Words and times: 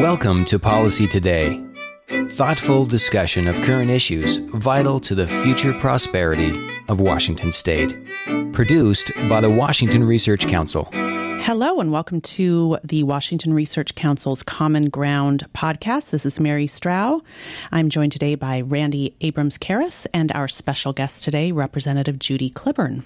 Welcome 0.00 0.44
to 0.46 0.58
Policy 0.58 1.08
Today. 1.08 1.64
Thoughtful 2.28 2.84
discussion 2.84 3.48
of 3.48 3.62
current 3.62 3.90
issues 3.90 4.36
vital 4.36 5.00
to 5.00 5.14
the 5.14 5.26
future 5.26 5.72
prosperity 5.72 6.52
of 6.90 7.00
Washington 7.00 7.50
State. 7.50 7.96
Produced 8.52 9.10
by 9.30 9.40
the 9.40 9.48
Washington 9.48 10.04
Research 10.04 10.48
Council. 10.48 10.90
Hello, 10.92 11.80
and 11.80 11.90
welcome 11.92 12.20
to 12.20 12.76
the 12.84 13.04
Washington 13.04 13.54
Research 13.54 13.94
Council's 13.94 14.42
Common 14.42 14.90
Ground 14.90 15.46
podcast. 15.54 16.10
This 16.10 16.26
is 16.26 16.38
Mary 16.38 16.66
Strau. 16.66 17.22
I'm 17.72 17.88
joined 17.88 18.12
today 18.12 18.34
by 18.34 18.60
Randy 18.60 19.16
Abrams 19.22 19.56
Karras 19.56 20.06
and 20.12 20.30
our 20.32 20.46
special 20.46 20.92
guest 20.92 21.24
today, 21.24 21.52
Representative 21.52 22.18
Judy 22.18 22.50
Clibborn 22.50 23.02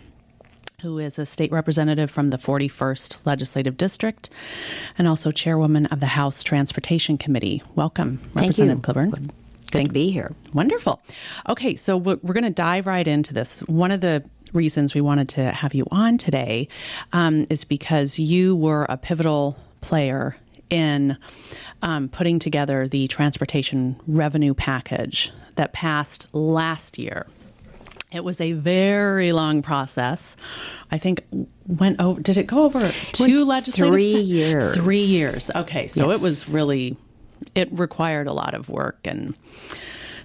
who 0.82 0.98
is 0.98 1.18
a 1.18 1.26
state 1.26 1.52
representative 1.52 2.10
from 2.10 2.30
the 2.30 2.38
41st 2.38 3.26
Legislative 3.26 3.76
District 3.76 4.30
and 4.96 5.06
also 5.06 5.30
chairwoman 5.30 5.86
of 5.86 6.00
the 6.00 6.06
House 6.06 6.42
Transportation 6.42 7.18
Committee. 7.18 7.62
Welcome, 7.74 8.18
Thank 8.18 8.36
Representative 8.36 8.78
you. 8.78 8.94
Clibborn. 8.94 9.10
Good 9.10 9.32
Thank 9.70 9.88
to 9.88 9.94
be 9.94 10.10
here. 10.10 10.32
Wonderful. 10.52 11.00
Okay, 11.48 11.76
so 11.76 11.96
we're, 11.96 12.18
we're 12.22 12.34
going 12.34 12.44
to 12.44 12.50
dive 12.50 12.86
right 12.86 13.06
into 13.06 13.34
this. 13.34 13.60
One 13.60 13.90
of 13.90 14.00
the 14.00 14.24
reasons 14.52 14.94
we 14.94 15.00
wanted 15.00 15.28
to 15.30 15.52
have 15.52 15.74
you 15.74 15.86
on 15.90 16.18
today 16.18 16.68
um, 17.12 17.46
is 17.50 17.64
because 17.64 18.18
you 18.18 18.56
were 18.56 18.86
a 18.88 18.96
pivotal 18.96 19.56
player 19.80 20.34
in 20.70 21.16
um, 21.82 22.08
putting 22.08 22.38
together 22.38 22.88
the 22.88 23.06
transportation 23.08 24.00
revenue 24.06 24.54
package 24.54 25.30
that 25.56 25.72
passed 25.72 26.26
last 26.32 26.98
year. 26.98 27.26
It 28.12 28.24
was 28.24 28.40
a 28.40 28.52
very 28.52 29.32
long 29.32 29.62
process. 29.62 30.36
I 30.90 30.98
think 30.98 31.24
went 31.66 32.00
over. 32.00 32.20
Did 32.20 32.36
it 32.36 32.46
go 32.48 32.64
over 32.64 32.90
two 33.12 33.44
legislative? 33.44 33.92
Three 33.94 34.14
years. 34.20 34.74
Three 34.76 35.02
years. 35.04 35.50
Okay, 35.54 35.86
so 35.86 36.08
Yes. 36.08 36.16
it 36.18 36.20
was 36.22 36.48
really. 36.48 36.96
It 37.54 37.68
required 37.72 38.26
a 38.26 38.32
lot 38.32 38.52
of 38.54 38.68
work 38.68 38.98
and 39.04 39.34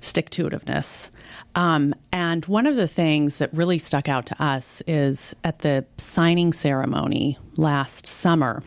stick 0.01 0.29
to 0.31 0.49
itiveness. 0.49 1.09
Um, 1.55 1.93
and 2.11 2.45
one 2.47 2.65
of 2.67 2.75
the 2.75 2.87
things 2.87 3.37
that 3.37 3.53
really 3.53 3.77
stuck 3.77 4.09
out 4.09 4.25
to 4.25 4.43
us 4.43 4.81
is 4.85 5.33
at 5.43 5.59
the 5.59 5.85
signing 5.97 6.51
ceremony 6.51 7.37
last 7.55 8.05
summer, 8.05 8.61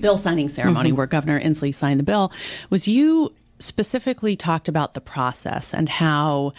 bill 0.00 0.16
signing 0.16 0.48
ceremony 0.48 0.92
where 0.92 1.06
Governor 1.06 1.38
Inslee 1.38 1.74
signed 1.74 2.00
the 2.00 2.04
bill, 2.04 2.32
was 2.70 2.88
you 2.88 3.34
specifically 3.60 4.36
talked 4.36 4.68
about 4.68 4.94
the 4.94 5.00
process 5.00 5.72
and 5.72 5.88
how 5.88 6.52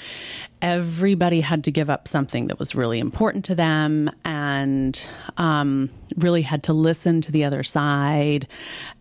everybody 0.62 1.42
had 1.42 1.64
to 1.64 1.72
give 1.72 1.90
up 1.90 2.08
something 2.08 2.48
that 2.48 2.60
was 2.60 2.76
really 2.76 3.00
important 3.00 3.44
to 3.46 3.56
them 3.56 4.10
and 4.24 5.06
um, 5.38 5.90
really 6.18 6.44
had 6.44 6.64
to 6.64 6.74
listen 6.74 7.22
to 7.22 7.32
the 7.32 7.44
other 7.44 7.64
side 7.64 8.48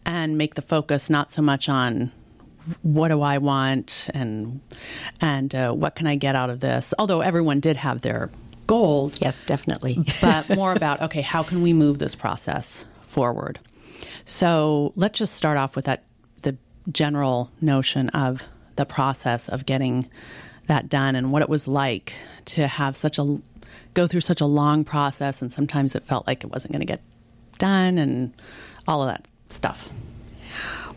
and 0.06 0.38
make 0.38 0.54
the 0.54 0.62
focus 0.62 1.10
not 1.10 1.30
so 1.30 1.42
much 1.42 1.68
on 1.68 2.10
what 2.82 3.08
do 3.08 3.22
I 3.22 3.38
want 3.38 4.08
and 4.14 4.60
and 5.20 5.54
uh, 5.54 5.72
what 5.72 5.94
can 5.94 6.06
I 6.06 6.16
get 6.16 6.34
out 6.36 6.50
of 6.50 6.60
this. 6.60 6.94
Although 6.98 7.20
everyone 7.20 7.60
did 7.60 7.76
have 7.76 8.02
their 8.02 8.30
goals, 8.66 9.20
Yes, 9.20 9.42
definitely. 9.44 10.04
but 10.20 10.48
more 10.50 10.72
about 10.72 11.00
okay, 11.02 11.22
how 11.22 11.42
can 11.42 11.62
we 11.62 11.72
move 11.72 11.98
this 11.98 12.14
process 12.14 12.84
forward? 13.06 13.58
So 14.24 14.92
let's 14.96 15.18
just 15.18 15.34
start 15.34 15.58
off 15.58 15.76
with 15.76 15.86
that 15.86 16.04
general 16.90 17.50
notion 17.60 18.08
of 18.10 18.44
the 18.76 18.86
process 18.86 19.48
of 19.48 19.66
getting 19.66 20.08
that 20.66 20.88
done 20.88 21.16
and 21.16 21.32
what 21.32 21.42
it 21.42 21.48
was 21.48 21.66
like 21.66 22.12
to 22.44 22.66
have 22.66 22.96
such 22.96 23.18
a 23.18 23.38
go 23.94 24.06
through 24.06 24.20
such 24.20 24.40
a 24.40 24.46
long 24.46 24.84
process 24.84 25.42
and 25.42 25.52
sometimes 25.52 25.94
it 25.94 26.04
felt 26.04 26.26
like 26.26 26.44
it 26.44 26.50
wasn't 26.50 26.72
going 26.72 26.80
to 26.80 26.86
get 26.86 27.02
done 27.58 27.98
and 27.98 28.32
all 28.86 29.02
of 29.02 29.08
that 29.08 29.26
stuff. 29.48 29.90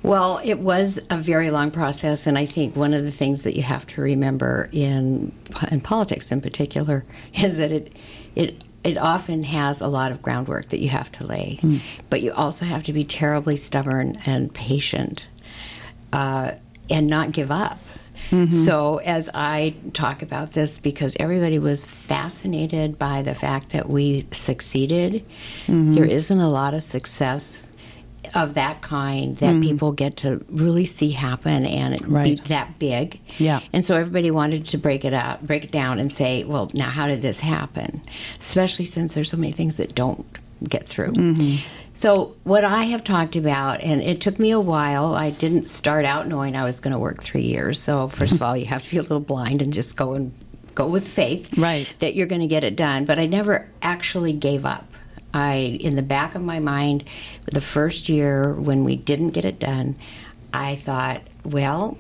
Well, 0.04 0.42
it 0.44 0.59
was 0.59 1.00
a 1.09 1.17
very 1.17 1.50
long 1.50 1.72
process, 1.72 2.28
and 2.28 2.38
I 2.38 2.45
think 2.45 2.76
one 2.76 2.94
of 2.94 3.04
the 3.06 3.11
things 3.11 3.44
that 3.44 3.56
you 3.56 3.64
have 3.64 3.88
to 3.88 4.02
remember 4.02 4.70
in 4.73 5.32
in 5.71 5.80
politics, 5.80 6.30
in 6.30 6.42
particular, 6.42 7.05
is 7.33 7.58
that 7.58 7.71
it 7.71 7.94
it 8.36 8.64
it 8.83 8.98
often 8.98 9.44
has 9.44 9.80
a 9.80 9.88
lot 9.88 10.11
of 10.11 10.21
groundwork 10.21 10.70
that 10.70 10.82
you 10.82 10.89
have 10.89 11.10
to 11.14 11.26
lay, 11.26 11.58
hmm. 11.61 11.77
but 12.10 12.21
you 12.21 12.33
also 12.33 12.65
have 12.65 12.83
to 12.83 12.92
be 12.92 13.05
terribly 13.05 13.55
stubborn 13.55 14.17
and 14.26 14.54
patient, 14.54 15.26
uh, 16.14 16.52
and 16.90 17.08
not 17.08 17.32
give 17.32 17.52
up. 17.52 17.80
Mm-hmm. 18.30 18.64
So, 18.66 18.98
as 18.98 19.30
I 19.34 19.76
talk 19.92 20.22
about 20.22 20.54
this, 20.54 20.78
because 20.78 21.16
everybody 21.20 21.60
was 21.60 21.86
fascinated 21.86 22.98
by 22.98 23.22
the 23.22 23.36
fact 23.36 23.72
that 23.72 23.90
we 23.90 24.26
succeeded, 24.32 25.26
mm-hmm. 25.68 25.94
there 25.94 26.06
isn't 26.06 26.40
a 26.40 26.50
lot 26.50 26.74
of 26.74 26.84
success 26.84 27.64
of 28.34 28.54
that 28.54 28.82
kind 28.82 29.38
that 29.38 29.52
mm-hmm. 29.52 29.62
people 29.62 29.92
get 29.92 30.18
to 30.18 30.44
really 30.50 30.86
see 30.86 31.12
happen 31.12 31.66
and 31.66 31.94
it 31.94 32.08
be 32.24 32.36
that 32.48 32.80
big. 32.80 33.20
Yeah. 33.38 33.60
And 33.74 33.84
so 33.84 33.95
everybody 33.95 34.32
wanted 34.32 34.66
to 34.68 34.78
break 34.78 35.04
it 35.06 35.14
out, 35.14 35.45
break 35.45 35.66
it 35.66 35.72
down 35.72 36.00
and 36.00 36.12
say, 36.12 36.44
well, 36.44 36.72
now 36.74 36.90
how 36.90 37.08
did 37.08 37.22
this 37.22 37.40
happen? 37.40 38.02
Especially 38.40 38.86
since 38.86 39.14
there's 39.14 39.30
so 39.30 39.38
many 39.38 39.52
things 39.52 39.76
that 39.76 39.94
don't 39.94 40.26
get 40.68 40.88
through. 40.88 41.14
So 41.93 42.36
what 42.43 42.64
I 42.64 42.83
have 42.86 43.04
talked 43.04 43.36
about, 43.36 43.81
and 43.81 44.02
it 44.02 44.20
took 44.20 44.39
me 44.39 44.52
a 44.52 44.59
while. 44.59 45.14
I 45.14 45.30
didn't 45.30 45.64
start 45.64 46.05
out 46.05 46.27
knowing 46.27 46.55
I 46.55 46.64
was 46.64 46.80
going 46.80 46.92
to 46.92 46.99
work 46.99 47.23
three 47.23 47.43
years. 47.43 47.80
So 47.80 48.08
first 48.08 48.33
of 48.33 48.42
all, 48.42 48.58
you 48.58 48.65
have 48.65 48.83
to 48.83 48.89
be 48.89 48.98
a 48.98 49.02
little 49.02 49.20
blind 49.20 49.61
and 49.61 49.71
just 49.71 49.95
go 49.95 50.14
and 50.14 50.33
go 50.73 50.87
with 50.87 51.08
faith, 51.08 51.55
Right. 51.58 51.93
That 51.99 52.15
you're 52.15 52.27
going 52.27 52.42
to 52.42 52.48
get 52.48 52.64
it 52.64 52.76
done. 52.76 53.05
But 53.05 53.20
I 53.20 53.27
never 53.27 53.70
actually 53.82 54.33
gave 54.33 54.65
up. 54.65 54.87
I, 55.36 55.77
in 55.80 55.95
the 55.95 56.03
back 56.03 56.36
of 56.36 56.42
my 56.42 56.59
mind, 56.59 57.05
the 57.45 57.61
first 57.61 58.09
year 58.09 58.53
when 58.53 58.83
we 58.83 58.95
didn't 58.95 59.32
get 59.32 59.45
it 59.45 59.59
done, 59.59 59.95
I 60.53 60.76
thought, 60.76 61.21
well, 61.43 61.98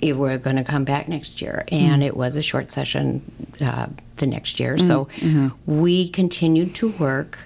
it, 0.00 0.16
we're 0.16 0.38
going 0.38 0.56
to 0.56 0.64
come 0.64 0.84
back 0.84 1.08
next 1.08 1.40
year. 1.40 1.64
And 1.68 1.94
mm-hmm. 1.94 2.02
it 2.02 2.16
was 2.16 2.36
a 2.36 2.42
short 2.42 2.70
session 2.70 3.22
uh, 3.60 3.86
the 4.16 4.26
next 4.26 4.60
year. 4.60 4.76
Mm-hmm. 4.76 4.86
So 4.86 5.04
mm-hmm. 5.16 5.80
we 5.80 6.08
continued 6.10 6.74
to 6.76 6.90
work 6.90 7.38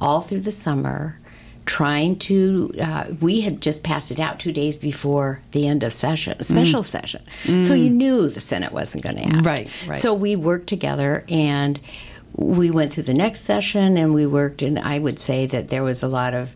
all 0.00 0.20
through 0.20 0.40
the 0.40 0.50
summer, 0.50 1.18
trying 1.66 2.16
to. 2.20 2.72
Uh, 2.80 3.04
we 3.20 3.40
had 3.42 3.60
just 3.60 3.82
passed 3.82 4.10
it 4.10 4.18
out 4.18 4.38
two 4.38 4.52
days 4.52 4.76
before 4.76 5.40
the 5.52 5.66
end 5.66 5.82
of 5.82 5.92
session, 5.92 6.42
special 6.42 6.82
session. 6.82 7.22
So 7.44 7.74
you 7.74 7.90
knew 7.90 8.28
the 8.28 8.40
Senate 8.40 8.72
wasn't 8.72 9.02
going 9.02 9.16
to 9.16 9.24
act. 9.24 9.46
Right, 9.46 9.68
right. 9.86 10.00
So 10.00 10.14
we 10.14 10.36
worked 10.36 10.68
together 10.68 11.24
and 11.28 11.78
we 12.34 12.70
went 12.70 12.92
through 12.92 13.02
the 13.02 13.14
next 13.14 13.40
session 13.40 13.98
and 13.98 14.14
we 14.14 14.24
worked 14.24 14.62
and 14.62 14.78
i 14.78 14.98
would 14.98 15.18
say 15.18 15.44
that 15.46 15.70
there 15.70 15.82
was 15.82 16.02
a 16.02 16.08
lot 16.08 16.34
of 16.34 16.54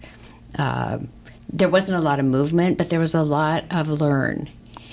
uh, 0.59 0.99
there 1.53 1.69
wasn't 1.69 1.97
a 1.97 2.01
lot 2.01 2.21
of 2.21 2.25
movement 2.27 2.79
but 2.79 2.89
there 2.91 3.01
was 3.01 3.15
a 3.15 3.23
lot 3.23 3.65
of 3.71 3.89
learn 3.89 4.49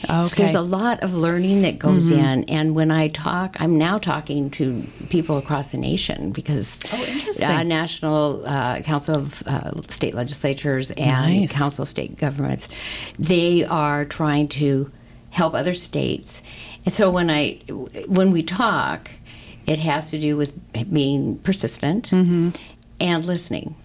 Okay. 0.07 0.43
there's 0.43 0.55
a 0.55 0.61
lot 0.61 1.01
of 1.03 1.13
learning 1.13 1.61
that 1.63 1.77
goes 1.77 2.09
in 2.09 2.43
and 2.45 2.73
when 2.73 2.89
i 2.89 3.09
talk 3.09 3.57
i'm 3.59 3.77
now 3.77 3.97
talking 3.97 4.49
to 4.51 4.83
people 5.09 5.37
across 5.37 5.67
the 5.69 5.77
nation 5.77 6.31
because 6.31 6.77
Oh, 6.91 7.05
uh, 7.43 7.63
national 7.63 8.45
uh, 8.45 8.81
council 8.81 9.15
of 9.15 9.43
uh, 9.45 9.71
state 9.89 10.13
legislatures 10.13 10.89
and 10.91 11.41
Nice. 11.41 11.51
council 11.51 11.83
of 11.83 11.89
state 11.89 12.17
governments. 12.17 12.67
They 13.17 13.65
are 13.65 14.05
trying 14.05 14.47
to 14.49 14.89
help 15.31 15.53
other 15.53 15.73
states. 15.73 16.41
And 16.85 16.93
so 16.93 17.11
when 17.11 17.29
i 17.29 17.55
when 18.07 18.31
we 18.31 18.41
talk 18.43 19.11
it 19.67 19.79
has 19.79 20.09
to 20.11 20.19
do 20.19 20.35
with 20.37 20.53
being 20.91 21.37
persistent 21.39 22.11
and 22.11 23.25
listening. 23.25 23.75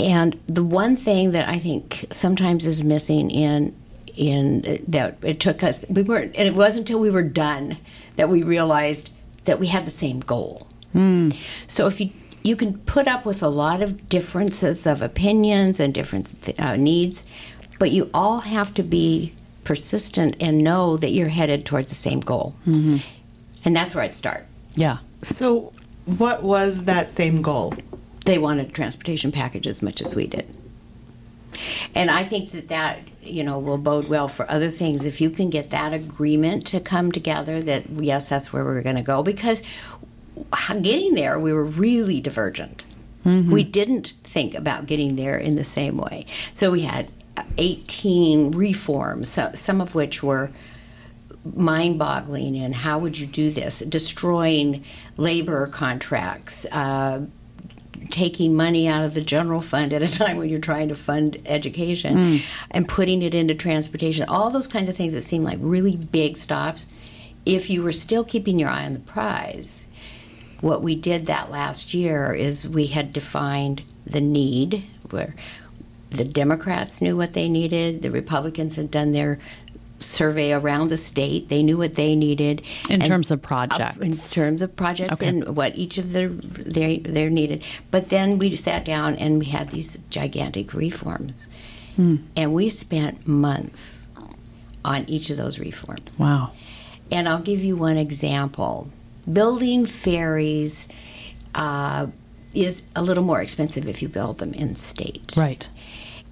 And 0.00 0.38
the 0.46 0.62
one 0.64 0.96
thing 0.96 1.32
that 1.32 1.48
I 1.48 1.58
think 1.58 2.06
sometimes 2.12 2.64
is 2.64 2.84
missing 2.84 3.30
in 3.30 3.74
in 4.18 4.84
that 4.88 5.16
it 5.22 5.40
took 5.40 5.62
us 5.62 5.84
we 5.88 6.02
weren't 6.02 6.34
and 6.36 6.48
it 6.48 6.54
wasn't 6.54 6.80
until 6.88 6.98
we 7.00 7.10
were 7.10 7.22
done 7.22 7.76
that 8.16 8.28
we 8.28 8.42
realized 8.42 9.10
that 9.44 9.58
we 9.60 9.68
had 9.68 9.86
the 9.86 9.90
same 9.90 10.20
goal. 10.20 10.66
So 11.68 11.86
if 11.86 12.00
you 12.00 12.10
you 12.42 12.56
can 12.56 12.78
put 12.78 13.06
up 13.06 13.24
with 13.24 13.42
a 13.42 13.48
lot 13.48 13.82
of 13.82 14.08
differences 14.08 14.86
of 14.86 15.02
opinions 15.02 15.78
and 15.78 15.94
different 15.94 16.26
uh, 16.58 16.76
needs, 16.76 17.22
but 17.78 17.90
you 17.90 18.10
all 18.12 18.40
have 18.40 18.74
to 18.74 18.82
be 18.82 19.32
persistent 19.64 20.36
and 20.40 20.64
know 20.64 20.96
that 20.96 21.10
you're 21.10 21.28
headed 21.28 21.64
towards 21.66 21.88
the 21.88 21.94
same 21.94 22.20
goal. 22.20 22.54
And 23.64 23.76
that's 23.76 23.94
where 23.94 24.02
I'd 24.04 24.14
start. 24.14 24.46
Yeah. 24.74 24.98
So, 25.22 25.72
what 26.06 26.42
was 26.42 26.84
that 26.84 27.12
same 27.12 27.42
goal? 27.42 27.74
they 28.28 28.36
wanted 28.36 28.68
a 28.68 28.72
transportation 28.72 29.32
package 29.32 29.66
as 29.66 29.80
much 29.80 30.02
as 30.02 30.14
we 30.14 30.26
did. 30.26 30.46
And 31.94 32.10
I 32.10 32.24
think 32.24 32.50
that 32.52 32.68
that, 32.68 33.00
you 33.22 33.44
know, 33.44 33.58
will 33.58 33.78
bode 33.78 34.08
well 34.08 34.28
for 34.28 34.50
other 34.50 34.70
things 34.70 35.04
if 35.04 35.20
you 35.20 35.30
can 35.30 35.50
get 35.50 35.70
that 35.70 35.92
agreement 35.92 36.66
to 36.68 36.80
come 36.80 37.12
together 37.12 37.60
that 37.62 37.88
yes, 37.90 38.28
that's 38.28 38.52
where 38.52 38.64
we're 38.64 38.82
going 38.82 38.96
to 38.96 39.02
go 39.02 39.22
because 39.22 39.62
getting 40.82 41.14
there 41.14 41.38
we 41.38 41.52
were 41.52 41.64
really 41.64 42.20
divergent. 42.20 42.84
We 43.50 43.64
didn't 43.64 44.14
think 44.24 44.54
about 44.54 44.86
getting 44.86 45.16
there 45.16 45.36
in 45.36 45.56
the 45.56 45.64
same 45.64 45.98
way. 45.98 46.24
So 46.54 46.70
we 46.70 46.82
had 46.82 47.10
18 47.58 48.52
reforms, 48.52 49.28
so, 49.28 49.50
some 49.54 49.80
of 49.80 49.94
which 49.94 50.22
were 50.22 50.50
mind 51.54 51.98
boggling 51.98 52.56
and 52.56 52.74
how 52.74 52.98
would 52.98 53.18
you 53.18 53.26
do 53.26 53.50
this? 53.50 53.80
Destroying 53.80 54.84
labor 55.16 55.66
contracts, 55.66 56.64
uh, 56.66 57.22
taking 58.10 58.54
money 58.54 58.88
out 58.88 59.04
of 59.04 59.14
the 59.14 59.20
general 59.20 59.60
fund 59.60 59.92
at 59.92 60.02
a 60.02 60.12
time 60.18 60.36
when 60.36 60.48
you're 60.48 60.60
trying 60.60 60.88
to 60.88 60.94
fund 60.94 61.40
education 61.46 62.16
mm. 62.16 62.42
and 62.70 62.88
putting 62.88 63.22
it 63.22 63.34
into 63.34 63.54
transportation, 63.54 64.28
all 64.28 64.50
those 64.50 64.66
kinds 64.66 64.88
of 64.88 64.96
things 64.96 65.12
that 65.12 65.22
seem 65.22 65.44
like 65.44 65.58
really 65.60 65.96
big 65.96 66.36
stops. 66.36 66.86
If 67.46 67.70
you 67.70 67.82
were 67.82 67.92
still 67.92 68.24
keeping 68.24 68.58
your 68.58 68.68
eye 68.68 68.84
on 68.84 68.92
the 68.92 68.98
prize, 68.98 69.84
what 70.60 70.82
we 70.82 70.94
did 70.94 71.26
that 71.26 71.50
last 71.50 71.94
year 71.94 72.32
is 72.32 72.66
we 72.66 72.86
had 72.88 73.12
defined 73.12 73.82
the 74.04 74.20
need 74.20 74.84
where 75.10 75.34
the 76.10 76.24
Democrats 76.24 77.00
knew 77.00 77.16
what 77.16 77.34
they 77.34 77.48
needed, 77.48 78.02
the 78.02 78.10
Republicans 78.10 78.76
had 78.76 78.90
done 78.90 79.12
their 79.12 79.38
survey 80.00 80.52
around 80.52 80.88
the 80.88 80.96
state. 80.96 81.48
They 81.48 81.62
knew 81.62 81.76
what 81.76 81.94
they 81.96 82.14
needed 82.14 82.62
In 82.88 83.00
terms 83.00 83.30
of 83.30 83.42
projects. 83.42 83.98
in 84.00 84.16
terms 84.16 84.62
of 84.62 84.74
projects 84.76 85.12
Okay. 85.14 85.26
and 85.28 85.56
what 85.56 85.76
each 85.76 85.98
of 85.98 86.12
their 86.12 86.28
they 86.28 86.98
they're 86.98 87.30
needed. 87.30 87.62
But 87.90 88.08
then 88.10 88.38
we 88.38 88.54
sat 88.56 88.84
down 88.84 89.16
and 89.16 89.38
we 89.38 89.46
had 89.46 89.70
these 89.70 89.98
gigantic 90.10 90.72
reforms, 90.74 91.46
Hmm. 91.96 92.16
and 92.36 92.54
we 92.54 92.68
spent 92.68 93.26
months 93.26 94.06
on 94.84 95.04
each 95.08 95.30
of 95.30 95.36
those 95.36 95.58
reforms. 95.58 96.18
Wow. 96.18 96.52
And 97.10 97.28
I'll 97.28 97.40
give 97.42 97.64
you 97.64 97.76
one 97.76 97.96
example. 97.96 98.88
Building 99.30 99.84
ferries 99.84 100.86
uh, 101.54 102.06
is 102.54 102.82
a 102.94 103.02
little 103.02 103.24
more 103.24 103.40
expensive 103.42 103.88
if 103.88 104.00
you 104.00 104.08
build 104.08 104.38
them 104.38 104.54
in 104.54 104.74
state. 104.76 105.32
Right. 105.36 105.68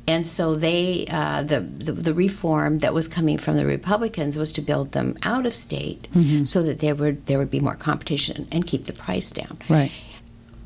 And 0.08 0.24
so 0.24 0.54
they, 0.54 1.06
uh, 1.10 1.42
the, 1.42 1.60
the 1.60 1.92
the 1.92 2.14
reform 2.14 2.78
that 2.78 2.94
was 2.94 3.08
coming 3.08 3.38
from 3.38 3.56
the 3.56 3.66
Republicans 3.66 4.36
was 4.38 4.52
to 4.52 4.60
build 4.62 4.92
them 4.92 5.16
out 5.22 5.46
of 5.46 5.52
state, 5.52 6.06
so 6.44 6.62
that 6.62 6.78
there 6.78 6.94
would 6.94 7.26
there 7.26 7.38
would 7.38 7.50
be 7.50 7.60
more 7.60 7.74
competition 7.74 8.46
and 8.52 8.64
keep 8.66 8.86
the 8.86 8.92
price 8.92 9.30
down. 9.32 9.58
Right. 9.68 9.90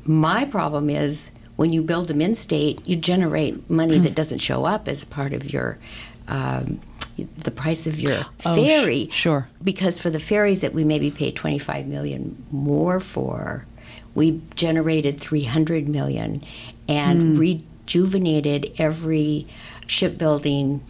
My 0.05 0.45
problem 0.45 0.89
is 0.89 1.31
when 1.55 1.73
you 1.73 1.81
build 1.81 2.07
them 2.07 2.21
in 2.21 2.35
state, 2.35 2.87
you 2.87 2.95
generate 2.95 3.67
money 3.69 3.97
that 3.99 4.13
doesn't 4.15 4.39
show 4.39 4.65
up 4.65 4.87
as 4.87 5.03
part 5.05 5.33
of 5.33 5.51
your. 5.51 5.77
Um, 6.27 6.79
the 7.37 7.51
price 7.51 7.85
of 7.87 7.99
your 7.99 8.25
Oh, 8.45 8.55
sh- 8.55 8.67
ferry, 8.67 9.09
sure. 9.11 9.47
Because 9.63 9.99
for 9.99 10.09
the 10.09 10.19
ferries 10.19 10.61
that 10.61 10.73
we 10.73 10.83
maybe 10.83 11.11
paid 11.11 11.35
twenty 11.35 11.59
five 11.59 11.85
million 11.87 12.41
more 12.51 12.99
for, 12.99 13.65
we 14.15 14.41
generated 14.55 15.19
three 15.19 15.43
hundred 15.43 15.87
million, 15.89 16.43
and 16.87 17.37
rejuvenated 17.91 18.71
every 18.77 19.47
shipbuilding 19.87 20.81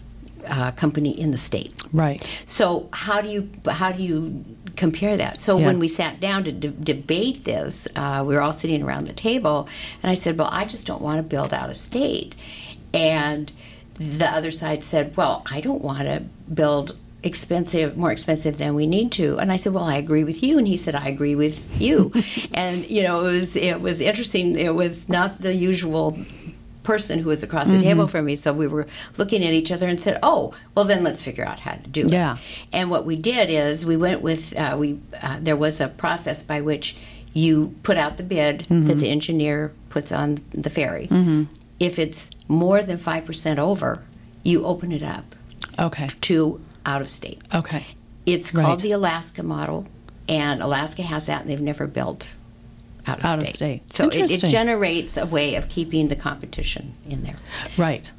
uh, 0.48 0.72
company 0.72 1.12
in 1.20 1.32
the 1.32 1.38
state. 1.38 1.72
Right. 1.94 2.28
So 2.46 2.90
how 2.94 3.22
do 3.22 3.30
you 3.30 3.50
how 3.70 3.92
do 3.92 4.02
you 4.02 4.44
compare 4.76 5.16
that? 5.18 5.40
So 5.40 5.58
Yeah. 5.58 5.68
when 5.68 5.80
we 5.80 5.88
sat 5.88 6.20
down 6.20 6.44
to 6.46 6.52
de- 6.52 6.70
debate 6.70 7.46
this, 7.46 7.88
uh, 7.96 8.24
we 8.26 8.34
were 8.34 8.42
all 8.42 8.54
sitting 8.54 8.82
around 8.82 9.06
the 9.08 9.14
table, 9.14 9.68
and 10.02 10.10
I 10.10 10.16
said, 10.16 10.38
"Well, 10.38 10.50
I 10.52 10.66
just 10.66 10.88
don't 10.88 11.02
want 11.02 11.18
to 11.20 11.24
build 11.24 11.54
out 11.54 11.70
of 11.70 11.76
state," 11.76 12.34
and 12.94 13.52
the 14.00 14.26
other 14.26 14.50
side 14.52 14.84
said, 14.84 15.16
"Well, 15.16 15.44
I 15.50 15.62
don't 15.62 15.82
want 15.84 16.02
to 16.02 16.24
build." 16.54 16.96
expensive 17.24 17.96
more 17.96 18.12
expensive 18.12 18.58
than 18.58 18.74
we 18.74 18.88
need 18.88 19.12
to 19.12 19.38
and 19.38 19.52
i 19.52 19.56
said 19.56 19.72
well 19.76 19.84
i 19.84 19.94
agree 19.96 20.24
with 20.24 20.42
you 20.42 20.58
and 20.58 20.68
he 20.68 20.76
said 20.76 20.96
i 20.96 21.08
agree 21.08 21.36
with 21.36 21.62
you 21.80 22.12
and 22.56 22.90
you 22.90 23.04
know 23.04 23.20
it 23.20 23.32
was 23.40 23.56
it 23.56 23.80
was 23.80 24.02
interesting 24.02 24.58
it 24.58 24.74
was 24.74 25.08
not 25.08 25.40
the 25.40 25.54
usual 25.54 26.18
person 26.84 27.20
who 27.20 27.30
was 27.30 27.44
across 27.44 27.68
the 27.68 27.80
table 27.80 28.08
from 28.08 28.26
me. 28.26 28.36
So 28.36 28.54
we 28.54 28.68
were 28.68 28.88
looking 29.18 29.44
at 29.44 29.54
each 29.54 29.72
other 29.72 29.88
and 29.88 30.00
said, 30.00 30.20
"Oh, 30.24 30.54
well, 30.76 30.86
then 30.86 31.04
let's 31.04 31.22
figure 31.22 31.46
out 31.46 31.60
how 31.60 31.74
to 31.74 31.88
do 31.90 32.06
it." 32.06 32.12
Yeah. 32.12 32.38
And 32.74 32.90
what 32.90 33.06
we 33.06 33.16
did 33.16 33.50
is 33.50 33.86
we 33.86 33.98
went 33.98 34.22
with 34.22 34.58
uh, 34.58 34.76
we 34.80 35.00
uh, 35.22 35.38
there 35.40 35.56
was 35.56 35.80
a 35.80 35.88
process 35.88 36.42
by 36.44 36.62
which 36.62 36.96
you 37.34 37.76
put 37.84 37.98
out 37.98 38.18
the 38.18 38.24
bid 38.24 38.66
that 38.70 38.96
the 39.00 39.10
engineer 39.10 39.72
puts 39.90 40.12
on 40.12 40.40
the 40.52 40.70
ferry. 40.70 41.08
If 41.80 41.98
it's 41.98 42.30
more 42.48 42.82
than 42.84 42.98
five 42.98 43.26
percent 43.26 43.60
over, 43.60 44.04
you 44.44 44.66
open 44.66 44.92
it 44.92 45.04
up 45.04 45.36
Okay. 45.80 46.10
to 46.22 46.60
out 46.86 47.02
of 47.02 47.10
state. 47.10 47.40
Okay. 47.54 47.86
It's 48.26 48.54
Right. 48.54 48.66
called 48.66 48.82
the 48.82 48.92
Alaska 48.92 49.44
model, 49.44 49.86
and 50.28 50.62
Alaska 50.62 51.04
has 51.04 51.26
that, 51.28 51.42
and 51.42 51.50
they've 51.50 51.62
never 51.62 51.88
built 51.88 52.28
out 53.08 53.20
of 53.20 53.26
Out 53.26 53.40
of 53.40 53.48
state. 53.48 53.56
state. 53.56 53.94
So 53.94 54.10
it, 54.10 54.30
it 54.32 54.40
generates 54.48 55.18
a 55.18 55.26
way 55.26 55.56
of 55.56 55.70
keeping 55.70 56.08
the 56.08 56.16
competition 56.16 56.94
in 57.10 57.24
there. 57.24 57.36
Right. 57.78 58.10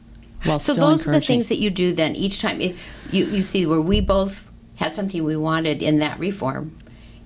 Well, 0.45 0.59
So 0.59 0.75
those 0.75 1.07
are 1.07 1.13
the 1.13 1.21
things 1.21 1.49
that 1.49 1.57
you 1.59 1.71
do 1.71 1.93
then 1.93 2.17
each 2.17 2.41
time. 2.41 2.61
If 2.61 2.77
you, 3.13 3.27
you 3.27 3.43
see 3.43 3.65
where 3.65 3.81
we 3.81 4.01
both 4.01 4.45
had 4.77 4.95
something 4.95 5.23
we 5.23 5.37
wanted 5.37 5.83
in 5.83 5.99
that 6.01 6.19
reform, 6.19 6.77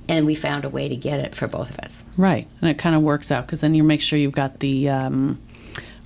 and 0.08 0.26
we 0.26 0.34
found 0.34 0.64
a 0.64 0.68
way 0.68 0.88
to 0.88 0.96
get 0.96 1.18
it 1.20 1.34
for 1.34 1.46
both 1.48 1.70
of 1.70 1.78
us. 1.80 2.02
Right, 2.18 2.46
and 2.60 2.68
it 2.70 2.76
kind 2.78 2.94
of 2.94 3.02
works 3.02 3.30
out 3.30 3.46
because 3.46 3.60
then 3.60 3.74
you 3.74 3.82
make 3.82 4.00
sure 4.02 4.18
you've 4.18 4.32
got 4.32 4.60
the 4.60 4.88
um, 4.90 5.38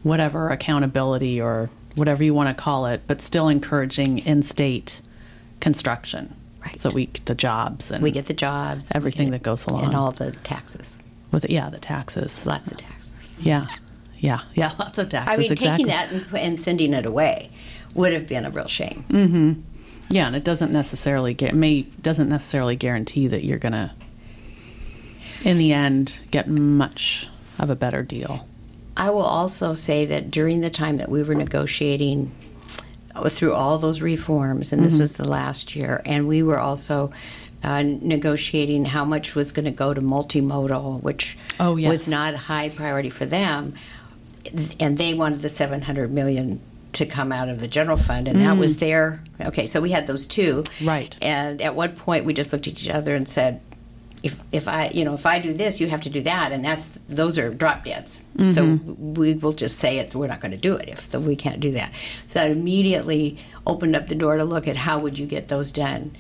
whatever 0.05 0.51
accountability 0.51 1.41
or 1.41 1.69
whatever 1.97 2.23
you 2.23 2.33
want 2.33 2.57
to 2.57 2.63
call 2.63 2.87
it, 2.87 3.03
but 3.09 3.21
still 3.21 3.49
encouraging 3.49 4.19
in-state 4.21 5.01
construction. 5.61 6.35
Right. 6.65 6.79
So 6.81 6.91
we 6.91 7.07
get 7.07 7.27
the 7.27 7.35
jobs 7.35 7.91
and 7.91 8.03
We 8.03 8.11
get 8.11 8.27
the 8.27 8.35
jobs, 8.35 8.89
everything 8.95 9.29
get- 9.31 9.39
that 9.39 9.43
goes 9.43 9.67
along 9.67 9.87
and 9.87 9.95
all 9.97 10.13
the 10.13 10.31
taxes, 10.33 11.00
with 11.31 11.45
it. 11.45 11.51
Yeah, 11.51 11.71
the 11.71 11.79
taxes. 11.79 12.45
lots 12.47 12.71
of 12.71 12.77
taxes. 12.79 13.11
Yeah, 13.39 13.67
yeah, 14.19 14.41
yeah. 14.55 14.71
Lots 14.79 14.99
of 14.99 15.09
taxes. 15.09 15.35
I 15.35 15.37
mean, 15.39 15.53
exactly. 15.53 15.69
taking 15.69 15.87
that 15.87 16.13
and, 16.13 16.37
and 16.39 16.61
sending 16.61 16.93
it 16.93 17.07
away 17.07 17.51
would 17.95 18.13
have 18.13 18.27
been 18.29 18.45
a 18.45 18.51
real 18.51 18.69
shame. 18.69 19.65
Yeah, 20.11 20.27
and 20.27 20.35
it 20.37 20.45
doesn't 20.45 20.73
necessarily 20.73 21.33
get 21.35 21.55
may 21.55 21.83
doesn't 21.83 22.29
necessarily 22.29 22.77
guarantee 22.77 23.29
that 23.29 23.45
you're 23.45 23.59
gonna, 23.59 23.95
in 25.43 25.57
the 25.59 25.73
end, 25.73 26.19
get 26.31 26.49
much 26.49 27.29
of 27.59 27.71
a 27.71 27.77
better 27.77 28.03
deal. 28.03 28.47
I 28.97 29.11
will 29.11 29.23
also 29.23 29.73
say 29.73 30.05
that 30.07 30.31
during 30.31 30.61
the 30.61 30.71
time 30.71 30.97
that 30.99 31.09
we 31.09 31.23
were 31.23 31.35
negotiating 31.35 32.31
uh, 33.15 33.29
through 33.29 33.55
all 33.55 33.79
those 33.79 34.01
reforms, 34.03 34.73
and 34.73 34.83
this 34.83 34.93
Mm-hmm. 34.93 35.01
was 35.01 35.13
the 35.15 35.29
last 35.29 35.75
year, 35.77 36.03
and 36.05 36.27
we 36.29 36.43
were 36.43 36.59
also 36.59 37.11
uh, 37.63 37.83
negotiating 37.83 38.87
how 38.87 39.05
much 39.05 39.35
was 39.35 39.53
going 39.53 39.65
to 39.67 39.71
go 39.71 39.93
to 39.95 40.01
multimodal, 40.01 41.03
which 41.03 41.37
Oh, 41.59 41.77
yes. 41.77 41.91
was 41.91 42.09
not 42.09 42.35
a 42.35 42.39
high 42.39 42.69
priority 42.71 43.11
for 43.11 43.27
them, 43.27 43.75
and 44.79 44.97
they 44.97 45.15
wanted 45.15 45.43
the 45.43 45.49
700 45.49 46.11
million 46.13 46.61
to 46.95 47.07
come 47.07 47.31
out 47.31 47.49
of 47.49 47.61
the 47.61 47.69
general 47.69 47.97
fund, 47.97 48.27
and 48.27 48.41
that 48.41 48.57
was 48.57 48.79
their 48.79 49.23
okay. 49.41 49.67
So 49.69 49.81
we 49.81 49.91
had 49.91 50.07
those 50.09 50.27
two, 50.27 50.65
Mm. 50.81 50.87
Right. 50.89 51.17
And 51.23 51.61
at 51.63 51.75
one 51.77 51.93
point, 51.93 52.25
we 52.25 52.35
just 52.35 52.53
looked 52.53 52.67
at 52.67 52.73
each 52.83 52.89
other 52.89 53.15
and 53.15 53.29
said, 53.29 53.61
if 54.23 54.39
if 54.53 54.67
I 54.69 54.91
you 54.93 55.05
know 55.05 55.15
if 55.15 55.25
I 55.25 55.39
do 55.39 55.55
this, 55.55 55.81
you 55.81 55.87
have 55.89 56.01
to 56.03 56.11
do 56.11 56.21
that, 56.23 56.51
and 56.53 56.65
that's 56.65 56.87
those 57.09 57.39
are 57.39 57.49
drop 57.55 57.85
deads. 57.85 58.21
So 58.55 58.79
we 58.99 59.35
will 59.35 59.53
just 59.53 59.79
say 59.79 59.99
it's 59.99 60.15
we're 60.15 60.27
not 60.27 60.41
going 60.41 60.53
to 60.53 60.57
do 60.59 60.75
it 60.77 60.89
if 60.89 61.11
the, 61.11 61.21
we 61.21 61.37
can't 61.37 61.61
do 61.61 61.73
that. 61.73 61.93
So 62.29 62.41
that 62.41 62.51
immediately 62.51 63.39
opened 63.67 63.95
up 63.95 64.09
the 64.09 64.15
door 64.15 64.37
to 64.39 64.45
look 64.45 64.67
at 64.67 64.77
how 64.77 64.99
would 64.99 65.19
you 65.19 65.27
get 65.27 65.49
those 65.49 65.71
done. 65.71 66.17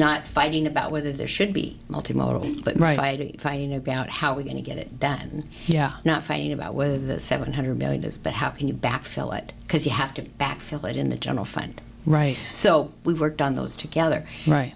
Not 0.00 0.26
fighting 0.26 0.66
about 0.66 0.90
whether 0.90 1.12
there 1.12 1.26
should 1.26 1.52
be 1.52 1.76
multimodal, 1.90 2.64
but 2.64 2.80
Right. 2.80 2.96
fighting 2.96 3.36
fighting 3.38 3.74
about 3.74 4.08
how 4.08 4.32
we're 4.34 4.44
going 4.44 4.56
to 4.56 4.62
get 4.62 4.78
it 4.78 4.98
done. 4.98 5.44
Yeah. 5.66 5.92
Not 6.06 6.22
fighting 6.22 6.54
about 6.54 6.74
whether 6.74 6.96
the 6.96 7.20
700 7.20 7.78
million 7.78 8.02
is, 8.02 8.16
but 8.16 8.32
how 8.32 8.48
can 8.48 8.66
you 8.66 8.72
backfill 8.72 9.36
it? 9.36 9.52
Because 9.60 9.84
you 9.84 9.92
have 9.92 10.14
to 10.14 10.22
backfill 10.22 10.88
it 10.88 10.96
in 10.96 11.10
the 11.10 11.18
general 11.18 11.44
fund. 11.44 11.82
Right. 12.06 12.38
So 12.42 12.92
we 13.04 13.12
worked 13.12 13.42
on 13.42 13.56
those 13.56 13.76
together 13.76 14.26
Right. 14.46 14.72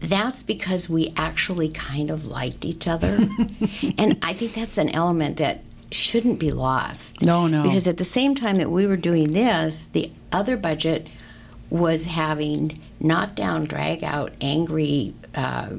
that's 0.00 0.42
because 0.42 0.88
we 0.90 1.12
actually 1.16 1.68
kind 1.68 2.10
of 2.10 2.26
liked 2.26 2.64
each 2.64 2.88
other. 2.88 3.28
and 3.96 4.18
I 4.22 4.32
think 4.34 4.54
that's 4.54 4.76
an 4.76 4.88
element 4.90 5.36
that 5.36 5.62
shouldn't 5.92 6.40
be 6.40 6.50
lost. 6.50 7.22
No, 7.22 7.46
no. 7.46 7.62
Because 7.62 7.86
at 7.86 7.98
the 7.98 8.04
same 8.04 8.34
time 8.34 8.56
that 8.56 8.72
we 8.72 8.88
were 8.88 8.96
doing 8.96 9.30
this, 9.30 9.84
the 9.92 10.10
other 10.32 10.56
budget 10.56 11.06
was 11.74 12.04
having 12.04 12.80
knockdown, 13.00 13.64
drag 13.64 14.04
out, 14.04 14.32
angry. 14.40 15.12
Uh, 15.34 15.70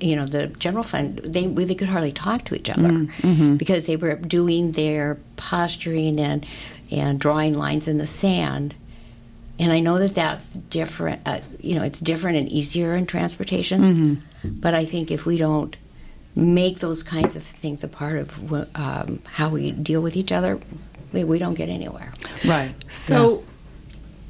you 0.00 0.16
know, 0.16 0.24
the 0.24 0.46
general 0.46 0.82
fund, 0.82 1.18
they 1.18 1.46
they 1.46 1.74
could 1.74 1.88
hardly 1.90 2.10
talk 2.10 2.44
to 2.46 2.54
each 2.54 2.70
other 2.70 2.88
Mm-hmm. 2.88 3.56
because 3.56 3.84
they 3.84 3.96
were 3.96 4.14
doing 4.16 4.72
their 4.72 5.18
posturing 5.36 6.18
and 6.18 6.46
and 6.90 7.20
drawing 7.20 7.52
lines 7.58 7.86
in 7.86 7.98
the 7.98 8.06
sand. 8.06 8.74
And 9.58 9.72
I 9.72 9.80
know 9.80 9.98
that 9.98 10.14
that's 10.14 10.48
different. 10.48 11.20
Uh, 11.26 11.40
you 11.60 11.74
know, 11.74 11.82
it's 11.82 12.00
different 12.00 12.38
and 12.38 12.48
easier 12.48 12.94
in 12.94 13.04
transportation. 13.04 13.80
Mm-hmm. 13.82 14.48
But 14.60 14.72
I 14.72 14.86
think 14.86 15.10
if 15.10 15.26
we 15.26 15.36
don't 15.36 15.76
make 16.34 16.78
those 16.78 17.02
kinds 17.02 17.36
of 17.36 17.42
things 17.42 17.84
a 17.84 17.88
part 17.88 18.16
of 18.16 18.52
um, 18.74 19.20
how 19.24 19.50
we 19.50 19.70
deal 19.70 20.00
with 20.00 20.16
each 20.16 20.32
other, 20.32 20.58
we, 21.12 21.24
we 21.24 21.38
don't 21.38 21.54
get 21.54 21.68
anywhere. 21.68 22.12
Right. 22.44 22.74
So, 22.88 23.44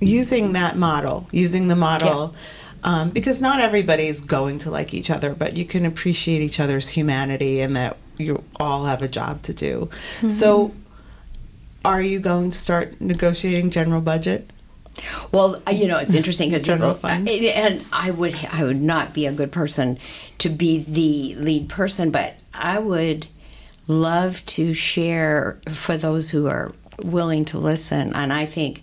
using 0.00 0.52
that 0.52 0.76
model, 0.76 1.28
using 1.30 1.68
the 1.68 1.76
model, 1.76 2.34
um, 2.82 3.10
because 3.10 3.40
not 3.40 3.60
everybody's 3.60 4.20
going 4.20 4.58
to 4.60 4.70
like 4.70 4.92
each 4.92 5.10
other, 5.10 5.34
but 5.34 5.56
you 5.56 5.64
can 5.64 5.84
appreciate 5.86 6.40
each 6.40 6.60
other's 6.60 6.90
humanity 6.90 7.60
and 7.60 7.74
that 7.76 7.96
you 8.18 8.44
all 8.56 8.84
have 8.84 9.02
a 9.02 9.08
job 9.08 9.42
to 9.42 9.54
do. 9.54 9.90
So, 10.28 10.72
are 11.84 12.00
you 12.00 12.20
going 12.20 12.50
to 12.50 12.56
start 12.58 13.00
negotiating 13.00 13.70
general 13.70 14.00
budget? 14.00 14.50
Well, 15.32 15.62
you 15.70 15.86
know, 15.86 15.98
it's 15.98 16.14
interesting 16.14 16.50
because 16.50 16.62
General 16.62 16.94
fund. 16.94 17.28
and 17.28 17.84
I 17.92 18.10
would 18.10 18.36
I 18.52 18.64
would 18.64 18.80
not 18.80 19.12
be 19.12 19.26
a 19.26 19.32
good 19.32 19.52
person 19.52 19.98
to 20.38 20.48
be 20.48 20.84
the 20.84 21.34
lead 21.40 21.68
person, 21.68 22.10
but 22.10 22.34
I 22.52 22.78
would 22.78 23.26
love 23.86 24.44
to 24.46 24.72
share 24.72 25.58
for 25.68 25.96
those 25.96 26.30
who 26.30 26.46
are 26.46 26.72
willing 27.02 27.44
to 27.46 27.58
listen. 27.58 28.12
And 28.14 28.32
I 28.32 28.46
think 28.46 28.82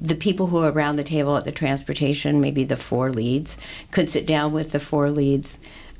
the 0.00 0.14
people 0.14 0.48
who 0.48 0.58
are 0.58 0.70
around 0.70 0.96
the 0.96 1.04
table 1.04 1.36
at 1.36 1.44
the 1.44 1.52
transportation, 1.52 2.40
maybe 2.40 2.64
the 2.64 2.76
four 2.76 3.12
leads, 3.12 3.56
could 3.90 4.08
sit 4.08 4.26
down 4.26 4.52
with 4.52 4.72
the 4.72 4.80
four 4.80 5.10
leads 5.10 5.56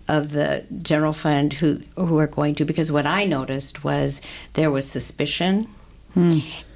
of 0.06 0.32
the 0.32 0.64
general 0.82 1.12
fund 1.12 1.54
who 1.54 1.80
who 1.96 2.18
are 2.18 2.26
going 2.26 2.54
to 2.54 2.64
because 2.64 2.92
what 2.92 3.06
I 3.06 3.24
noticed 3.24 3.84
was 3.84 4.20
there 4.52 4.70
was 4.70 4.86
suspicion 4.86 5.66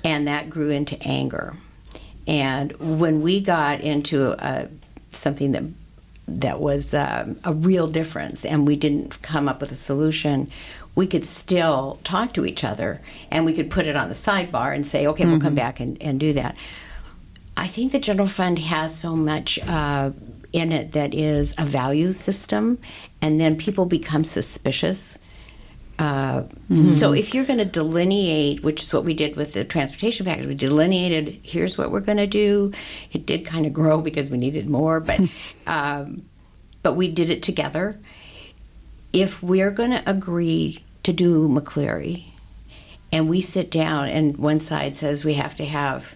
and 0.03 0.27
that 0.27 0.49
grew 0.51 0.71
into 0.71 1.01
anger. 1.03 1.55
And 2.27 2.73
when 2.79 3.23
we 3.23 3.41
got 3.41 3.81
into 3.81 4.33
a, 4.39 4.69
something 5.13 5.53
that 5.53 5.65
that 6.27 6.61
was 6.61 6.93
um, 6.93 7.39
a 7.45 7.53
real 7.53 7.87
difference 7.87 8.45
and 8.45 8.67
we 8.67 8.77
didn't 8.77 9.23
come 9.23 9.49
up 9.49 9.61
with 9.61 9.73
a 9.73 9.77
solution, 9.77 10.51
we 10.95 11.07
could 11.07 11.25
still 11.25 11.99
talk 12.05 12.35
to 12.35 12.45
each 12.45 12.65
other 12.65 13.01
and 13.31 13.47
we 13.47 13.55
could 13.55 13.71
put 13.71 13.87
it 13.87 13.97
on 13.97 14.09
the 14.09 14.15
sidebar 14.15 14.75
and 14.75 14.85
say, 14.85 15.07
okay, 15.07 15.25
we'll 15.25 15.41
come 15.41 15.55
back 15.55 15.81
and, 15.81 16.01
and 16.03 16.19
do 16.19 16.33
that. 16.33 16.57
I 17.59 17.67
think 17.67 17.93
the 17.93 17.99
general 17.99 18.29
fund 18.29 18.59
has 18.61 18.99
so 18.99 19.17
much 19.17 19.59
uh, 19.67 20.13
in 20.53 20.73
it 20.73 20.93
that 20.93 21.13
is 21.13 21.55
a 21.59 21.65
value 21.67 22.13
system, 22.13 22.79
and 23.21 23.41
then 23.41 23.57
people 23.57 23.85
become 23.85 24.25
suspicious. 24.25 25.19
Uh, 25.99 26.45
So 26.93 27.13
if 27.13 27.35
you're 27.35 27.45
going 27.45 27.59
to 27.59 27.65
delineate, 27.65 28.63
which 28.63 28.83
is 28.85 28.93
what 28.93 29.05
we 29.05 29.13
did 29.13 29.35
with 29.35 29.55
the 29.55 29.65
transportation 29.65 30.25
package, 30.25 30.47
we 30.47 30.55
delineated. 30.55 31.41
Here's 31.43 31.77
what 31.77 31.91
we're 31.91 32.01
going 32.01 32.19
to 32.19 32.27
do. 32.29 32.73
It 33.13 33.27
did 33.27 33.45
kind 33.45 33.67
of 33.67 33.73
grow 33.73 34.01
because 34.01 34.31
we 34.31 34.39
needed 34.39 34.69
more, 34.71 35.01
but 35.01 35.21
um, 35.67 36.23
but 36.85 36.95
we 36.95 37.09
did 37.09 37.29
it 37.29 37.43
together. 37.43 37.99
If 39.13 39.43
we're 39.43 39.73
going 39.73 39.91
to 39.91 40.09
agree 40.09 40.85
to 41.03 41.13
do 41.13 41.49
McCleary, 41.49 42.27
and 43.11 43.29
we 43.29 43.41
sit 43.41 43.69
down, 43.71 44.09
and 44.09 44.37
one 44.37 44.61
side 44.61 44.97
says 44.97 45.25
we 45.25 45.35
have 45.35 45.57
to 45.57 45.65
have 45.65 46.15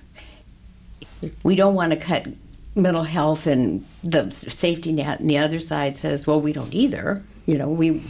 we 1.43 1.57
don't 1.57 1.75
want 1.75 1.93
to 1.93 1.97
cut 1.99 2.27
mental 2.75 3.03
health 3.03 3.47
and 3.47 3.85
the 4.03 4.31
safety 4.31 4.93
net, 4.93 5.21
and 5.21 5.29
the 5.29 5.39
other 5.39 5.61
side 5.61 5.97
says, 5.97 6.27
well, 6.27 6.41
we 6.41 6.53
don't 6.53 6.73
either. 6.73 7.23
You 7.47 7.59
know, 7.59 7.69
we 7.69 8.03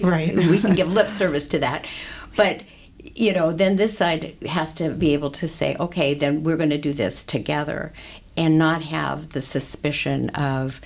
Right. 0.00 0.34
we 0.34 0.58
can 0.58 0.74
give 0.80 0.92
lip 0.92 1.10
service 1.10 1.46
to 1.48 1.58
that, 1.60 1.86
but 2.36 2.62
you 3.14 3.32
know, 3.32 3.52
then 3.52 3.76
this 3.76 3.96
side 3.96 4.36
has 4.46 4.74
to 4.74 4.90
be 4.90 5.14
able 5.14 5.30
to 5.30 5.46
say, 5.48 5.76
okay, 5.78 6.12
then 6.12 6.42
we're 6.42 6.56
going 6.56 6.70
to 6.70 6.78
do 6.78 6.92
this 6.92 7.22
together, 7.24 7.92
and 8.36 8.58
not 8.58 8.82
have 8.82 9.30
the 9.30 9.40
suspicion 9.40 10.30
of 10.30 10.80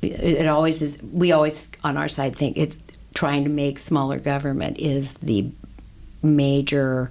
it 0.00 0.46
always 0.46 0.80
is. 0.80 0.98
We 1.02 1.32
always 1.32 1.66
on 1.82 1.96
our 1.96 2.08
side 2.08 2.36
think 2.36 2.56
it's 2.56 2.78
trying 3.14 3.44
to 3.44 3.50
make 3.50 3.78
smaller 3.78 4.18
government 4.18 4.78
is 4.78 5.14
the 5.14 5.50
major 6.22 7.10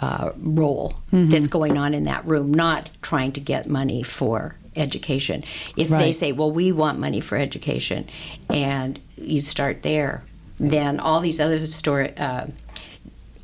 uh, 0.00 0.30
role 0.36 0.94
that's 1.10 1.46
going 1.46 1.78
on 1.78 1.94
in 1.94 2.04
that 2.04 2.24
room, 2.26 2.52
not 2.52 2.90
trying 3.02 3.32
to 3.32 3.40
get 3.40 3.68
money 3.68 4.02
for 4.02 4.56
education. 4.76 5.44
If 5.76 5.88
they 6.00 6.12
say, 6.12 6.32
well, 6.32 6.50
we 6.50 6.72
want 6.72 6.98
money 6.98 7.20
for 7.20 7.36
education, 7.36 8.08
and 8.50 8.98
you 9.16 9.40
start 9.40 9.82
there, 9.82 10.24
then 10.58 10.98
all 11.00 11.20
these 11.20 11.38
other 11.40 11.64
story, 11.66 12.16
uh, 12.16 12.46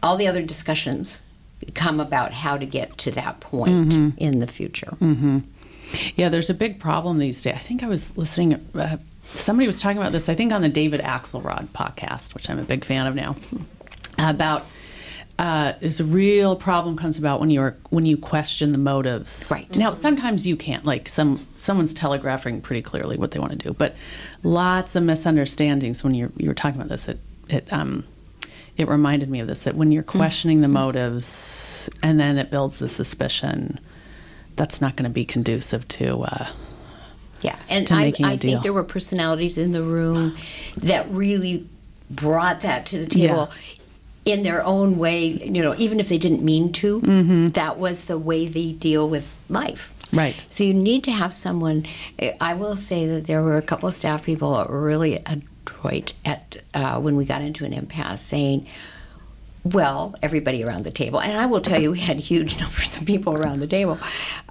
all 0.02 0.16
the 0.16 0.26
other 0.26 0.42
discussions 0.42 1.19
come 1.75 2.00
about 2.00 2.33
how 2.33 2.57
to 2.57 2.66
get 2.66 2.97
to 2.99 3.11
that 3.12 3.38
point 3.40 3.69
in 4.19 4.40
the 4.40 4.47
future. 4.47 4.97
Yeah, 6.16 6.28
there's 6.28 6.50
a 6.50 6.54
big 6.54 6.78
problem 6.80 7.19
these 7.19 7.42
days. 7.42 7.54
I 7.54 7.59
think 7.59 7.83
I 7.83 7.87
was 7.88 8.16
listening. 8.16 8.54
Uh, 8.75 8.97
somebody 9.35 9.66
was 9.66 9.80
talking 9.80 9.99
about 9.99 10.12
this. 10.12 10.28
I 10.28 10.35
think 10.35 10.52
on 10.52 10.62
the 10.62 10.69
David 10.69 11.00
Axelrod 11.00 11.66
podcast, 11.69 12.35
which 12.35 12.49
I'm 12.49 12.59
a 12.59 12.64
big 12.64 12.85
fan 12.85 13.07
of 13.07 13.14
now, 13.14 13.37
about 14.19 14.66
uh, 15.40 15.73
is 15.80 16.00
a 16.00 16.04
real 16.04 16.54
problem 16.54 16.99
comes 16.99 17.16
about 17.16 17.40
when 17.40 17.49
you're 17.49 17.75
when 17.88 18.04
you 18.04 18.18
question 18.18 18.73
the 18.73 18.78
motives. 18.78 19.47
Right. 19.50 19.75
now, 19.75 19.94
sometimes 19.94 20.47
you 20.47 20.54
can't. 20.54 20.85
Like 20.85 21.09
some 21.09 21.47
someone's 21.59 21.94
telegraphing 21.94 22.61
pretty 22.61 22.82
clearly 22.82 23.16
what 23.16 23.30
they 23.30 23.38
want 23.38 23.52
to 23.52 23.56
do, 23.56 23.73
but 23.73 23.97
lots 24.42 24.94
of 24.97 25.02
misunderstandings 25.02 26.04
when 26.04 26.14
you're 26.14 26.30
you 26.37 26.47
were 26.47 26.54
talking 26.54 26.78
about 26.78 26.90
this. 26.90 27.09
It 27.09 27.18
it 27.49 27.73
um 27.73 28.04
it 28.76 28.87
reminded 28.87 29.30
me 29.30 29.40
of 29.40 29.47
this 29.47 29.62
that 29.62 29.76
when 29.76 29.92
you're 29.92 30.02
questioning 30.02 30.61
the 30.61 30.68
motives 30.68 31.88
and 32.02 32.20
then 32.20 32.37
it 32.37 32.50
builds 32.50 32.78
the 32.78 32.88
suspicion 32.88 33.80
that's 34.56 34.82
not 34.82 34.94
going 34.94 35.09
to 35.09 35.14
be 35.14 35.25
conducive 35.25 35.88
to 35.88 36.23
uh, 36.25 36.49
Yeah, 37.40 37.56
and 37.70 37.90
I, 37.90 38.12
I 38.23 38.37
think 38.37 38.62
there 38.62 38.75
were 38.75 38.85
personalities 38.85 39.56
in 39.56 39.73
the 39.73 39.82
room 39.82 40.37
that 40.76 41.11
really 41.11 41.66
brought 42.11 42.61
that 42.61 42.85
to 42.87 42.99
the 42.99 43.06
table 43.06 43.50
in 44.24 44.42
their 44.42 44.62
own 44.64 44.98
way. 44.98 45.26
You 45.26 45.62
know, 45.62 45.74
even 45.78 46.00
if 46.00 46.08
they 46.08 46.18
didn't 46.18 46.42
mean 46.42 46.72
to, 46.74 47.00
Mm-hmm. 47.00 47.46
that 47.48 47.78
was 47.78 48.04
the 48.04 48.18
way 48.18 48.46
they 48.48 48.72
deal 48.72 49.08
with 49.08 49.32
life. 49.48 49.94
Right. 50.12 50.44
So 50.50 50.64
you 50.64 50.74
need 50.74 51.04
to 51.04 51.12
have 51.12 51.32
someone. 51.32 51.86
I 52.40 52.54
will 52.54 52.74
say 52.76 53.06
that 53.06 53.26
there 53.26 53.42
were 53.42 53.56
a 53.56 53.62
couple 53.62 53.88
of 53.88 53.94
staff 53.94 54.24
people 54.24 54.56
that 54.56 54.68
were 54.68 54.80
really 54.82 55.22
adroit 55.24 56.12
at 56.24 56.56
uh, 56.74 56.98
when 57.00 57.16
we 57.16 57.24
got 57.24 57.42
into 57.42 57.64
an 57.64 57.72
impasse, 57.72 58.20
saying. 58.20 58.66
Well, 59.62 60.14
everybody 60.22 60.64
around 60.64 60.84
the 60.86 60.90
table, 60.90 61.20
and 61.20 61.38
I 61.38 61.44
will 61.44 61.60
tell 61.60 61.78
you, 61.78 61.90
we 61.92 61.98
had 62.00 62.18
huge 62.18 62.58
numbers 62.60 62.96
of 62.96 63.04
people 63.04 63.34
around 63.34 63.60
the 63.60 63.66
table. 63.66 63.98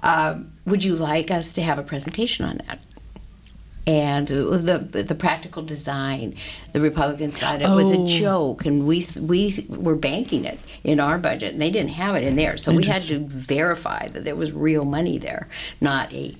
Um, 0.04 0.52
would 0.66 0.84
you 0.84 0.94
like 0.94 1.32
us 1.32 1.52
to 1.54 1.62
have 1.62 1.80
a 1.80 1.82
presentation 1.82 2.44
on 2.44 2.58
that? 2.68 2.78
And 3.86 4.26
the 4.26 4.78
the 5.02 5.14
practical 5.14 5.62
design. 5.62 6.34
The 6.72 6.80
Republicans 6.80 7.38
thought 7.38 7.62
it 7.62 7.68
was 7.68 7.84
Oh. 7.84 8.04
a 8.04 8.06
joke, 8.06 8.64
and 8.66 8.86
we 8.86 9.06
we 9.18 9.66
were 9.68 9.96
banking 9.96 10.44
it 10.44 10.58
in 10.84 11.00
our 11.00 11.18
budget, 11.18 11.52
and 11.54 11.62
they 11.62 11.70
didn't 11.70 11.90
have 11.90 12.14
it 12.16 12.22
in 12.24 12.36
there. 12.36 12.56
So 12.56 12.72
we 12.72 12.84
had 12.84 13.02
to 13.02 13.18
verify 13.20 14.08
that 14.08 14.24
there 14.24 14.36
was 14.36 14.52
real 14.52 14.84
money 14.84 15.18
there, 15.18 15.48
not 15.80 16.12
a 16.12 16.36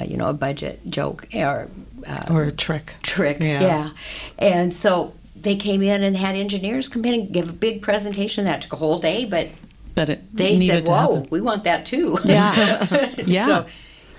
uh, 0.00 0.04
you 0.04 0.16
know 0.16 0.28
a 0.28 0.34
budget 0.34 0.80
joke 0.88 1.26
or 1.34 1.68
uh, 2.06 2.24
or 2.30 2.44
a 2.44 2.52
trick. 2.52 2.94
trick. 3.02 3.38
Yeah. 3.40 3.90
and 4.38 4.72
so. 4.74 5.14
They 5.34 5.56
came 5.56 5.82
in 5.82 6.04
and 6.04 6.16
had 6.16 6.36
engineers 6.36 6.88
come 6.88 7.04
in 7.04 7.14
and 7.14 7.32
give 7.32 7.48
a 7.48 7.52
big 7.52 7.82
presentation 7.82 8.44
that 8.44 8.62
took 8.62 8.74
a 8.74 8.76
whole 8.76 9.00
day, 9.00 9.24
but 9.24 9.48
but 9.96 10.08
it 10.08 10.20
they 10.36 10.64
said, 10.68 10.86
"Whoa, 10.86 11.16
happen. 11.16 11.28
we 11.32 11.40
want 11.40 11.64
that 11.64 11.84
too." 11.84 12.16
Yeah. 12.24 13.10
Yeah. 13.26 13.46
So, 13.46 13.66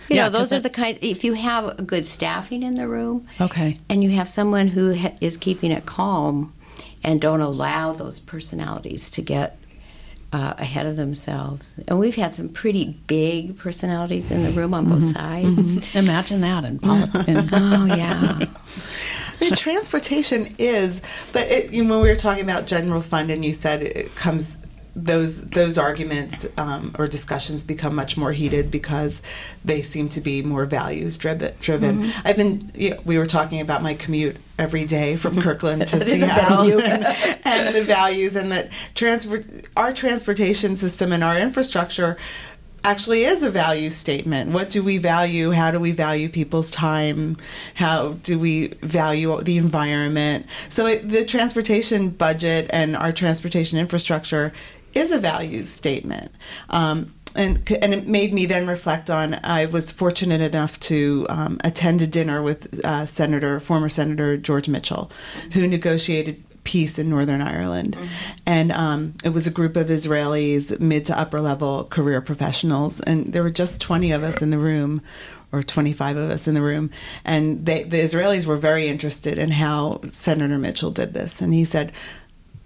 you 0.09 0.15
Yeah, 0.17 0.23
know, 0.29 0.31
'cause 0.39 0.49
those 0.49 0.57
are 0.59 0.61
the 0.61 0.69
kinds. 0.69 0.97
If 1.01 1.23
you 1.23 1.33
have 1.33 1.79
a 1.79 1.81
good 1.81 2.05
staffing 2.05 2.63
in 2.63 2.75
the 2.75 2.87
room, 2.87 3.25
Okay. 3.41 3.77
and 3.89 4.03
you 4.03 4.11
have 4.11 4.27
someone 4.29 4.67
who 4.69 4.95
ha- 4.95 5.13
is 5.21 5.37
keeping 5.37 5.71
it 5.71 5.85
calm, 5.85 6.53
and 7.03 7.19
don't 7.21 7.41
allow 7.41 7.93
those 7.93 8.19
personalities 8.19 9.09
to 9.11 9.21
get 9.21 9.57
uh, 10.31 10.55
ahead 10.57 10.87
of 10.87 10.95
themselves. 10.95 11.75
And 11.87 11.99
we've 11.99 12.15
had 12.15 12.33
some 12.33 12.49
pretty 12.49 12.97
big 13.05 13.55
personalities 13.55 14.31
in 14.31 14.41
the 14.43 14.49
room 14.49 14.73
on 14.73 14.85
both 14.85 15.13
sides. 15.13 15.77
Imagine 15.93 16.41
that 16.41 16.65
in 16.65 16.79
politics. 16.79 17.49
Oh 17.53 17.85
yeah. 17.85 18.39
the 19.39 19.55
transportation 19.55 20.55
is, 20.57 21.01
but 21.33 21.47
it, 21.49 21.71
you 21.71 21.83
know, 21.83 21.91
when 21.95 22.01
we 22.01 22.09
were 22.09 22.15
talking 22.15 22.43
about 22.43 22.65
general 22.65 23.01
fund, 23.03 23.29
and 23.29 23.45
you 23.45 23.53
said 23.53 23.83
it 23.83 24.15
comes 24.15 24.57
those 24.95 25.49
those 25.49 25.77
arguments 25.77 26.45
um, 26.57 26.95
or 26.99 27.07
discussions 27.07 27.63
become 27.63 27.95
much 27.95 28.15
more 28.15 28.31
heated 28.31 28.69
because 28.69 29.21
they 29.65 29.81
seem 29.81 30.07
to 30.09 30.21
be 30.21 30.43
more 30.43 30.65
values 30.65 31.17
driven. 31.17 31.53
Driven. 31.59 32.03
Mm-hmm. 32.03 32.27
I've 32.27 32.37
been. 32.37 32.71
You 32.75 32.89
know, 32.91 32.99
we 33.03 33.17
were 33.17 33.25
talking 33.25 33.59
about 33.59 33.81
my 33.81 33.95
commute 33.95 34.37
every 34.59 34.85
day 34.85 35.15
from 35.15 35.41
Kirkland 35.41 35.87
to 35.87 35.99
That 35.99 36.07
is 36.07 36.21
a 36.21 36.27
Seattle, 36.27 36.57
value. 36.57 36.79
and 37.43 37.75
the 37.75 37.83
values 37.83 38.35
and 38.35 38.51
that 38.51 38.69
transport 38.93 39.45
our 39.75 39.93
transportation 39.93 40.75
system 40.75 41.11
and 41.11 41.23
our 41.23 41.39
infrastructure 41.39 42.17
actually 42.83 43.23
is 43.23 43.43
a 43.43 43.49
value 43.49 43.89
statement. 43.89 44.51
What 44.51 44.69
do 44.69 44.83
we 44.83 44.97
value? 44.97 45.51
How 45.51 45.71
do 45.71 45.79
we 45.79 45.91
value 45.91 46.27
people's 46.27 46.69
time? 46.69 47.37
How 47.75 48.13
do 48.23 48.37
we 48.37 48.67
value 48.81 49.41
the 49.41 49.57
environment? 49.57 50.45
So 50.69 50.87
it, 50.87 51.09
the 51.09 51.23
transportation 51.25 52.09
budget 52.09 52.69
and 52.71 52.97
our 52.97 53.11
transportation 53.11 53.77
infrastructure 53.77 54.53
is 54.93 55.11
a 55.11 55.19
value 55.19 55.65
statement. 55.65 56.31
Um, 56.69 57.13
and, 57.35 57.67
and 57.81 57.93
it 57.93 58.07
made 58.07 58.33
me 58.33 58.45
then 58.45 58.67
reflect 58.67 59.09
on. 59.09 59.39
I 59.43 59.65
was 59.65 59.89
fortunate 59.89 60.41
enough 60.41 60.79
to 60.81 61.25
um, 61.29 61.59
attend 61.63 62.01
a 62.01 62.07
dinner 62.07 62.41
with 62.43 62.83
uh, 62.85 63.05
Senator, 63.05 63.59
former 63.59 63.89
Senator 63.89 64.37
George 64.37 64.67
Mitchell, 64.67 65.11
who 65.53 65.67
negotiated 65.67 66.43
peace 66.63 66.97
in 66.97 67.09
Northern 67.09 67.41
Ireland. 67.41 67.97
And 68.45 68.71
um, 68.71 69.15
it 69.23 69.29
was 69.29 69.47
a 69.47 69.51
group 69.51 69.75
of 69.75 69.87
Israelis, 69.87 70.79
mid 70.79 71.05
to 71.07 71.19
upper 71.19 71.41
level 71.41 71.85
career 71.85 72.21
professionals. 72.21 72.99
And 73.01 73.33
there 73.33 73.43
were 73.43 73.49
just 73.49 73.81
20 73.81 74.11
of 74.11 74.23
us 74.23 74.41
in 74.41 74.49
the 74.49 74.59
room, 74.59 75.01
or 75.51 75.61
25 75.61 76.17
of 76.17 76.29
us 76.29 76.47
in 76.47 76.53
the 76.53 76.61
room. 76.61 76.89
And 77.25 77.65
they, 77.65 77.83
the 77.83 77.97
Israelis 77.97 78.45
were 78.45 78.57
very 78.57 78.87
interested 78.87 79.37
in 79.37 79.51
how 79.51 80.01
Senator 80.11 80.57
Mitchell 80.57 80.91
did 80.91 81.13
this. 81.13 81.41
And 81.41 81.53
he 81.53 81.65
said, 81.65 81.91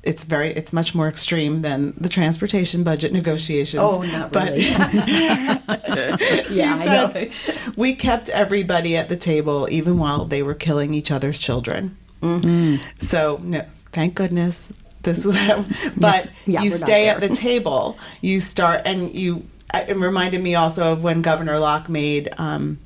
it's 0.08 0.24
very 0.24 0.50
it's 0.50 0.72
much 0.72 0.96
more 0.96 1.08
extreme 1.08 1.62
than 1.62 1.94
the 2.00 2.10
transportation 2.10 2.84
budget 2.84 3.12
negotiations. 3.12 3.82
Oh, 3.84 4.02
not 4.02 4.32
But- 4.32 4.50
really. 4.50 4.62
yeah, 6.50 6.76
I 6.80 6.86
know. 6.86 7.12
said, 7.14 7.32
we 7.76 7.94
kept 7.94 8.30
everybody 8.30 8.96
at 8.96 9.10
the 9.10 9.18
table 9.18 9.68
even 9.70 9.98
while 9.98 10.26
they 10.26 10.42
were 10.44 10.54
killing 10.54 10.94
each 10.94 11.12
other's 11.12 11.38
children. 11.38 11.98
Mm-hmm. 12.22 12.84
So, 13.00 13.40
no, 13.44 13.66
thank 13.92 14.16
goodness 14.16 14.72
this 15.04 15.26
was, 15.26 15.36
but 15.98 16.30
Yeah, 16.46 16.62
you 16.64 16.72
stay 16.72 17.10
at 17.10 17.22
the 17.22 17.30
table. 17.30 17.98
You 18.22 18.40
start, 18.40 18.82
and 18.86 19.14
you. 19.14 19.46
It 19.74 19.98
reminded 19.98 20.42
me 20.42 20.56
also 20.56 20.94
of 20.94 21.04
when 21.04 21.22
Governor 21.22 21.60
Locke 21.60 21.90
made. 21.90 22.30
Um, 22.38 22.80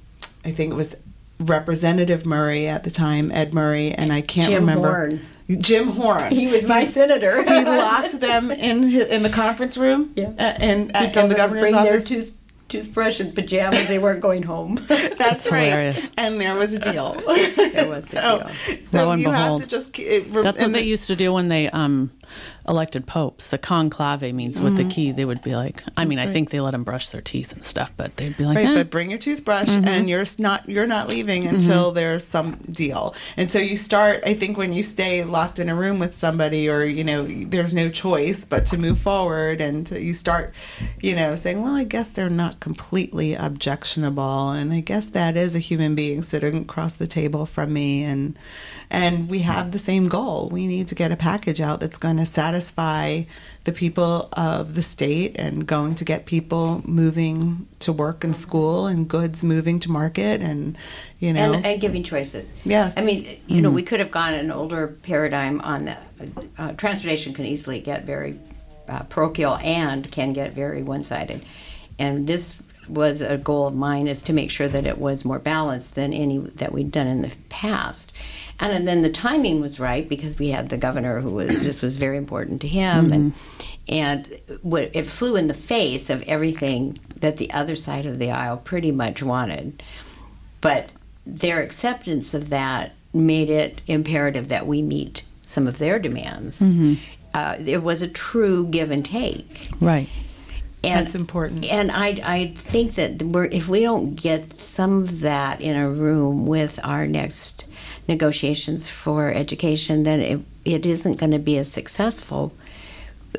I 0.43 0.51
think 0.51 0.71
it 0.71 0.75
was 0.75 0.95
Representative 1.49 2.25
Murray 2.25 2.67
at 2.67 2.83
the 2.83 2.91
time, 2.91 3.31
Ed 3.31 3.53
Murray, 3.53 3.91
and 3.91 4.11
I 4.13 4.21
can't 4.21 4.49
Jim 4.49 4.61
remember. 4.61 4.87
Horn. 5.09 5.19
Jim 5.59 5.87
Horn. 5.89 6.31
He 6.31 6.47
was 6.47 6.65
my 6.65 6.85
senator. 6.85 7.43
he 7.43 7.65
locked 7.65 8.19
them 8.19 8.51
in 8.51 8.83
his, 8.83 9.07
in 9.07 9.23
the 9.23 9.29
conference 9.29 9.77
room. 9.77 10.11
Yeah. 10.15 10.27
uh, 10.37 10.41
and 10.41 10.87
He 10.89 10.93
uh, 10.95 11.03
in 11.03 11.09
the 11.09 11.13
them 11.13 11.29
to 11.29 11.35
governor's 11.35 11.61
bring 11.63 11.75
office. 11.75 11.89
their 12.07 12.17
tooth, 12.21 12.37
toothbrush 12.69 13.19
and 13.19 13.35
pajamas. 13.35 13.87
They 13.89 13.99
weren't 13.99 14.21
going 14.21 14.43
home. 14.43 14.75
That's 14.87 15.51
right. 15.51 16.09
And 16.17 16.39
there 16.39 16.55
was 16.55 16.73
a 16.73 16.79
deal. 16.79 17.15
There 17.57 17.89
was 17.89 18.05
a 18.05 18.07
so, 18.21 18.37
deal. 18.65 18.77
So 18.85 19.05
Lo 19.05 19.11
and 19.11 19.21
you 19.21 19.27
behold. 19.27 19.59
have 19.59 19.69
to 19.69 19.75
just. 19.75 19.99
It, 19.99 20.31
That's 20.31 20.45
what 20.45 20.57
and 20.59 20.73
they 20.73 20.83
used 20.83 21.07
to 21.07 21.17
do 21.17 21.33
when 21.33 21.49
they 21.49 21.69
um, 21.71 22.11
elected 22.67 23.07
popes. 23.07 23.47
The 23.47 23.57
conclave 23.57 24.33
means 24.33 24.59
with 24.59 24.73
Mm-hmm. 24.73 24.87
the 24.87 24.93
key, 24.95 25.11
they 25.11 25.25
would 25.25 25.41
be 25.41 25.55
like, 25.55 25.83
I 25.97 26.05
mean, 26.05 26.19
I 26.19 26.27
think 26.27 26.49
they 26.51 26.59
let 26.61 26.71
them 26.71 26.83
brush 26.83 27.09
their 27.09 27.21
teeth 27.21 27.51
and 27.51 27.63
stuff, 27.63 27.91
but 27.97 28.15
they'd 28.17 28.37
be 28.37 28.45
like, 28.45 28.55
Right, 28.57 28.67
eh. 28.67 28.75
but 28.75 28.89
bring 28.89 29.09
your 29.09 29.19
toothbrush, 29.19 29.67
Mm-hmm. 29.67 29.87
and 29.87 30.09
you're 30.09 30.25
not 30.37 30.67
you're 30.69 30.87
not 30.87 31.07
leaving 31.09 31.45
until 31.47 31.91
there's 31.91 32.23
some 32.23 32.55
deal. 32.71 33.15
And 33.37 33.49
so 33.51 33.59
you 33.59 33.75
start. 33.75 34.23
I 34.25 34.33
think 34.33 34.57
when 34.57 34.71
you 34.73 34.83
stay 34.83 35.23
locked 35.23 35.59
in 35.59 35.67
a 35.69 35.75
room 35.75 35.99
with 35.99 36.15
somebody, 36.17 36.69
or 36.69 36.83
you 36.85 37.03
know, 37.03 37.25
there's 37.25 37.73
no 37.73 37.89
choice 37.89 38.45
but 38.45 38.65
to 38.67 38.77
move 38.77 38.99
forward, 38.99 39.59
and 39.61 39.85
to, 39.87 39.99
you 40.01 40.13
start, 40.13 40.53
you 41.01 41.15
know, 41.15 41.35
saying, 41.35 41.61
well, 41.61 41.75
I 41.75 41.83
guess 41.83 42.09
they're 42.11 42.29
not 42.29 42.59
completely 42.59 43.33
objectionable, 43.33 44.51
and 44.51 44.71
I 44.71 44.79
guess 44.79 45.07
that 45.07 45.35
is 45.35 45.55
a 45.55 45.59
human 45.59 45.95
being 45.95 46.21
sitting 46.21 46.57
across 46.61 46.93
the 46.93 47.07
table 47.07 47.45
from 47.45 47.73
me, 47.73 48.03
and 48.03 48.37
and 48.91 49.29
we 49.29 49.39
have 49.39 49.71
the 49.71 49.79
same 49.79 50.09
goal. 50.09 50.49
We 50.51 50.67
need 50.67 50.89
to 50.89 50.95
get 50.95 51.13
a 51.13 51.15
package 51.15 51.61
out 51.61 51.79
that's 51.79 51.97
going 51.97 52.17
to 52.17 52.25
satisfy 52.25 53.23
the 53.63 53.71
people 53.71 54.27
of 54.33 54.75
the 54.75 54.81
state 54.81 55.35
and 55.37 55.65
going 55.65 55.95
to 55.95 56.03
get 56.03 56.25
people 56.25 56.81
moving 56.85 57.67
to 57.79 57.93
work 57.93 58.25
and 58.25 58.35
school 58.35 58.87
and 58.87 59.07
goods 59.07 59.45
moving 59.45 59.79
to 59.79 59.89
market 59.89 60.41
and 60.41 60.77
you 61.19 61.31
know 61.31 61.53
and, 61.53 61.65
and 61.65 61.79
giving 61.79 62.03
choices. 62.03 62.51
Yes. 62.65 62.93
I 62.97 63.03
mean, 63.03 63.39
you 63.47 63.61
know, 63.61 63.71
we 63.71 63.81
could 63.81 64.01
have 64.01 64.11
gone 64.11 64.33
an 64.33 64.51
older 64.51 64.87
paradigm 65.03 65.61
on 65.61 65.85
that. 65.85 66.03
Uh, 66.57 66.73
transportation 66.73 67.33
can 67.33 67.45
easily 67.45 67.79
get 67.79 68.03
very 68.03 68.37
uh, 68.89 69.03
parochial 69.03 69.55
and 69.57 70.11
can 70.11 70.33
get 70.33 70.51
very 70.53 70.83
one-sided, 70.83 71.45
and 71.97 72.27
this 72.27 72.61
was 72.89 73.21
a 73.21 73.37
goal 73.37 73.67
of 73.67 73.75
mine 73.75 74.09
is 74.09 74.21
to 74.23 74.33
make 74.33 74.51
sure 74.51 74.67
that 74.67 74.85
it 74.85 74.97
was 74.97 75.23
more 75.23 75.39
balanced 75.39 75.95
than 75.95 76.11
any 76.11 76.39
that 76.39 76.73
we'd 76.73 76.91
done 76.91 77.07
in 77.07 77.21
the 77.21 77.31
past. 77.47 78.11
And 78.69 78.87
then 78.87 79.01
the 79.01 79.09
timing 79.09 79.59
was 79.59 79.79
right 79.79 80.07
because 80.07 80.37
we 80.39 80.49
had 80.49 80.69
the 80.69 80.77
governor 80.77 81.19
who 81.19 81.31
was 81.31 81.49
this 81.59 81.81
was 81.81 81.97
very 81.97 82.17
important 82.17 82.61
to 82.61 82.67
him, 82.67 83.11
and 83.11 83.33
and 83.87 84.39
what- 84.61 84.91
it 84.93 85.07
flew 85.07 85.35
in 85.35 85.47
the 85.47 85.53
face 85.53 86.09
of 86.09 86.21
everything 86.23 86.97
that 87.19 87.37
the 87.37 87.51
other 87.51 87.75
side 87.75 88.05
of 88.05 88.19
the 88.19 88.31
aisle 88.31 88.57
pretty 88.57 88.91
much 88.91 89.21
wanted 89.21 89.81
but 90.61 90.89
their 91.25 91.61
acceptance 91.61 92.33
of 92.33 92.49
that 92.49 92.93
made 93.13 93.49
it 93.49 93.81
imperative 93.87 94.47
that 94.49 94.67
we 94.67 94.81
meet 94.81 95.23
some 95.45 95.67
of 95.67 95.79
their 95.79 95.99
demands. 95.99 96.59
Mm-hmm. 96.59 96.93
Uh, 97.33 97.55
there 97.59 97.81
was 97.81 98.01
a 98.01 98.07
true 98.07 98.65
give 98.67 98.91
and 98.91 99.03
take. 99.03 99.69
right. 99.81 100.07
And, 100.83 101.05
That's 101.05 101.15
important. 101.15 101.63
And 101.65 101.91
I, 101.91 102.07
I 102.23 102.53
think 102.55 102.95
that 102.95 103.21
we're, 103.21 103.45
if 103.45 103.67
we 103.67 103.81
don't 103.81 104.15
get 104.15 104.59
some 104.63 105.03
of 105.03 105.19
that 105.19 105.61
in 105.61 105.75
a 105.75 105.87
room 105.87 106.47
with 106.47 106.79
our 106.83 107.05
next 107.05 107.65
negotiations 108.07 108.87
for 108.87 109.31
education, 109.31 110.03
then 110.03 110.19
it, 110.19 110.39
it 110.65 110.85
isn't 110.85 111.17
going 111.17 111.31
to 111.31 111.39
be 111.39 111.57
as 111.57 111.71
successful. 111.71 112.53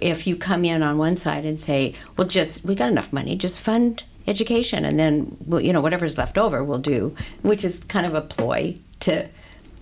If 0.00 0.26
you 0.26 0.36
come 0.36 0.64
in 0.64 0.82
on 0.82 0.98
one 0.98 1.16
side 1.16 1.44
and 1.44 1.60
say, 1.60 1.94
"Well, 2.16 2.26
just 2.26 2.64
we 2.64 2.74
got 2.74 2.90
enough 2.90 3.12
money, 3.12 3.36
just 3.36 3.60
fund 3.60 4.02
education, 4.26 4.84
and 4.84 4.98
then 4.98 5.36
well, 5.46 5.60
you 5.60 5.72
know 5.72 5.80
whatever's 5.80 6.16
left 6.16 6.38
over 6.38 6.64
we'll 6.64 6.78
do," 6.78 7.14
which 7.42 7.64
is 7.64 7.78
kind 7.88 8.06
of 8.06 8.14
a 8.14 8.20
ploy 8.20 8.76
to 9.00 9.28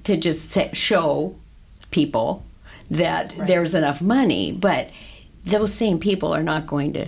to 0.04 0.16
just 0.16 0.50
say, 0.50 0.70
show 0.72 1.36
people 1.90 2.44
that 2.90 3.32
there's 3.46 3.74
enough 3.74 4.00
money, 4.00 4.52
but 4.52 4.90
those 5.44 5.72
same 5.72 5.98
people 5.98 6.34
are 6.34 6.42
not 6.42 6.66
going 6.66 6.92
to 6.92 7.06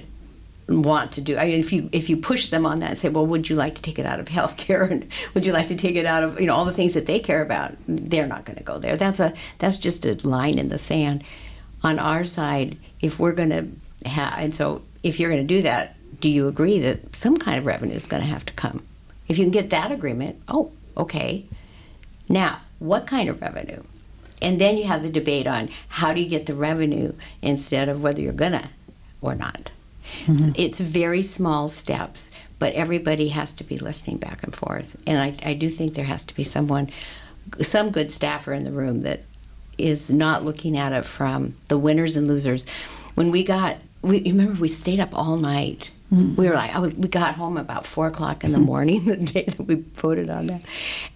want 0.69 1.13
to 1.13 1.21
do. 1.21 1.37
I 1.37 1.47
mean, 1.47 1.61
if 1.61 1.73
you 1.73 1.89
if 1.93 2.09
you 2.09 2.17
push 2.17 2.49
them 2.49 2.65
on 2.67 2.81
that 2.81 2.91
and 2.91 2.99
say, 2.99 3.09
well, 3.09 3.27
would 3.27 3.49
you 3.49 3.57
like 3.57 3.75
to 3.77 3.83
take 3.83 3.99
it 3.99 4.07
out 4.07 4.21
of 4.21 4.27
healthcare 4.39 4.91
and 4.91 5.07
would 5.35 5.45
you 5.45 5.53
like 5.53 5.69
to 5.69 5.77
take 5.77 5.97
it 5.97 6.07
out 6.07 6.23
of 6.23 6.41
you 6.41 6.47
know 6.47 6.55
all 6.55 6.65
the 6.65 6.73
things 6.73 6.95
that 6.95 7.07
they 7.07 7.19
care 7.19 7.43
about? 7.43 7.75
They're 7.87 8.27
not 8.27 8.45
going 8.45 8.59
to 8.59 8.65
go 8.65 8.79
there. 8.79 8.97
That's 8.97 9.21
a 9.21 9.33
that's 9.59 9.79
just 9.79 10.05
a 10.05 10.15
line 10.27 10.59
in 10.59 10.69
the 10.69 10.79
sand. 10.79 11.25
On 11.83 11.99
our 11.99 12.25
side, 12.25 12.77
if 13.01 13.19
we're 13.19 13.33
going 13.33 13.51
to 13.51 14.09
have, 14.09 14.35
and 14.37 14.55
so 14.55 14.83
if 15.03 15.19
you're 15.19 15.31
going 15.31 15.47
to 15.47 15.55
do 15.55 15.63
that, 15.63 15.97
do 16.21 16.29
you 16.29 16.47
agree 16.47 16.79
that 16.79 17.17
some 17.17 17.37
kind 17.37 17.59
of 17.59 17.67
revenue 17.67 17.95
is 17.95 18.07
going 18.07 18.23
to 18.23 18.29
have 18.29 18.47
to 18.47 18.53
come? 18.53 18.85
If 19.27 19.39
you 19.39 19.45
can 19.45 19.51
get 19.51 19.71
that 19.71 19.91
agreement, 19.91 20.41
oh, 20.47 20.71
okay. 20.97 21.45
Now, 22.29 22.61
what 22.79 23.09
kind 23.09 23.29
of 23.29 23.41
revenue? 23.43 23.83
And 24.41 24.61
then 24.61 24.77
you 24.77 24.85
have 24.85 25.03
the 25.03 25.11
debate 25.11 25.47
on 25.47 25.71
how 25.89 26.13
do 26.13 26.21
you 26.21 26.29
get 26.29 26.47
the 26.47 26.55
revenue 26.55 27.15
instead 27.43 27.89
of 27.89 28.03
whether 28.03 28.21
you're 28.21 28.33
gonna 28.33 28.71
or 29.21 29.35
not. 29.35 29.71
Mm-hmm. 30.27 30.33
S- 30.33 30.53
It's 30.57 30.79
very 30.79 31.23
small 31.23 31.69
steps, 31.69 32.31
but 32.59 32.75
everybody 32.75 33.29
has 33.29 33.53
to 33.55 33.65
be 33.65 33.79
listening 33.79 34.19
back 34.19 34.43
and 34.43 34.55
forth. 34.55 34.97
And 35.07 35.19
I, 35.19 35.51
I 35.51 35.55
do 35.55 35.69
think 35.69 35.95
there 35.95 36.05
has 36.05 36.25
to 36.27 36.35
be 36.35 36.45
someone, 36.45 36.91
some 37.61 37.91
good 37.91 38.11
staffer 38.11 38.53
in 38.53 38.65
the 38.65 38.73
room 38.73 39.03
that 39.03 39.25
is 39.79 40.11
not 40.11 40.45
looking 40.45 40.77
at 40.77 40.93
it 40.93 41.05
from 41.05 41.57
the 41.69 41.79
winners 41.79 42.17
and 42.17 42.29
losers. 42.29 42.67
When 43.15 43.31
we 43.31 43.43
got, 43.45 43.79
we 44.03 44.23
remember 44.23 44.61
we 44.61 44.69
stayed 44.69 45.01
up 45.01 45.11
all 45.13 45.37
night. 45.37 45.91
Mm-hmm. 46.13 46.37
We 46.37 46.49
were 46.49 46.55
like, 46.55 46.75
oh, 46.75 46.89
we 46.89 47.09
got 47.09 47.37
home 47.37 47.57
about 47.57 47.87
four 47.87 48.07
o'clock 48.07 48.45
in 48.45 48.53
the 48.53 48.59
mm-hmm. 48.59 48.67
morning 48.67 49.05
the 49.07 49.17
day 49.17 49.45
that 49.45 49.61
we 49.61 49.77
voted 49.77 50.29
on 50.29 50.47
that, 50.49 50.63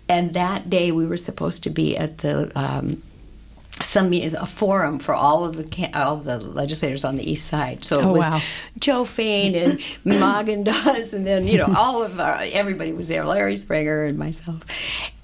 and 0.09 0.33
that 0.35 0.71
day 0.71 0.91
we 0.91 1.07
were 1.07 1.19
supposed 1.19 1.63
to 1.65 1.71
be 1.71 1.97
at 1.97 2.19
the 2.19 2.51
um, 2.59 3.03
some 3.83 4.09
meetings, 4.09 4.33
a 4.35 4.47
forum 4.47 4.99
for 4.99 5.15
all 5.15 5.45
of 5.45 5.57
the 5.57 5.91
all 5.95 6.15
of 6.17 6.25
the 6.25 6.39
legislators 6.39 7.05
on 7.05 7.17
the 7.17 7.31
east 7.31 7.47
side. 7.47 7.85
So 7.85 8.01
it 8.01 8.05
Oh, 8.07 8.13
was 8.13 8.21
wow. 8.21 8.41
Joe 8.79 9.05
Fain 9.05 9.55
and 9.55 9.81
Magen 10.05 10.65
Dawes, 10.65 11.13
and 11.13 11.27
then 11.27 11.47
you 11.47 11.59
know 11.59 11.73
all 11.77 12.03
of 12.03 12.19
our, 12.19 12.39
everybody 12.53 12.93
was 12.93 13.09
there, 13.09 13.25
Larry 13.25 13.57
Springer 13.57 14.05
and 14.05 14.19
myself, 14.19 14.63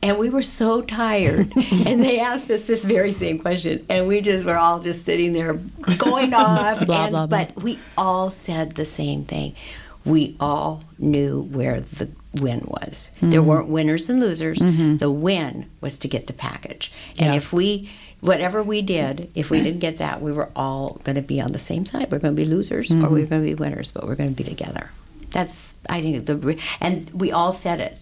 and 0.03 0.19
we 0.19 0.29
were 0.29 0.43
so 0.43 0.83
tired. 0.83 1.53
and 1.87 2.03
they 2.03 2.21
asked 2.21 2.51
us 2.51 2.62
this 2.62 2.81
very 2.83 3.11
same 3.12 3.38
question, 3.38 3.85
and 3.88 4.07
we 4.07 4.21
just 4.21 4.45
were 4.45 4.57
all 4.59 4.81
just 4.81 5.05
sitting 5.07 5.33
there 5.33 5.55
going 5.99 6.35
off. 6.35 6.85
Blah, 6.85 7.05
and, 7.05 7.11
blah, 7.12 7.27
blah. 7.27 7.27
But 7.27 7.62
we 7.62 7.79
all 7.97 8.29
said 8.29 8.73
the 8.75 8.85
same 8.85 9.25
thing. 9.25 9.55
We 10.05 10.37
all 10.41 10.83
knew 10.99 11.43
where 11.43 11.81
the 11.81 12.11
win 12.41 12.65
was. 12.67 13.09
Mm-hmm. 13.17 13.31
There 13.31 13.43
weren't 13.43 13.69
winners 13.69 14.11
and 14.11 14.19
losers. 14.19 14.59
The 14.59 15.11
win 15.12 15.71
was 15.81 15.97
to 15.99 16.09
get 16.09 16.27
the 16.27 16.33
package. 16.33 16.91
And 17.19 17.27
Yeah. 17.33 17.35
if 17.37 17.53
we, 17.53 17.88
whatever 18.23 18.63
we 18.63 18.81
did, 18.83 19.31
if 19.35 19.51
we 19.51 19.61
didn't 19.61 19.81
get 19.81 19.99
that, 19.99 20.23
we 20.23 20.33
were 20.33 20.49
all 20.57 21.01
going 21.05 21.17
to 21.17 21.23
be 21.23 21.41
on 21.41 21.53
the 21.53 21.59
same 21.59 21.85
side. 21.85 22.11
We're 22.11 22.19
going 22.21 22.35
to 22.35 22.41
be 22.43 22.47
losers 22.49 22.91
or 22.91 22.95
Mm-hmm. 22.95 23.15
we 23.15 23.21
we're 23.21 23.27
going 23.27 23.43
to 23.43 23.49
be 23.49 23.55
winners, 23.55 23.91
but 23.91 24.07
we're 24.07 24.15
going 24.15 24.31
to 24.35 24.37
be 24.37 24.49
together. 24.49 24.91
That's, 25.31 25.75
I 25.91 26.01
think, 26.01 26.25
the, 26.27 26.59
and 26.81 27.11
we 27.11 27.31
all 27.33 27.53
said 27.53 27.81
it. 27.81 27.99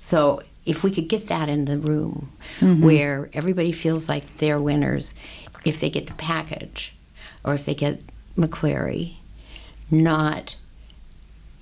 So 0.00 0.42
if 0.64 0.82
we 0.84 0.90
could 0.90 1.08
get 1.08 1.26
that 1.28 1.48
in 1.48 1.66
the 1.66 1.76
room 1.78 2.30
Mm-hmm. 2.60 2.84
where 2.84 3.30
everybody 3.32 3.72
feels 3.72 4.08
like 4.08 4.38
they're 4.38 4.58
winners, 4.60 5.12
if 5.64 5.80
they 5.80 5.90
get 5.90 6.06
the 6.06 6.14
package 6.14 6.92
or 7.44 7.54
if 7.54 7.64
they 7.64 7.74
get 7.74 8.00
McCleary, 8.36 9.14
not 9.90 10.56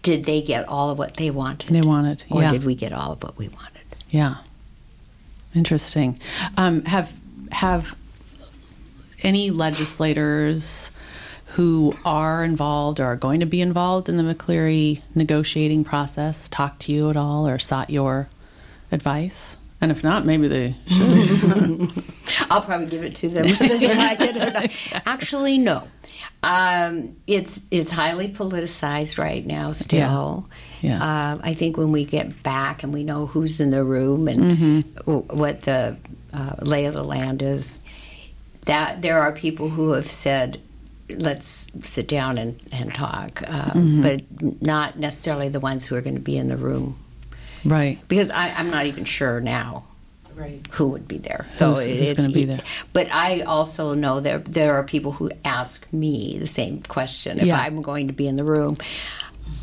did 0.02 0.24
they 0.24 0.40
get 0.42 0.68
all 0.68 0.90
of 0.90 0.98
what 0.98 1.16
they 1.16 1.30
wanted 1.30 1.68
They 1.70 1.82
wanted, 1.82 2.24
or 2.30 2.42
yeah. 2.42 2.52
did 2.52 2.64
we 2.64 2.74
get 2.74 2.92
all 2.92 3.12
of 3.12 3.22
what 3.22 3.36
we 3.38 3.48
wanted? 3.48 3.82
Yeah. 4.10 4.36
Interesting. 5.54 6.20
Um, 6.56 6.84
have 6.84 7.12
have 7.52 7.96
any 9.22 9.50
legislators 9.50 10.90
who 11.52 11.96
are 12.04 12.44
involved 12.44 13.00
or 13.00 13.04
are 13.06 13.16
going 13.16 13.40
to 13.40 13.46
be 13.46 13.60
involved 13.60 14.08
in 14.08 14.16
the 14.16 14.22
McCleary 14.34 15.00
negotiating 15.14 15.82
process 15.84 16.48
talked 16.48 16.82
to 16.82 16.92
you 16.92 17.10
at 17.10 17.16
all 17.16 17.48
or 17.48 17.58
sought 17.58 17.90
your 17.90 18.28
advice? 18.92 19.56
And 19.80 19.90
if 19.92 20.02
not, 20.02 20.24
maybe 20.26 20.48
they 20.48 20.74
should. 20.88 21.90
I'll 22.50 22.62
probably 22.62 22.86
give 22.86 23.04
it 23.04 23.14
to 23.16 23.28
them. 23.28 23.46
whether 23.60 23.78
they 23.78 23.94
like 23.94 24.20
it 24.20 24.36
or 24.36 24.50
not. 24.50 24.70
Actually, 25.06 25.58
no. 25.58 25.86
Um, 26.42 27.16
it's 27.28 27.60
it's 27.70 27.90
highly 27.90 28.28
politicized 28.28 29.18
right 29.18 29.44
now. 29.44 29.72
Still, 29.72 30.48
Yeah. 30.80 31.32
Um, 31.32 31.40
I 31.44 31.54
think 31.54 31.76
when 31.76 31.90
we 31.92 32.04
get 32.04 32.42
back 32.42 32.82
and 32.82 32.92
we 32.92 33.02
know 33.04 33.26
who's 33.26 33.58
in 33.60 33.70
the 33.70 33.82
room 33.84 34.26
and 34.28 34.94
w- 34.96 35.22
what 35.30 35.62
the 35.62 35.96
uh, 36.32 36.54
lay 36.62 36.84
of 36.86 36.94
the 36.94 37.02
land 37.04 37.42
is, 37.42 37.68
that 38.64 39.02
there 39.02 39.20
are 39.20 39.32
people 39.32 39.70
who 39.70 39.92
have 39.92 40.06
said, 40.10 40.60
"Let's 41.08 41.66
sit 41.82 42.06
down 42.08 42.38
and 42.38 42.58
and 42.72 42.92
talk," 42.94 43.42
uh, 43.46 43.72
but 43.74 44.22
not 44.62 44.98
necessarily 44.98 45.48
the 45.48 45.60
ones 45.60 45.86
who 45.86 45.94
are 45.96 46.00
going 46.02 46.16
to 46.16 46.20
be 46.20 46.36
in 46.36 46.48
the 46.48 46.56
room 46.56 46.96
right. 47.64 47.98
because 48.08 48.30
I, 48.30 48.50
I'm 48.50 48.70
not 48.70 48.86
even 48.86 49.04
sure 49.04 49.40
now 49.40 49.84
Right. 50.36 50.60
who 50.70 50.86
would 50.90 51.08
be 51.08 51.18
there. 51.18 51.46
So 51.50 51.74
Who's- 51.74 51.86
who's 51.86 52.08
it's 52.10 52.20
gonna 52.20 52.32
be 52.32 52.44
there? 52.44 52.60
But 52.92 53.08
I 53.10 53.40
also 53.40 53.94
know 53.94 54.20
there 54.20 54.38
there 54.38 54.74
are 54.74 54.84
people 54.84 55.10
who 55.12 55.30
ask 55.44 55.90
me 55.92 56.38
the 56.38 56.46
same 56.46 56.80
question 56.82 57.40
if 57.40 57.46
Yeah. 57.46 57.58
I'm 57.60 57.82
going 57.82 58.06
to 58.06 58.12
be 58.12 58.28
in 58.28 58.36
the 58.36 58.44
room. 58.44 58.76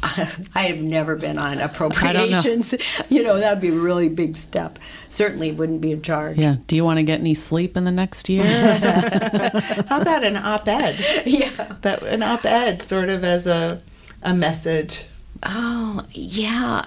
I 0.56 0.64
have 0.64 0.82
never 0.82 1.16
been 1.16 1.38
on 1.38 1.58
don't 1.58 1.60
know. 1.60 1.66
appropriations. 1.66 2.74
You 3.10 3.24
know, 3.24 3.38
that 3.38 3.54
would 3.54 3.62
be 3.62 3.70
a 3.70 3.80
really 3.80 4.10
big 4.10 4.36
step. 4.36 4.80
Certainly 5.10 5.52
wouldn't 5.54 5.82
be 5.82 5.92
in 5.92 6.02
charge. 6.02 6.38
Yeah. 6.38 6.58
Do 6.68 6.76
you 6.76 6.84
want 6.84 6.98
to 6.98 7.04
get 7.04 7.20
any 7.20 7.34
sleep 7.34 7.78
in 7.78 7.86
the 7.86 7.92
next 7.92 8.28
year? 8.30 8.44
How 9.88 10.02
about 10.02 10.24
an 10.24 10.38
op-ed? 10.38 11.24
Yeah. 11.26 11.76
That 11.82 12.04
an 12.04 12.24
op-ed 12.24 12.82
sort 12.82 13.10
of 13.10 13.24
as 13.24 13.48
a 13.48 13.82
a 14.24 14.34
message 14.34 15.06
Oh, 15.44 16.04
yeah. 16.12 16.86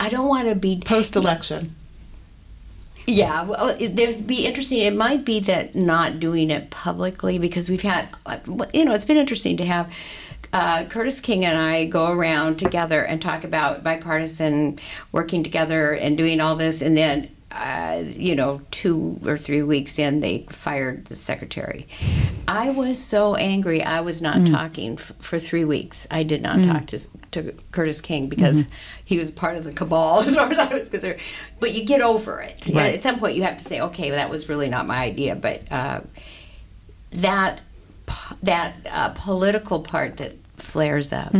I 0.00 0.08
don't 0.08 0.28
want 0.28 0.48
to 0.48 0.54
be 0.54 0.80
post-election. 0.84 1.74
Yeah, 3.06 3.42
well, 3.44 3.68
it, 3.70 3.98
it'd 3.98 4.26
be 4.26 4.46
interesting. 4.46 4.80
It 4.80 4.94
might 4.94 5.24
be 5.24 5.40
that 5.40 5.74
not 5.74 6.20
doing 6.20 6.50
it 6.50 6.70
publicly 6.70 7.38
because 7.38 7.68
we've 7.70 7.82
had, 7.82 8.08
uh, 8.26 8.36
you 8.74 8.84
know, 8.84 8.92
it's 8.92 9.06
been 9.06 9.16
interesting 9.16 9.56
to 9.56 9.64
have 9.64 9.90
uh, 10.52 10.84
Curtis 10.86 11.20
King 11.20 11.44
and 11.44 11.58
I 11.58 11.84
go 11.86 12.10
around 12.10 12.58
together 12.58 13.02
and 13.02 13.20
talk 13.20 13.44
about 13.44 13.82
bipartisan 13.82 14.78
working 15.12 15.42
together 15.42 15.92
and 15.92 16.16
doing 16.16 16.40
all 16.40 16.56
this, 16.56 16.80
and 16.80 16.96
then. 16.96 17.30
Uh, 17.50 18.04
you 18.14 18.34
know, 18.36 18.60
two 18.70 19.18
or 19.24 19.38
three 19.38 19.62
weeks 19.62 19.98
in, 19.98 20.20
they 20.20 20.44
fired 20.50 21.06
the 21.06 21.16
secretary. 21.16 21.88
I 22.46 22.68
was 22.68 23.02
so 23.02 23.36
angry. 23.36 23.82
I 23.82 24.00
was 24.00 24.20
not 24.20 24.46
talking 24.46 24.92
f- 24.98 25.12
for 25.18 25.38
three 25.38 25.64
weeks. 25.64 26.06
I 26.10 26.24
did 26.24 26.42
not 26.42 26.58
talk 26.62 26.86
to, 26.88 26.98
to 27.32 27.52
Curtis 27.72 28.02
King 28.02 28.28
because 28.28 28.64
he 29.02 29.16
was 29.16 29.30
part 29.30 29.56
of 29.56 29.64
the 29.64 29.72
cabal, 29.72 30.20
as 30.26 30.34
far 30.34 30.50
as 30.50 30.58
I 30.58 30.72
was 30.72 30.90
concerned. 30.90 31.20
But 31.58 31.72
you 31.72 31.86
get 31.86 32.02
over 32.02 32.42
it. 32.42 32.62
Right. 32.68 32.94
At 32.94 33.02
some 33.02 33.18
point, 33.18 33.34
you 33.34 33.44
have 33.44 33.56
to 33.58 33.64
say, 33.64 33.80
"Okay, 33.80 34.10
that 34.10 34.28
was 34.28 34.50
really 34.50 34.68
not 34.68 34.86
my 34.86 34.98
idea." 34.98 35.34
But 35.34 35.72
uh, 35.72 36.02
that 37.12 37.60
that 38.42 38.74
uh, 38.86 39.08
political 39.10 39.80
part 39.80 40.16
that 40.18 40.36
flares 40.56 41.12
up 41.12 41.34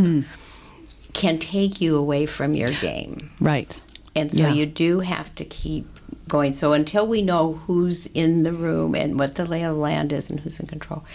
can 1.13 1.39
take 1.39 1.81
you 1.81 1.97
away 1.97 2.25
from 2.25 2.53
your 2.53 2.71
game. 2.71 3.31
right. 3.39 3.81
And 4.15 4.31
so 4.31 4.37
Yeah. 4.39 4.49
you 4.53 4.65
do 4.65 4.99
have 5.01 5.33
to 5.35 5.45
keep 5.45 5.87
going. 6.27 6.53
So 6.53 6.73
until 6.73 7.05
we 7.07 7.21
know 7.21 7.53
who's 7.67 8.07
in 8.07 8.43
the 8.43 8.51
room 8.53 8.95
and 8.95 9.17
what 9.19 9.35
the 9.35 9.45
lay 9.45 9.61
of 9.63 9.75
the 9.75 9.81
land 9.81 10.11
is 10.11 10.29
and 10.29 10.39
who's 10.39 10.59
in 10.59 10.65
control, 10.67 11.05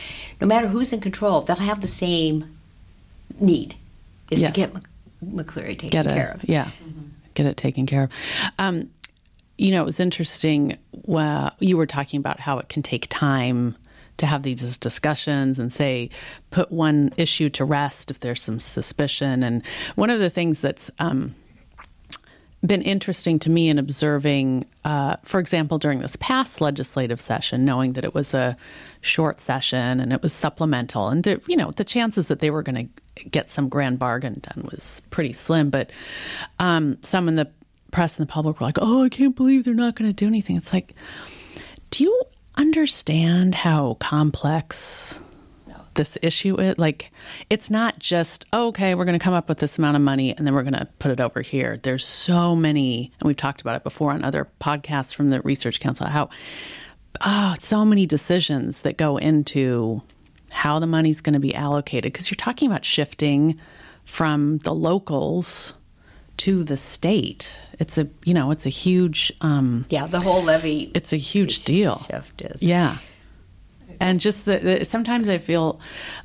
no 0.41 0.47
matter 0.47 0.69
who's 0.69 0.93
in 0.93 1.01
control, 1.01 1.41
they'll 1.43 1.57
have 1.57 1.81
the 1.81 1.89
same 1.89 2.57
need 3.41 3.75
is 4.31 4.41
Yes. 4.41 4.53
to 4.55 4.61
get 4.61 4.75
Mc- 4.75 4.85
McCleary 5.47 5.75
taken 5.79 5.91
get 5.91 6.07
care 6.07 6.31
of. 6.33 6.49
yeah, 6.49 6.71
get 7.35 7.47
it 7.47 7.57
taken 7.57 7.85
care 7.87 8.05
of. 8.05 8.11
Um, 8.59 8.91
you 9.59 9.71
know, 9.73 9.83
it 9.83 9.87
was 9.87 10.01
interesting. 10.01 10.77
Well, 10.93 11.53
you 11.61 11.77
were 11.77 11.87
talking 11.87 12.19
about 12.19 12.41
how 12.41 12.59
it 12.59 12.69
can 12.69 12.83
take 12.83 13.07
time 13.11 13.75
to 14.19 14.27
have 14.27 14.43
these 14.43 14.79
discussions 14.79 15.59
and 15.59 15.73
say 15.73 16.11
put 16.51 16.71
one 16.71 17.13
issue 17.17 17.51
to 17.51 17.65
rest 17.65 18.11
if 18.11 18.21
there's 18.21 18.43
some 18.43 18.61
suspicion. 18.61 19.43
And 19.43 19.63
one 19.97 20.11
of 20.11 20.21
the 20.21 20.31
things 20.31 20.61
that's 20.61 20.91
um, 20.99 21.35
been 22.65 22.83
interesting 22.83 23.39
to 23.41 23.51
me 23.51 23.69
in 23.69 23.79
observing, 23.79 24.67
uh, 24.85 25.17
for 25.25 25.39
example, 25.39 25.79
during 25.79 25.99
this 25.99 26.17
past 26.17 26.61
legislative 26.61 27.21
session, 27.21 27.65
knowing 27.65 27.93
that 27.95 28.05
it 28.05 28.15
was 28.15 28.33
a 28.33 28.57
short 29.01 29.41
session 29.41 30.01
and 30.01 30.13
it 30.13 30.23
was 30.23 30.33
supplemental, 30.33 31.09
and 31.09 31.27
you 31.47 31.57
know 31.57 31.71
the 31.73 31.85
chances 31.85 32.29
that 32.29 32.41
they 32.41 32.51
were 32.51 32.63
going 32.63 32.91
to 33.17 33.25
get 33.25 33.51
some 33.51 33.69
grand 33.69 33.99
bargain 33.99 34.41
done 34.41 34.69
was 34.71 35.03
pretty 35.11 35.33
slim. 35.33 35.71
But 35.71 35.91
um, 36.59 36.99
some 37.03 37.29
in 37.29 37.37
the 37.37 37.51
press 37.91 38.19
and 38.19 38.27
the 38.27 38.33
public 38.33 38.61
were 38.61 38.67
like, 38.67 38.79
"Oh, 38.81 39.05
I 39.05 39.09
can't 39.09 39.37
believe 39.37 39.65
they're 39.65 39.75
not 39.75 39.95
going 39.95 40.09
to 40.09 40.15
do 40.15 40.27
anything." 40.27 40.57
It's 40.57 40.73
like, 40.73 40.95
do 41.91 42.05
you 42.05 42.23
understand 42.57 43.55
how 43.55 43.95
complex 44.01 45.21
this 45.95 46.19
issue 46.23 46.61
is. 46.61 46.79
Like 46.79 47.13
it's 47.51 47.71
not 47.71 47.99
just 47.99 48.47
oh, 48.53 48.69
okay 48.69 48.95
we're 48.95 49.05
going 49.05 49.19
to 49.19 49.23
come 49.23 49.35
up 49.35 49.49
with 49.49 49.59
this 49.59 49.79
amount 49.79 49.97
of 49.97 50.03
money 50.03 50.37
and 50.37 50.47
then 50.47 50.55
we're 50.55 50.63
going 50.63 50.75
to 50.75 50.89
put 50.99 51.11
it 51.11 51.21
over 51.21 51.41
here. 51.41 51.79
There's 51.83 52.05
so 52.05 52.55
many 52.55 53.13
and 53.21 53.27
we've 53.27 53.37
talked 53.37 53.61
about 53.61 53.77
it 53.77 53.85
before 53.85 54.13
on 54.13 54.25
other 54.25 54.49
podcasts 54.61 55.15
from 55.15 55.31
the 55.31 55.41
research 55.43 55.81
council 55.81 56.07
how 56.07 56.29
oh 57.21 57.55
so 57.61 57.85
many 57.85 58.07
decisions 58.07 58.83
that 58.83 58.97
go 58.97 59.17
into 59.17 60.03
how 60.51 60.79
the 60.79 60.87
money's 60.87 61.21
going 61.21 61.35
to 61.35 61.41
be 61.41 61.55
allocated. 61.55 62.13
Because 62.13 62.31
you're 62.31 62.37
talking 62.37 62.69
about 62.69 62.85
shifting 62.85 63.59
from 64.05 64.59
the 64.59 64.75
locals 64.75 65.75
to 66.37 66.65
the 66.65 66.77
state 66.77 67.55
it's 67.79 67.97
a 67.99 68.09
you 68.25 68.35
know 68.35 68.51
it's 68.51 68.67
a 68.67 68.71
huge 68.71 69.33
um 69.41 69.85
Yeah, 69.89 70.07
the 70.07 70.21
whole 70.21 70.43
levy. 70.43 70.91
it's 70.95 71.13
a 71.13 71.17
huge 71.17 71.65
deal 71.65 71.99
Shift 72.11 72.43
is. 72.43 72.63
yeah. 72.63 72.99
And 74.01 74.19
just 74.19 74.45
the, 74.45 74.59
the 74.59 74.85
sometimes 74.85 75.29
I 75.29 75.39
feel 75.39 75.79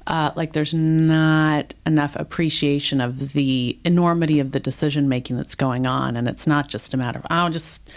uh, 0.07 0.31
like 0.35 0.53
there's 0.53 0.73
not 0.73 1.75
enough 1.85 2.15
appreciation 2.15 2.99
of 2.99 3.33
the 3.33 3.77
enormity 3.85 4.39
of 4.39 4.51
the 4.53 4.59
decision 4.59 5.07
making 5.07 5.37
that's 5.37 5.53
going 5.53 5.85
on, 5.85 6.17
and 6.17 6.27
it's 6.27 6.47
not 6.47 6.67
just 6.67 6.95
a 6.95 6.97
matter 6.97 7.19
of 7.19 7.27
oh, 7.29 7.47
just 7.49 7.87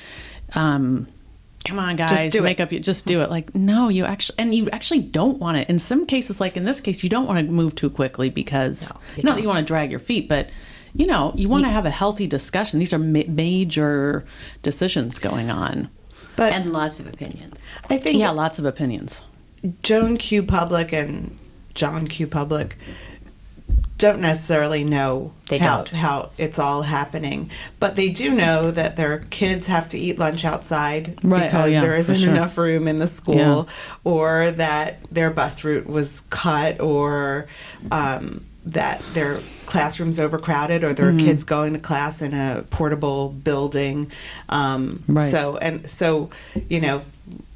um, 0.54 1.08
come 1.64 1.78
on, 1.78 1.96
guys, 1.96 2.30
do 2.30 2.44
it. 2.44 2.60
up, 2.60 2.70
you 2.70 2.80
just 2.80 3.06
do 3.06 3.22
it. 3.22 3.30
Like 3.30 3.54
no, 3.54 3.88
you 3.88 4.04
actually 4.04 4.38
and 4.38 4.54
you 4.54 4.68
actually 4.70 5.00
don't 5.00 5.38
want 5.38 5.56
it. 5.56 5.70
In 5.70 5.78
some 5.78 6.04
cases, 6.04 6.38
like 6.38 6.56
in 6.56 6.64
this 6.64 6.80
case, 6.82 7.02
you 7.02 7.08
don't 7.08 7.26
want 7.26 7.44
to 7.44 7.50
move 7.50 7.74
too 7.74 7.88
quickly 7.88 8.28
because 8.28 8.82
No, 8.82 8.96
you 9.16 9.22
not 9.22 9.36
that 9.36 9.42
you 9.42 9.48
want 9.48 9.66
to 9.66 9.66
drag 9.66 9.90
your 9.90 10.00
feet, 10.00 10.28
but 10.28 10.50
you 10.94 11.06
know 11.06 11.32
you 11.36 11.48
want 11.48 11.64
to 11.64 11.70
have 11.70 11.86
a 11.86 11.90
healthy 11.90 12.26
discussion. 12.26 12.78
These 12.78 12.92
are 12.92 12.98
ma- 12.98 13.22
major 13.28 14.24
decisions 14.62 15.18
going 15.18 15.50
on. 15.50 15.88
But 16.36 16.52
And 16.52 16.72
lots 16.72 16.98
of 17.00 17.06
opinions. 17.06 17.60
I 17.90 17.98
think 17.98 18.18
Yeah, 18.18 18.30
lots 18.30 18.58
of 18.58 18.64
opinions. 18.64 19.20
Joan 19.82 20.16
Q. 20.16 20.42
Public 20.42 20.92
and 20.92 21.36
John 21.74 22.08
Q. 22.08 22.26
Public 22.26 22.76
don't 23.98 24.20
necessarily 24.20 24.82
know 24.82 25.32
They 25.48 25.58
how, 25.58 25.76
don't. 25.84 25.88
how 25.90 26.30
it's 26.36 26.58
all 26.58 26.82
happening, 26.82 27.50
but 27.78 27.94
they 27.94 28.08
do 28.08 28.30
know 28.32 28.72
that 28.72 28.96
their 28.96 29.18
kids 29.30 29.66
have 29.68 29.88
to 29.90 29.98
eat 29.98 30.18
lunch 30.18 30.44
outside 30.44 31.20
Right. 31.22 31.42
Oh, 31.42 31.44
because 31.44 31.72
yeah, 31.72 31.80
there 31.82 31.92
for 31.92 31.96
isn't 31.98 32.18
sure. 32.18 32.30
enough 32.30 32.58
room 32.58 32.88
in 32.88 32.98
the 32.98 33.06
school, 33.06 33.36
Yeah. 33.36 33.64
or 34.02 34.50
that 34.52 34.98
their 35.12 35.30
bus 35.30 35.62
route 35.62 35.86
was 35.86 36.20
cut, 36.30 36.80
or 36.80 37.46
um, 37.92 38.44
that 38.66 39.02
their 39.14 39.40
classroom's 39.66 40.18
overcrowded, 40.20 40.84
or 40.84 40.92
there 40.94 41.06
Mm-hmm. 41.10 41.26
kids 41.26 41.44
going 41.44 41.72
to 41.72 41.78
class 41.78 42.22
in 42.22 42.32
a 42.34 42.64
portable 42.70 43.30
building. 43.30 44.10
Um, 44.48 45.02
Right. 45.08 45.30
So 45.30 45.56
and 45.56 45.88
so, 45.88 46.30
you 46.68 46.80
know, 46.80 47.02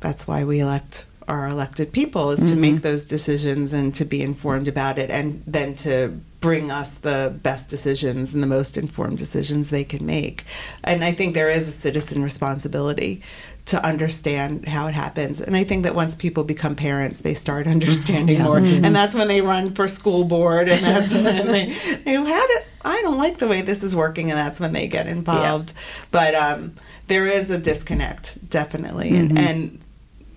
that's 0.00 0.26
why 0.26 0.44
we 0.44 0.60
elect 0.60 1.04
our 1.28 1.48
elected 1.48 1.92
people 1.92 2.30
is 2.30 2.40
Mm-hmm. 2.40 2.48
to 2.48 2.56
make 2.56 2.82
those 2.82 3.04
decisions 3.04 3.72
and 3.72 3.94
to 3.96 4.04
be 4.04 4.22
informed 4.22 4.68
about 4.68 4.98
it 4.98 5.10
and 5.10 5.42
then 5.46 5.74
to 5.76 6.20
bring 6.40 6.70
us 6.70 6.94
the 6.94 7.34
best 7.42 7.68
decisions 7.68 8.32
and 8.32 8.42
the 8.42 8.46
most 8.46 8.76
informed 8.76 9.18
decisions 9.18 9.70
they 9.70 9.82
can 9.84 10.06
make. 10.06 10.44
And 10.84 11.02
I 11.04 11.12
think 11.12 11.34
there 11.34 11.50
is 11.50 11.66
a 11.68 11.72
citizen 11.72 12.22
responsibility 12.22 13.22
to 13.66 13.84
understand 13.84 14.66
how 14.66 14.86
it 14.86 14.94
happens. 14.94 15.40
And 15.40 15.56
I 15.56 15.64
think 15.64 15.82
that 15.82 15.94
once 15.94 16.14
people 16.14 16.44
become 16.44 16.76
parents, 16.76 17.18
they 17.18 17.34
start 17.34 17.66
understanding 17.76 18.42
more. 18.42 18.58
Mm-hmm. 18.58 18.84
And 18.84 18.94
that's 18.94 19.14
when 19.14 19.28
they 19.28 19.40
run 19.40 19.74
for 19.74 19.88
school 19.88 20.24
board 20.24 20.68
and 20.68 20.84
that's 20.84 21.12
when 21.12 21.24
they, 21.46 21.76
they 22.04 22.14
how 22.14 22.46
do, 22.46 22.58
I 22.84 23.02
don't 23.02 23.18
like 23.18 23.38
the 23.38 23.48
way 23.48 23.62
this 23.62 23.82
is 23.82 23.94
working 23.96 24.30
and 24.30 24.38
that's 24.38 24.60
when 24.60 24.72
they 24.72 24.86
get 24.86 25.08
involved. 25.08 25.72
But 26.12 26.34
um, 26.34 26.74
there 27.08 27.26
is 27.26 27.50
a 27.50 27.58
disconnect, 27.58 28.48
definitely. 28.48 29.10
Mm-hmm. 29.10 29.36
And, 29.36 29.38
and 29.38 29.80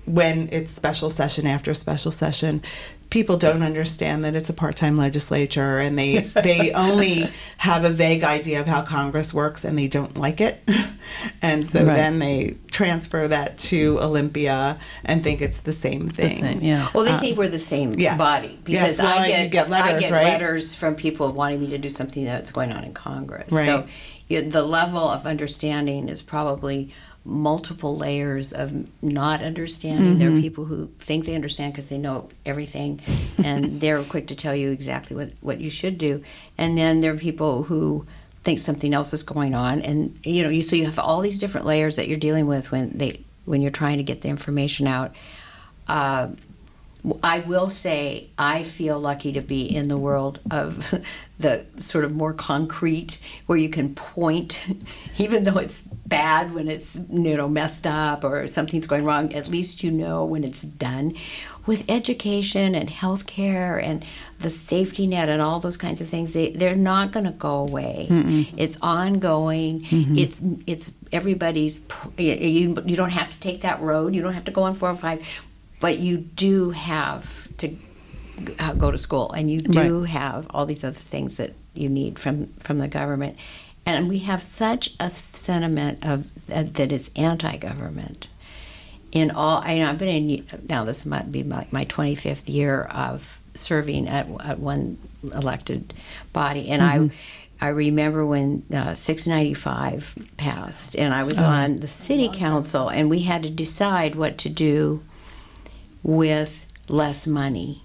when 0.06 0.50
it's 0.52 0.72
special 0.72 1.12
session 1.12 1.46
after 1.46 1.76
special 1.76 2.12
session, 2.12 2.64
people 3.10 3.38
don't 3.38 3.64
understand 3.64 4.24
that 4.24 4.36
it's 4.36 4.50
a 4.50 4.54
part-time 4.54 4.96
legislature 4.96 5.80
and 5.80 5.98
they 5.98 6.20
they 6.44 6.72
only 6.88 7.28
have 7.58 7.84
a 7.84 7.90
vague 7.90 8.24
idea 8.24 8.60
of 8.60 8.68
how 8.68 8.82
Congress 8.84 9.34
works 9.34 9.64
and 9.66 9.78
they 9.78 9.88
don't 9.88 10.16
like 10.18 10.40
it. 10.42 10.62
And 11.42 11.66
so 11.66 11.84
Right. 11.86 11.96
then 11.96 12.20
they 12.20 12.56
transfer 12.70 13.28
that 13.28 13.58
to 13.70 14.00
Olympia 14.00 14.78
and 15.04 15.24
think 15.24 15.42
it's 15.42 15.58
the 15.58 15.74
same 15.74 16.06
The 16.10 16.14
thing. 16.14 16.40
same, 16.44 16.62
yeah. 16.62 16.90
Well, 16.94 17.04
they 17.04 17.12
Uh, 17.12 17.20
think 17.20 17.36
we're 17.38 17.48
the 17.48 17.58
same 17.58 17.96
yes. 17.98 18.16
body 18.18 18.60
Yes, 18.68 18.92
because 18.92 18.98
well, 19.00 19.20
I 19.20 19.28
get, 19.28 19.50
get 19.52 19.70
letters, 19.72 19.96
I 19.96 20.00
get 20.02 20.12
right? 20.12 20.24
letters 20.26 20.76
from 20.76 20.94
people 20.94 21.32
wanting 21.32 21.62
me 21.62 21.68
to 21.70 21.80
do 21.80 21.90
something 21.90 22.24
that's 22.26 22.52
going 22.52 22.72
on 22.72 22.84
in 22.84 22.94
Congress. 22.94 23.52
Right. 23.52 23.66
So 23.66 23.86
the 24.30 24.62
level 24.64 25.00
of 25.10 25.26
understanding 25.26 26.10
is 26.10 26.22
probably 26.22 26.90
multiple 27.26 27.96
layers 27.98 28.54
of 28.54 28.88
not 29.04 29.42
understanding. 29.42 30.18
There 30.18 30.30
Mm-hmm. 30.30 30.38
are 30.38 30.42
people 30.42 30.66
who 30.66 30.88
think 31.00 31.26
they 31.26 31.36
understand 31.36 31.74
because 31.74 31.88
they 31.88 31.98
know 31.98 32.30
everything, 32.46 33.02
and 33.44 33.80
they're 33.82 34.02
quick 34.04 34.28
to 34.28 34.36
tell 34.36 34.56
you 34.56 34.72
exactly 34.72 35.16
what, 35.16 35.32
what 35.42 35.60
you 35.60 35.70
should 35.70 35.98
do. 35.98 36.24
And 36.58 36.78
then 36.78 37.02
there 37.02 37.14
are 37.14 37.18
people 37.18 37.64
who 37.64 38.06
think 38.44 38.60
something 38.60 38.94
else 38.94 39.14
is 39.14 39.22
going 39.24 39.54
on, 39.54 39.82
and 39.82 40.18
you 40.24 40.44
know, 40.44 40.50
you 40.50 40.62
so 40.62 40.76
you 40.76 40.86
have 40.86 40.98
all 41.00 41.22
these 41.22 41.40
different 41.40 41.66
layers 41.66 41.98
that 41.98 42.08
you're 42.08 42.18
dealing 42.18 42.48
with 42.48 42.72
when 42.72 42.98
they 42.98 43.20
when 43.46 43.62
you're 43.62 43.72
trying 43.72 43.98
to 43.98 44.04
get 44.04 44.22
the 44.22 44.30
information 44.30 44.88
out. 44.88 45.14
Uh, 45.88 46.30
I 47.24 47.40
will 47.40 47.70
say 47.70 48.30
I 48.38 48.64
feel 48.64 49.00
lucky 49.00 49.32
to 49.34 49.42
be 49.42 49.64
in 49.64 49.88
the 49.88 49.98
world 49.98 50.40
of 50.52 50.94
the 51.40 51.66
sort 51.80 52.04
of 52.04 52.14
more 52.14 52.34
concrete, 52.34 53.20
where 53.46 53.58
you 53.58 53.70
can 53.70 53.96
point, 53.96 54.60
even 55.18 55.46
though 55.46 55.58
it's 55.58 55.82
bad 55.82 56.54
when 56.54 56.68
it's 56.68 56.96
you 56.96 57.38
know 57.38 57.48
messed 57.48 57.88
up 57.88 58.24
or 58.24 58.48
something's 58.48 58.86
going 58.86 59.06
wrong. 59.06 59.34
At 59.34 59.48
least 59.48 59.84
you 59.84 59.92
know 59.92 60.26
when 60.26 60.44
it's 60.44 60.62
done. 60.62 61.16
With 61.66 61.86
education 61.88 62.74
and 62.74 62.90
healthcare 62.90 63.82
and 63.82 64.04
the 64.40 64.50
safety 64.50 65.06
net 65.06 65.30
and 65.30 65.42
all 65.42 65.60
those 65.60 65.78
kinds 65.78 66.02
of 66.02 66.10
things, 66.10 66.34
they 66.34 66.50
they're 66.52 66.76
not 66.76 67.12
going 67.12 67.26
to 67.26 67.32
go 67.32 67.60
away. 67.60 68.08
Mm-mm. 68.10 68.52
It's 68.58 68.78
ongoing. 68.82 69.82
Mm-hmm. 69.82 70.18
It's 70.18 70.42
it's 70.68 70.92
everybody's. 71.14 71.80
You, 72.18 72.84
you 72.86 72.96
don't 72.98 73.12
have 73.12 73.32
to 73.32 73.40
take 73.40 73.62
that 73.62 73.82
road. 73.82 74.16
You 74.16 74.22
don't 74.22 74.34
have 74.34 74.46
to 74.46 74.52
go 74.52 74.64
on 74.64 74.74
four 74.74 74.90
or 74.90 74.96
five 74.96 75.24
but 75.80 76.00
you 76.00 76.18
do 76.18 76.72
have 76.72 77.48
to 77.58 77.76
uh, 78.60 78.74
go 78.74 78.92
to 78.92 78.98
school 78.98 79.32
and 79.32 79.50
you 79.52 79.60
do 79.60 80.02
right. 80.02 80.10
have 80.10 80.48
all 80.52 80.66
these 80.66 80.84
other 80.84 81.00
things 81.00 81.36
that 81.36 81.54
you 81.74 81.90
need 81.90 82.18
from 82.18 82.48
from 82.60 82.80
the 82.80 82.88
government 82.88 83.38
and 83.86 84.10
we 84.10 84.20
have 84.20 84.42
such 84.42 84.94
a 85.00 85.10
sentiment 85.34 86.06
of 86.06 86.28
uh, 86.52 86.64
that 86.64 86.92
is 86.92 87.10
anti-government 87.16 88.28
in 89.12 89.32
all 89.32 89.62
I 89.64 89.80
know 89.80 89.90
I've 89.90 89.98
been 89.98 90.08
in 90.08 90.48
now 90.68 90.84
this 90.84 91.06
might 91.06 91.32
be 91.32 91.44
my, 91.44 91.68
my 91.72 91.86
25th 91.86 92.48
year 92.48 92.84
of 92.84 93.42
serving 93.56 94.08
at, 94.08 94.28
at 94.42 94.60
one 94.60 94.98
elected 95.24 95.94
body 96.34 96.70
and 96.70 96.82
mm-hmm. 96.82 97.06
I 97.08 97.16
I 97.62 97.68
remember 97.68 98.26
when 98.26 98.64
uh, 98.74 98.96
695 98.96 100.18
passed, 100.38 100.96
and 100.96 101.14
I 101.14 101.24
was 101.24 101.38
oh, 101.38 101.44
on 101.44 101.78
the 101.78 101.90
city 101.90 102.30
council, 102.34 102.88
and 102.88 103.10
we 103.10 103.24
had 103.24 103.44
to 103.44 103.50
decide 103.50 104.16
what 104.16 104.38
to 104.38 104.50
do 104.50 105.04
with 106.04 106.66
less 106.88 107.28
money 107.28 107.84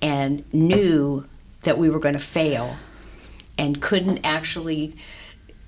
and 0.00 0.44
knew 0.52 1.24
that 1.62 1.78
we 1.78 1.90
were 1.90 1.98
going 1.98 2.14
to 2.14 2.20
fail 2.20 2.76
and 3.56 3.82
couldn't 3.82 4.24
actually 4.24 4.96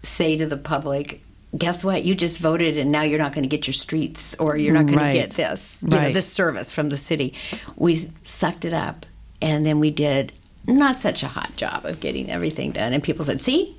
say 0.02 0.36
to 0.36 0.46
the 0.46 0.56
public, 0.56 1.20
guess 1.56 1.82
what? 1.82 2.04
You 2.04 2.14
just 2.14 2.38
voted 2.38 2.78
and 2.78 2.92
now 2.92 3.02
you're 3.02 3.18
not 3.18 3.32
going 3.32 3.42
to 3.42 3.48
get 3.48 3.66
your 3.66 3.74
streets 3.74 4.36
or 4.38 4.56
you're 4.56 4.72
not 4.72 4.86
going 4.86 4.98
right. 4.98 5.12
to 5.12 5.18
get 5.18 5.30
this, 5.30 5.76
you 5.82 5.88
right. 5.88 6.04
know, 6.04 6.12
this 6.12 6.32
service 6.32 6.70
from 6.70 6.88
the 6.88 6.96
city. 6.96 7.34
We 7.76 8.10
sucked 8.24 8.64
it 8.64 8.72
up 8.72 9.04
and 9.42 9.66
then 9.66 9.80
we 9.80 9.90
did 9.90 10.32
not 10.66 11.00
such 11.00 11.22
a 11.22 11.28
hot 11.28 11.56
job 11.56 11.84
of 11.84 11.98
getting 11.98 12.30
everything 12.30 12.70
done. 12.72 12.92
And 12.92 13.02
people 13.02 13.24
said, 13.24 13.40
see, 13.40 13.76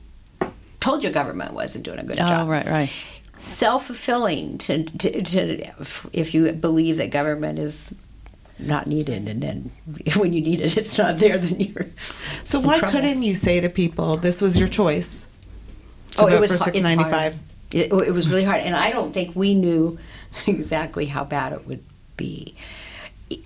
told 0.81 1.03
you 1.03 1.11
government 1.11 1.53
wasn't 1.53 1.85
doing 1.85 1.99
a 1.99 2.03
good 2.03 2.19
oh, 2.19 2.27
job. 2.27 2.47
Oh, 2.47 2.51
right, 2.51 2.65
right 2.65 2.91
self-fulfilling 3.41 4.57
to, 4.59 4.83
to, 4.83 5.21
to, 5.21 5.71
if 6.13 6.33
you 6.33 6.51
believe 6.53 6.97
that 6.97 7.09
government 7.09 7.59
is 7.59 7.89
not 8.59 8.85
needed 8.85 9.27
and 9.27 9.41
then 9.41 9.71
when 10.15 10.33
you 10.33 10.41
need 10.41 10.61
it 10.61 10.77
it's 10.77 10.95
not 10.95 11.17
there 11.17 11.39
then 11.39 11.59
you're 11.59 11.87
so 12.43 12.59
why 12.59 12.77
trouble. 12.77 12.91
couldn't 12.91 13.23
you 13.23 13.33
say 13.33 13.59
to 13.59 13.67
people 13.67 14.17
this 14.17 14.39
was 14.39 14.55
your 14.55 14.67
choice 14.67 15.25
oh 16.19 16.27
it 16.27 16.39
was 16.39 16.51
for 16.51 16.57
695 16.57 17.39
it, 17.71 17.91
it 17.91 18.11
was 18.11 18.29
really 18.29 18.43
hard 18.43 18.61
and 18.61 18.75
i 18.75 18.91
don't 18.91 19.13
think 19.13 19.35
we 19.35 19.55
knew 19.55 19.97
exactly 20.47 21.05
how 21.05 21.23
bad 21.23 21.53
it 21.53 21.67
would 21.67 21.83
be. 22.17 22.55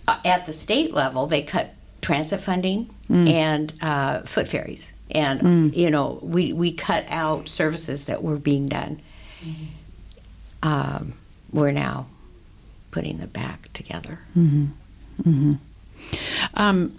At 0.07 0.45
the 0.45 0.53
state 0.53 0.93
level 0.93 1.27
they 1.27 1.41
cut 1.41 1.73
transit 2.01 2.41
funding 2.41 2.93
mm. 3.09 3.29
and 3.29 3.73
uh, 3.81 4.21
foot 4.21 4.47
ferries. 4.47 4.91
And 5.11 5.41
mm. 5.41 5.77
you 5.77 5.89
know 5.91 6.19
we, 6.21 6.53
we 6.53 6.71
cut 6.71 7.05
out 7.07 7.49
services 7.49 8.05
that 8.05 8.23
were 8.23 8.37
being 8.37 8.67
done. 8.67 9.01
Mm 9.43 9.67
um, 10.65 11.13
we're 11.53 11.71
now 11.71 12.07
putting 12.89 13.19
them 13.19 13.29
back 13.29 13.71
together. 13.73 14.19
Mm-hmm. 14.35 14.65
Mm-hmm. 15.21 15.53
Um, 16.55 16.95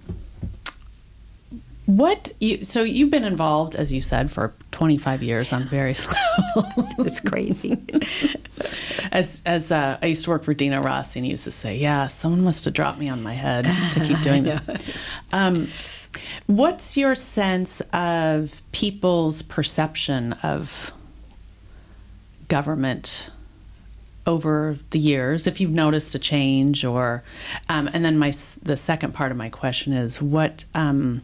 what 1.87 2.33
you, 2.41 2.65
so 2.65 2.83
you've 2.83 3.11
been 3.11 3.25
involved, 3.25 3.75
as 3.75 3.93
you 3.93 4.01
said, 4.01 4.31
for 4.31 4.53
25 4.73 5.23
years 5.23 5.53
on 5.53 5.69
various 5.69 6.07
levels. 6.57 6.95
it's 6.99 7.21
crazy. 7.21 7.79
as 9.13 9.41
as 9.45 9.71
uh, 9.71 9.99
I 10.01 10.07
used 10.07 10.25
to 10.25 10.31
work 10.31 10.45
for 10.45 10.55
Dino 10.55 10.81
Rossi, 10.81 11.21
and 11.21 11.25
he 11.25 11.33
used 11.33 11.45
to 11.45 11.51
say, 11.51 11.77
"Yeah, 11.77 12.09
someone 12.09 12.43
must 12.43 12.65
have 12.65 12.75
dropped 12.75 12.99
me 12.99 13.09
on 13.09 13.23
my 13.23 13.35
head 13.35 13.67
to 13.95 14.01
keep 14.01 14.21
doing 14.23 14.45
this." 14.45 14.61
um, 15.33 15.69
what's 16.47 16.97
your 16.97 17.15
sense 17.15 17.81
of 17.93 18.61
people's 18.73 19.43
perception 19.43 20.33
of 20.43 20.93
government 22.49 23.31
over 24.27 24.79
the 24.91 24.99
years 24.99 25.47
if 25.47 25.61
you've 25.61 25.71
noticed 25.71 26.15
a 26.15 26.19
change 26.19 26.85
or 26.85 27.23
um, 27.69 27.89
and 27.93 28.05
then 28.05 28.19
my 28.19 28.35
the 28.63 28.77
second 28.77 29.13
part 29.15 29.31
of 29.31 29.37
my 29.37 29.49
question 29.49 29.93
is 29.93 30.21
what 30.21 30.65
um, 30.75 31.23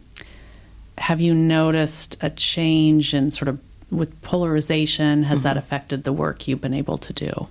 have 0.99 1.21
you 1.21 1.35
noticed 1.35 2.17
a 2.21 2.31
change 2.31 3.13
in 3.13 3.31
sort 3.31 3.49
of 3.49 3.59
with 3.91 4.21
polarization 4.23 5.25
has 5.25 5.39
mm-hmm. 5.39 5.45
that 5.45 5.57
affected 5.57 6.05
the 6.05 6.13
work 6.13 6.47
you've 6.47 6.61
been 6.61 6.75
able 6.75 6.97
to 6.97 7.13
do 7.13 7.49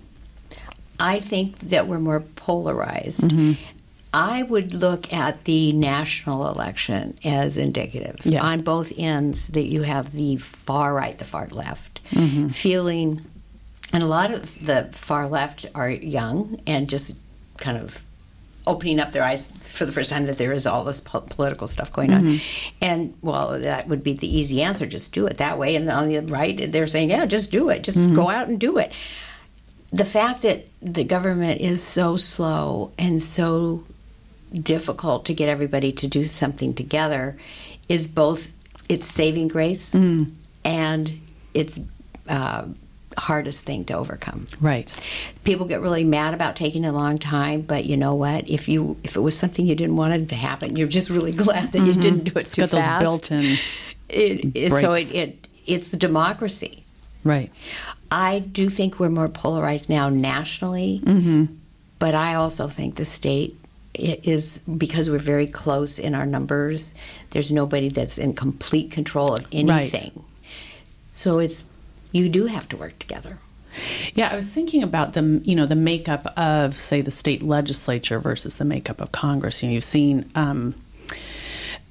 i 0.99 1.19
think 1.19 1.59
that 1.59 1.87
we're 1.87 1.99
more 1.99 2.21
polarized 2.21 3.21
mm-hmm. 3.21 3.53
I 4.13 4.43
would 4.43 4.73
look 4.73 5.13
at 5.13 5.45
the 5.45 5.71
national 5.71 6.49
election 6.49 7.17
as 7.23 7.55
indicative 7.55 8.19
yeah. 8.25 8.43
on 8.43 8.61
both 8.61 8.91
ends 8.97 9.47
that 9.49 9.67
you 9.67 9.83
have 9.83 10.11
the 10.11 10.35
far 10.35 10.93
right, 10.93 11.17
the 11.17 11.23
far 11.23 11.47
left, 11.47 12.01
mm-hmm. 12.09 12.49
feeling 12.49 13.21
and 13.93 14.03
a 14.03 14.07
lot 14.07 14.31
of 14.31 14.65
the 14.65 14.89
far 14.93 15.27
left 15.27 15.65
are 15.75 15.89
young 15.89 16.59
and 16.65 16.89
just 16.89 17.11
kind 17.57 17.77
of 17.77 18.01
opening 18.67 18.99
up 18.99 19.11
their 19.11 19.23
eyes 19.23 19.47
for 19.47 19.85
the 19.85 19.91
first 19.91 20.09
time 20.09 20.25
that 20.27 20.37
there 20.37 20.53
is 20.53 20.67
all 20.67 20.83
this 20.83 20.99
po- 20.99 21.21
political 21.21 21.67
stuff 21.67 21.91
going 21.91 22.13
on. 22.13 22.21
Mm-hmm. 22.21 22.75
And 22.81 23.13
well, 23.21 23.59
that 23.59 23.87
would 23.87 24.03
be 24.03 24.13
the 24.13 24.27
easy 24.27 24.61
answer 24.61 24.85
just 24.85 25.11
do 25.11 25.25
it 25.25 25.37
that 25.37 25.57
way. 25.57 25.75
And 25.75 25.89
on 25.89 26.09
the 26.09 26.19
right, 26.19 26.71
they're 26.71 26.87
saying, 26.87 27.09
yeah, 27.09 27.25
just 27.25 27.51
do 27.51 27.69
it, 27.69 27.83
just 27.83 27.97
mm-hmm. 27.97 28.15
go 28.15 28.29
out 28.29 28.47
and 28.47 28.59
do 28.59 28.77
it. 28.77 28.91
The 29.91 30.05
fact 30.05 30.43
that 30.43 30.67
the 30.81 31.03
government 31.03 31.61
is 31.61 31.83
so 31.83 32.17
slow 32.17 32.91
and 32.97 33.21
so 33.21 33.83
difficult 34.53 35.25
to 35.25 35.33
get 35.33 35.49
everybody 35.49 35.91
to 35.93 36.07
do 36.07 36.23
something 36.23 36.73
together 36.73 37.37
is 37.89 38.07
both 38.07 38.49
its 38.89 39.11
saving 39.11 39.47
grace 39.47 39.89
mm. 39.91 40.29
and 40.63 41.19
it's 41.53 41.79
uh, 42.27 42.65
hardest 43.17 43.61
thing 43.61 43.85
to 43.85 43.93
overcome. 43.93 44.47
Right. 44.59 44.93
People 45.43 45.65
get 45.65 45.81
really 45.81 46.03
mad 46.03 46.33
about 46.33 46.55
taking 46.55 46.85
a 46.85 46.91
long 46.91 47.17
time, 47.17 47.61
but 47.61 47.85
you 47.85 47.97
know 47.97 48.15
what? 48.15 48.49
If 48.49 48.67
you 48.67 48.97
if 49.03 49.15
it 49.15 49.21
was 49.21 49.37
something 49.37 49.65
you 49.65 49.75
didn't 49.75 49.95
want 49.95 50.13
it 50.13 50.29
to 50.29 50.35
happen, 50.35 50.75
you're 50.75 50.87
just 50.87 51.09
really 51.09 51.31
glad 51.43 51.71
that 51.71 51.79
mm-hmm. 51.79 51.87
you 51.87 51.93
didn't 51.93 52.23
do 52.25 52.31
it 52.39 52.41
it's 52.41 52.51
too 52.51 52.61
got 52.61 52.71
fast. 52.71 53.03
Those 53.03 53.19
built-in. 53.29 53.57
It, 54.09 54.51
it, 54.55 54.81
so 54.81 54.93
it, 54.93 55.13
it 55.13 55.47
it's 55.65 55.91
democracy. 55.91 56.83
Right. 57.23 57.51
I 58.11 58.39
do 58.39 58.69
think 58.69 58.99
we're 58.99 59.09
more 59.09 59.29
polarized 59.29 59.89
now 59.89 60.09
nationally, 60.09 61.01
mm-hmm. 61.03 61.45
but 61.99 62.15
I 62.15 62.33
also 62.33 62.67
think 62.67 62.95
the 62.95 63.05
state 63.05 63.55
is 63.93 64.57
because 64.59 65.09
we're 65.09 65.17
very 65.17 65.47
close 65.47 65.99
in 65.99 66.15
our 66.15 66.25
numbers. 66.25 66.93
There's 67.31 67.51
nobody 67.51 67.89
that's 67.89 68.17
in 68.17 68.33
complete 68.33 68.91
control 68.91 69.35
of 69.35 69.45
anything. 69.51 70.11
Right. 70.15 70.25
So 71.13 71.39
it's 71.39 71.63
you 72.11 72.29
do 72.29 72.45
have 72.45 72.67
to 72.69 72.77
work 72.77 72.99
together. 72.99 73.37
Yeah, 74.13 74.29
I 74.31 74.35
was 74.35 74.49
thinking 74.49 74.83
about 74.83 75.13
the 75.13 75.41
you 75.43 75.55
know 75.55 75.65
the 75.65 75.75
makeup 75.75 76.37
of 76.37 76.77
say 76.77 77.01
the 77.01 77.11
state 77.11 77.41
legislature 77.41 78.19
versus 78.19 78.57
the 78.57 78.65
makeup 78.65 78.99
of 78.99 79.11
Congress. 79.11 79.63
You 79.63 79.69
know, 79.69 79.75
you've 79.75 79.83
seen 79.83 80.29
um, 80.35 80.75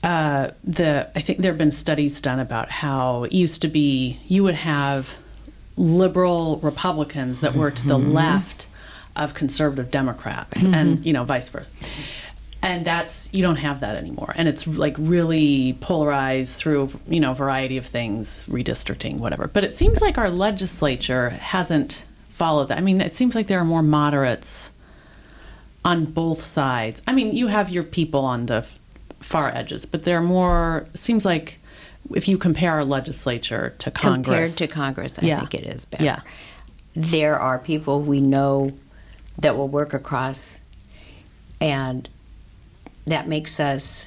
uh, 0.02 0.50
the 0.62 1.10
I 1.14 1.20
think 1.20 1.38
there 1.38 1.52
have 1.52 1.58
been 1.58 1.72
studies 1.72 2.20
done 2.20 2.38
about 2.38 2.70
how 2.70 3.24
it 3.24 3.32
used 3.32 3.62
to 3.62 3.68
be 3.68 4.18
you 4.28 4.42
would 4.44 4.56
have 4.56 5.16
liberal 5.76 6.58
Republicans 6.58 7.40
that 7.40 7.54
were 7.54 7.70
to 7.70 7.86
the 7.86 7.98
mm-hmm. 7.98 8.12
left 8.12 8.66
of 9.16 9.32
conservative 9.32 9.90
Democrats, 9.90 10.58
mm-hmm. 10.58 10.74
and 10.74 11.06
you 11.06 11.14
know 11.14 11.24
vice 11.24 11.48
versa 11.48 11.68
and 12.62 12.84
that's 12.84 13.28
you 13.32 13.42
don't 13.42 13.56
have 13.56 13.80
that 13.80 13.96
anymore. 13.96 14.32
And 14.36 14.48
it's 14.48 14.66
like 14.66 14.96
really 14.98 15.76
polarized 15.80 16.56
through 16.56 16.90
you 17.08 17.20
know 17.20 17.32
a 17.32 17.34
variety 17.34 17.76
of 17.76 17.86
things 17.86 18.44
redistricting 18.48 19.18
whatever. 19.18 19.48
But 19.48 19.64
it 19.64 19.76
seems 19.76 20.00
like 20.00 20.18
our 20.18 20.30
legislature 20.30 21.30
hasn't 21.30 22.04
followed 22.28 22.68
that. 22.68 22.78
I 22.78 22.80
mean 22.80 23.00
it 23.00 23.12
seems 23.12 23.34
like 23.34 23.46
there 23.46 23.58
are 23.58 23.64
more 23.64 23.82
moderates 23.82 24.70
on 25.84 26.04
both 26.04 26.42
sides. 26.42 27.00
I 27.06 27.12
mean 27.12 27.34
you 27.34 27.46
have 27.46 27.70
your 27.70 27.84
people 27.84 28.20
on 28.20 28.46
the 28.46 28.66
far 29.20 29.50
edges 29.54 29.84
but 29.84 30.04
there 30.04 30.18
are 30.18 30.22
more 30.22 30.86
seems 30.94 31.24
like 31.24 31.58
if 32.14 32.26
you 32.26 32.36
compare 32.36 32.72
our 32.72 32.84
legislature 32.84 33.74
to 33.78 33.90
congress. 33.90 34.24
compared 34.24 34.50
to 34.50 34.66
congress 34.66 35.18
i 35.18 35.26
yeah. 35.26 35.38
think 35.38 35.54
it 35.54 35.64
is 35.64 35.84
better. 35.84 36.04
Yeah. 36.04 36.20
There 36.96 37.38
are 37.38 37.58
people 37.58 38.00
we 38.00 38.20
know 38.20 38.72
that 39.38 39.56
will 39.56 39.68
work 39.68 39.94
across 39.94 40.58
and 41.60 42.08
that 43.06 43.28
makes 43.28 43.58
us 43.60 44.06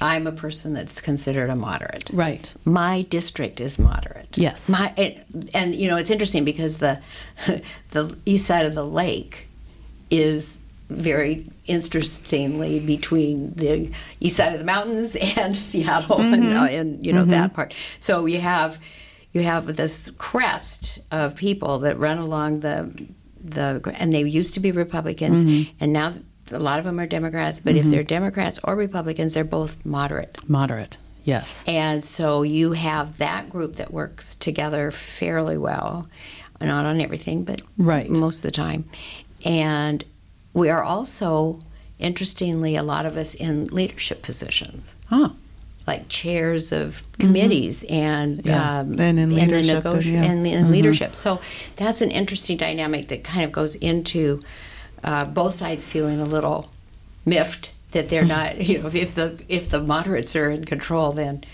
I'm 0.00 0.26
a 0.26 0.32
person 0.32 0.72
that's 0.72 1.00
considered 1.00 1.50
a 1.50 1.56
moderate. 1.56 2.10
Right. 2.12 2.52
My 2.64 3.02
district 3.02 3.60
is 3.60 3.78
moderate. 3.78 4.28
Yes. 4.36 4.68
My 4.68 4.92
it, 4.96 5.24
and 5.52 5.74
you 5.74 5.88
know 5.88 5.96
it's 5.96 6.10
interesting 6.10 6.44
because 6.44 6.76
the 6.76 7.00
the 7.90 8.16
east 8.26 8.46
side 8.46 8.66
of 8.66 8.74
the 8.74 8.86
lake 8.86 9.48
is 10.10 10.48
very 10.90 11.50
interestingly 11.66 12.78
between 12.78 13.54
the 13.54 13.90
east 14.20 14.36
side 14.36 14.52
of 14.52 14.58
the 14.58 14.66
mountains 14.66 15.16
and 15.36 15.56
Seattle 15.56 16.20
and, 16.20 16.44
mm-hmm. 16.44 16.56
uh, 16.56 16.66
and 16.66 17.04
you 17.04 17.12
know 17.12 17.24
that 17.24 17.48
mm-hmm. 17.48 17.54
part. 17.54 17.74
So 18.00 18.26
you 18.26 18.40
have 18.40 18.78
you 19.32 19.42
have 19.42 19.76
this 19.76 20.10
crest 20.18 20.98
of 21.10 21.34
people 21.34 21.78
that 21.80 21.98
run 21.98 22.18
along 22.18 22.60
the 22.60 23.08
the 23.42 23.94
and 23.96 24.12
they 24.12 24.22
used 24.22 24.54
to 24.54 24.60
be 24.60 24.70
Republicans 24.72 25.40
mm-hmm. 25.40 25.70
and 25.80 25.92
now 25.92 26.14
a 26.50 26.58
lot 26.58 26.78
of 26.78 26.84
them 26.84 26.98
are 27.00 27.06
Democrats. 27.06 27.60
But 27.60 27.74
if 27.76 27.82
mm-hmm. 27.82 27.90
they're 27.90 28.02
Democrats 28.02 28.58
or 28.64 28.76
Republicans, 28.76 29.34
they're 29.34 29.44
both 29.44 29.84
moderate. 29.84 30.38
Moderate. 30.48 30.98
Yes. 31.24 31.62
And 31.66 32.04
so 32.04 32.42
you 32.42 32.72
have 32.72 33.16
that 33.18 33.48
group 33.48 33.76
that 33.76 33.92
works 33.92 34.34
together 34.34 34.90
fairly 34.90 35.56
well, 35.56 36.06
not 36.60 36.84
on 36.84 37.00
everything, 37.00 37.44
but 37.44 37.62
Right. 37.78 38.10
most 38.10 38.36
of 38.36 38.42
the 38.42 38.50
time. 38.50 38.84
And 39.44 40.04
we 40.52 40.68
are 40.68 40.82
also, 40.82 41.62
interestingly, 41.98 42.76
a 42.76 42.82
lot 42.82 43.06
of 43.06 43.16
us 43.16 43.34
in 43.34 43.66
leadership 43.68 44.22
positions, 44.22 44.92
Oh. 45.10 45.32
like 45.86 46.08
chairs 46.08 46.72
of 46.72 47.02
mm-hmm. 47.12 47.26
committees 47.26 47.84
and 47.88 48.42
Yeah. 48.44 48.80
um, 48.80 49.00
And 49.00 49.18
in 49.18 49.30
the 49.30 49.34
leadership, 49.36 49.82
negoti- 49.84 50.02
then, 50.04 50.12
yeah. 50.12 50.22
and 50.24 50.46
in 50.46 50.62
mm-hmm. 50.64 50.70
leadership. 50.72 51.14
So 51.14 51.40
that's 51.76 52.02
an 52.02 52.10
interesting 52.10 52.58
dynamic 52.58 53.08
that 53.08 53.24
kind 53.24 53.44
of 53.44 53.52
goes 53.52 53.74
into 53.76 54.42
uh, 55.04 55.24
both 55.24 55.54
sides 55.54 55.84
feeling 55.84 56.20
a 56.20 56.24
little 56.24 56.70
miffed 57.26 57.70
that 57.92 58.08
they're 58.08 58.24
not. 58.24 58.56
You 58.60 58.78
know, 58.82 58.90
if 58.92 59.14
the 59.14 59.38
if 59.48 59.70
the 59.70 59.80
moderates 59.80 60.34
are 60.36 60.50
in 60.50 60.64
control, 60.64 61.12
then. 61.12 61.44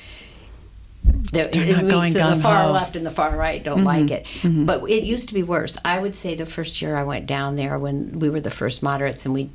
The, 1.02 1.48
They're 1.50 1.82
not 1.82 1.90
going 1.90 2.12
that 2.12 2.36
the 2.36 2.42
far 2.42 2.70
left 2.70 2.94
and 2.94 3.06
the 3.06 3.10
far 3.10 3.34
right 3.34 3.62
don't 3.64 3.84
like 3.84 4.10
it. 4.10 4.26
But 4.44 4.82
it 4.88 5.04
used 5.04 5.28
to 5.28 5.34
be 5.34 5.42
worse. 5.42 5.78
I 5.84 5.98
would 5.98 6.14
say 6.14 6.34
the 6.34 6.44
first 6.46 6.82
year 6.82 6.94
I 6.96 7.04
went 7.04 7.26
down 7.26 7.56
there 7.56 7.78
when 7.78 8.18
we 8.18 8.28
were 8.28 8.40
the 8.40 8.50
first 8.50 8.82
moderates 8.82 9.24
and 9.24 9.32
we 9.32 9.48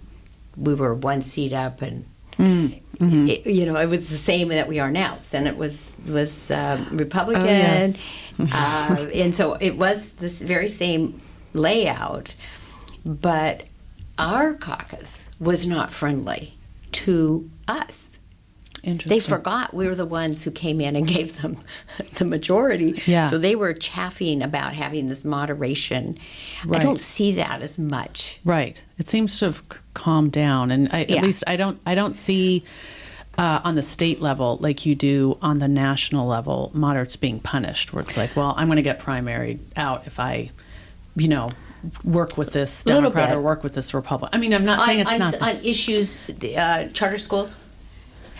we 0.57 0.73
were 0.73 0.93
one 0.93 1.21
seat 1.21 1.53
up 1.53 1.81
and 1.83 2.05
it- 2.39 3.45
you 3.45 3.65
know 3.65 3.77
it 3.77 3.87
was 3.89 4.09
the 4.09 4.17
same 4.17 4.47
that 4.49 4.67
we 4.67 4.79
are 4.79 4.89
now. 4.91 5.19
Then 5.31 5.45
it 5.47 5.55
was 5.55 5.77
was 6.07 6.33
um, 6.51 6.87
Republican, 6.97 7.45
yes. 7.45 8.01
uh, 8.39 9.07
and 9.13 9.35
so 9.35 9.53
it 9.53 9.77
was 9.77 10.03
this 10.19 10.33
very 10.33 10.67
same 10.67 11.21
layout. 11.53 12.33
But 13.05 13.63
our 14.17 14.53
caucus 14.53 15.21
was 15.39 15.65
not 15.65 15.91
friendly 15.91 16.53
to 16.93 17.49
us. 17.67 18.01
Interesting. 18.83 19.09
They 19.09 19.19
forgot 19.19 19.73
we 19.73 19.87
were 19.87 19.95
the 19.95 20.05
ones 20.05 20.43
who 20.43 20.51
came 20.51 20.79
in 20.79 20.95
and 20.95 21.07
gave 21.17 21.41
them 21.41 21.57
the 22.15 22.25
majority. 22.25 23.01
Yeah. 23.07 23.29
So 23.31 23.37
they 23.39 23.55
were 23.55 23.73
chaffing 23.73 24.43
about 24.43 24.73
having 24.73 25.07
this 25.09 25.25
moderation. 25.25 26.19
Right. 26.65 26.79
I 26.79 26.83
don't 26.83 26.99
see 27.01 27.33
that 27.33 27.61
as 27.63 27.79
much. 27.79 28.39
Right. 28.45 28.83
It 28.99 29.09
seems 29.09 29.39
to 29.39 29.45
have 29.45 29.63
calmed 29.95 30.31
down, 30.33 30.69
and 30.71 30.87
I, 30.93 31.05
Yeah. 31.09 31.17
at 31.17 31.23
least 31.23 31.43
I 31.47 31.55
don't. 31.55 31.79
I 31.85 31.95
don't 31.95 32.15
see 32.15 32.63
uh, 33.39 33.59
on 33.63 33.73
the 33.75 33.83
state 33.83 34.21
level 34.21 34.57
like 34.61 34.85
you 34.85 34.93
do 34.95 35.37
on 35.41 35.57
the 35.57 35.67
national 35.67 36.27
level 36.27 36.69
moderates 36.73 37.15
being 37.15 37.39
punished, 37.39 37.91
where 37.91 38.01
it's 38.01 38.15
like, 38.15 38.35
well, 38.35 38.53
I'm 38.55 38.67
going 38.67 38.77
to 38.77 38.81
get 38.83 38.99
primaried 38.99 39.59
out 39.75 40.05
if 40.05 40.19
I, 40.19 40.51
you 41.15 41.27
know, 41.27 41.49
work 42.03 42.37
with 42.37 42.53
this 42.53 42.83
Democrat 42.83 43.33
or 43.35 43.41
work 43.41 43.63
with 43.63 43.73
this 43.73 43.93
Republican. 43.93 44.37
I 44.37 44.41
mean, 44.41 44.53
I'm 44.53 44.65
not 44.65 44.85
saying 44.85 45.05
on, 45.05 45.13
it's 45.13 45.25
on, 45.25 45.31
not. 45.31 45.41
on 45.41 45.63
issues, 45.63 46.17
uh, 46.57 46.87
charter 46.93 47.17
schools. 47.17 47.57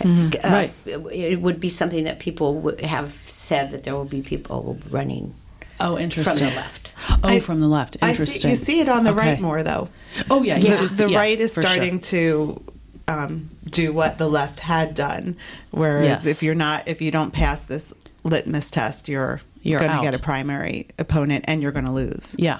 Mm-hmm. 0.00 0.44
uh, 0.44 0.50
Right. 0.50 0.72
It 1.12 1.40
would 1.40 1.58
be 1.60 1.68
something 1.68 2.04
that 2.04 2.18
people 2.18 2.54
would 2.60 2.80
have 2.82 3.16
said 3.26 3.70
that 3.70 3.84
there 3.84 3.94
will 3.94 4.04
be 4.04 4.20
people 4.22 4.78
running 4.90 5.34
oh, 5.80 5.98
interesting. 5.98 6.38
from 6.38 6.48
the 6.48 6.54
left. 6.56 6.90
Oh, 7.08 7.18
I- 7.22 7.40
from 7.40 7.60
the 7.60 7.68
left. 7.68 7.96
I 8.02 8.10
Interesting. 8.10 8.40
see, 8.42 8.48
you 8.50 8.56
see 8.56 8.80
it 8.80 8.88
on 8.88 9.04
the 9.04 9.14
right 9.14 9.40
more 9.40 9.62
though. 9.62 9.88
Oh 10.30 10.42
yeah, 10.42 10.58
you 10.58 10.76
the, 10.76 11.04
the 11.04 11.10
yeah, 11.10 11.18
right 11.18 11.40
is 11.40 11.52
for 11.54 11.62
sure. 11.62 11.70
starting 11.70 12.00
to 12.00 12.62
um, 13.08 13.50
do 13.70 13.92
what 13.92 14.18
the 14.18 14.28
left 14.28 14.60
had 14.60 14.94
done. 14.94 15.36
Whereas 15.70 16.24
Yes. 16.24 16.26
if 16.26 16.42
you're 16.42 16.54
not, 16.54 16.88
if 16.88 17.00
you 17.00 17.10
don't 17.10 17.32
pass 17.32 17.60
this 17.60 17.92
litmus 18.24 18.70
test, 18.70 19.08
you're 19.08 19.40
You're 19.62 19.78
going 19.78 19.96
to 19.96 20.02
get 20.02 20.14
a 20.14 20.18
primary 20.18 20.88
opponent 20.98 21.44
and 21.48 21.62
you're 21.62 21.72
going 21.72 21.84
to 21.86 21.92
lose. 21.92 22.34
Yeah. 22.38 22.58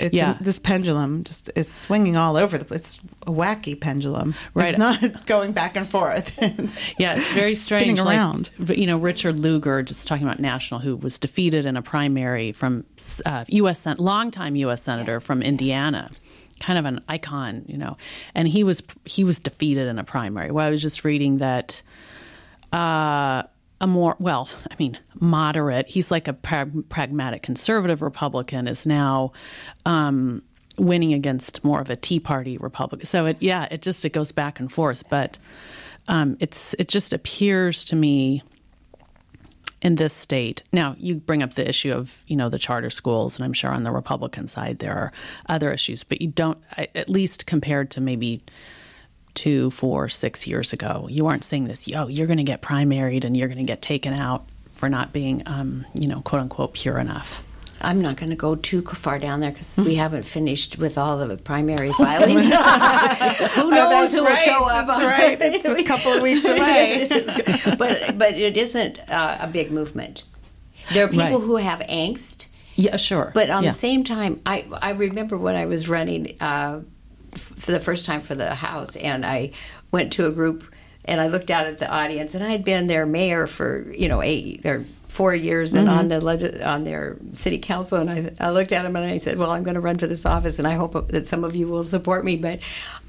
It's 0.00 0.14
Yeah. 0.14 0.36
this 0.40 0.58
pendulum 0.58 1.24
just 1.24 1.50
is 1.54 1.70
swinging 1.72 2.16
all 2.16 2.36
over 2.36 2.56
the 2.58 2.64
place. 2.64 2.80
It's 2.80 3.00
a 3.26 3.30
wacky 3.30 3.78
pendulum. 3.80 4.34
Right. 4.54 4.70
It's 4.70 4.78
not 4.78 5.26
going 5.26 5.52
back 5.52 5.76
and 5.76 5.88
forth. 5.90 6.32
Yeah, 6.98 7.16
it's 7.16 7.30
very 7.32 7.54
strange. 7.54 7.84
Spinning 7.86 8.04
like, 8.04 8.16
around. 8.18 8.50
you 8.68 8.86
know, 8.86 8.98
Richard 8.98 9.38
Lugar, 9.38 9.82
just 9.82 10.06
talking 10.08 10.26
about 10.26 10.38
national, 10.40 10.80
who 10.80 10.96
was 10.96 11.18
defeated 11.18 11.64
in 11.66 11.76
a 11.76 11.82
primary 11.82 12.52
from 12.52 12.84
uh, 13.24 13.44
U.S. 13.48 13.80
Sen- 13.80 13.96
longtime 13.98 14.56
U.S. 14.56 14.82
senator 14.82 15.20
from 15.20 15.42
Indiana, 15.42 16.10
kind 16.58 16.78
of 16.78 16.84
an 16.84 17.02
icon, 17.08 17.64
you 17.66 17.78
know, 17.78 17.96
and 18.34 18.48
he 18.48 18.64
was 18.64 18.82
he 19.04 19.24
was 19.24 19.38
defeated 19.38 19.88
in 19.88 19.98
a 19.98 20.04
primary. 20.04 20.50
Well, 20.50 20.66
I 20.66 20.70
was 20.70 20.82
just 20.82 21.04
reading 21.04 21.38
that. 21.38 21.80
Uh, 22.72 23.44
a 23.80 23.86
more 23.86 24.16
well, 24.18 24.48
I 24.70 24.74
mean, 24.78 24.98
moderate. 25.18 25.88
He's 25.88 26.10
like 26.10 26.28
a 26.28 26.32
prag- 26.32 26.88
pragmatic 26.88 27.42
conservative 27.42 28.02
Republican 28.02 28.68
is 28.68 28.84
now 28.84 29.32
um, 29.86 30.42
winning 30.76 31.14
against 31.14 31.64
more 31.64 31.80
of 31.80 31.90
a 31.90 31.96
Tea 31.96 32.20
Party 32.20 32.58
Republican. 32.58 33.06
So 33.06 33.26
it, 33.26 33.38
yeah, 33.40 33.66
it 33.70 33.82
just 33.82 34.04
it 34.04 34.12
goes 34.12 34.32
back 34.32 34.60
and 34.60 34.70
forth. 34.70 35.04
But 35.08 35.38
um, 36.08 36.36
it's 36.40 36.74
it 36.74 36.88
just 36.88 37.12
appears 37.12 37.84
to 37.84 37.96
me 37.96 38.42
in 39.82 39.94
this 39.94 40.12
state. 40.12 40.62
Now 40.72 40.94
you 40.98 41.14
bring 41.14 41.42
up 41.42 41.54
the 41.54 41.66
issue 41.68 41.92
of 41.92 42.14
you 42.26 42.36
know 42.36 42.48
the 42.48 42.58
charter 42.58 42.90
schools, 42.90 43.36
and 43.36 43.44
I'm 43.44 43.52
sure 43.52 43.70
on 43.70 43.82
the 43.82 43.90
Republican 43.90 44.46
side 44.46 44.78
there 44.80 44.94
are 44.94 45.12
other 45.48 45.72
issues, 45.72 46.04
but 46.04 46.20
you 46.20 46.28
don't 46.28 46.58
at 46.76 47.08
least 47.08 47.46
compared 47.46 47.90
to 47.92 48.00
maybe 48.00 48.42
two, 49.34 49.70
four, 49.70 50.08
six 50.08 50.46
years 50.46 50.72
ago, 50.72 51.06
you 51.10 51.26
aren't 51.26 51.44
seeing 51.44 51.64
this. 51.64 51.88
oh, 51.94 52.08
you're 52.08 52.26
going 52.26 52.36
to 52.38 52.42
get 52.44 52.62
primaried 52.62 53.24
and 53.24 53.36
you're 53.36 53.48
going 53.48 53.58
to 53.58 53.64
get 53.64 53.82
taken 53.82 54.12
out 54.12 54.44
for 54.74 54.88
not 54.88 55.12
being, 55.12 55.42
um, 55.46 55.84
you 55.94 56.08
know, 56.08 56.20
quote 56.22 56.40
unquote, 56.42 56.72
pure 56.74 56.98
enough. 56.98 57.42
I'm 57.82 58.02
not 58.02 58.16
going 58.16 58.28
to 58.28 58.36
go 58.36 58.56
too 58.56 58.82
far 58.82 59.18
down 59.18 59.40
there 59.40 59.52
because 59.52 59.68
Mm-hmm. 59.68 59.84
we 59.84 59.94
haven't 59.94 60.24
finished 60.24 60.76
with 60.76 60.98
all 60.98 61.16
the 61.26 61.36
primary 61.38 61.92
filings. 61.94 62.42
who 62.48 62.54
Oh, 62.54 63.70
knows 63.70 64.10
that's 64.10 64.12
who 64.12 64.18
will 64.20 64.26
right. 64.26 64.38
show 64.44 64.64
up? 64.64 64.86
That's 64.86 65.02
right. 65.02 65.40
It's 65.40 65.64
a 65.64 65.82
couple 65.92 66.12
of 66.12 66.20
weeks 66.22 66.44
away. 66.44 67.08
but 67.78 68.18
but 68.18 68.34
it 68.34 68.56
isn't 68.58 68.98
uh, 69.08 69.38
a 69.40 69.46
big 69.48 69.70
movement. 69.70 70.24
There 70.92 71.04
are 71.04 71.08
people 71.08 71.24
Right. 71.38 71.46
who 71.46 71.56
have 71.56 71.78
angst, 71.80 72.46
Yeah, 72.74 72.96
sure. 72.96 73.30
but 73.34 73.48
on 73.48 73.62
yeah. 73.64 73.70
the 73.72 73.78
same 73.78 74.04
time, 74.04 74.40
I 74.44 74.66
I 74.82 74.90
remember 74.90 75.38
when 75.38 75.56
I 75.56 75.64
was 75.66 75.88
running 75.88 76.36
uh, 76.40 76.80
for 77.34 77.72
the 77.72 77.80
first 77.80 78.04
time 78.04 78.20
for 78.20 78.34
the 78.34 78.54
House, 78.54 78.96
and 78.96 79.24
I 79.24 79.52
went 79.90 80.12
to 80.14 80.26
a 80.26 80.30
group, 80.30 80.64
and 81.04 81.20
I 81.20 81.28
looked 81.28 81.50
out 81.50 81.66
at 81.66 81.78
the 81.78 81.90
audience, 81.90 82.34
and 82.34 82.44
I 82.44 82.50
had 82.50 82.64
been 82.64 82.86
their 82.86 83.06
mayor 83.06 83.46
for 83.46 83.92
you 83.92 84.08
know 84.08 84.22
eight 84.22 84.64
or 84.64 84.84
four 85.08 85.34
years, 85.34 85.72
and 85.74 85.88
on 85.88 86.08
mm-hmm. 86.08 86.08
the 86.08 86.20
leg- 86.20 86.62
on 86.62 86.84
their 86.84 87.16
city 87.34 87.58
council, 87.58 87.98
and 87.98 88.10
I, 88.10 88.32
I 88.40 88.50
looked 88.50 88.72
at 88.72 88.84
them 88.84 88.96
and 88.96 89.04
I 89.04 89.18
said, 89.18 89.38
well, 89.38 89.50
I'm 89.50 89.64
going 89.64 89.74
to 89.74 89.80
run 89.80 89.98
for 89.98 90.06
this 90.06 90.24
office, 90.24 90.58
and 90.58 90.66
I 90.66 90.74
hope 90.74 91.08
that 91.08 91.26
some 91.26 91.44
of 91.44 91.54
you 91.56 91.68
will 91.68 91.84
support 91.84 92.24
me, 92.24 92.36
but. 92.36 92.60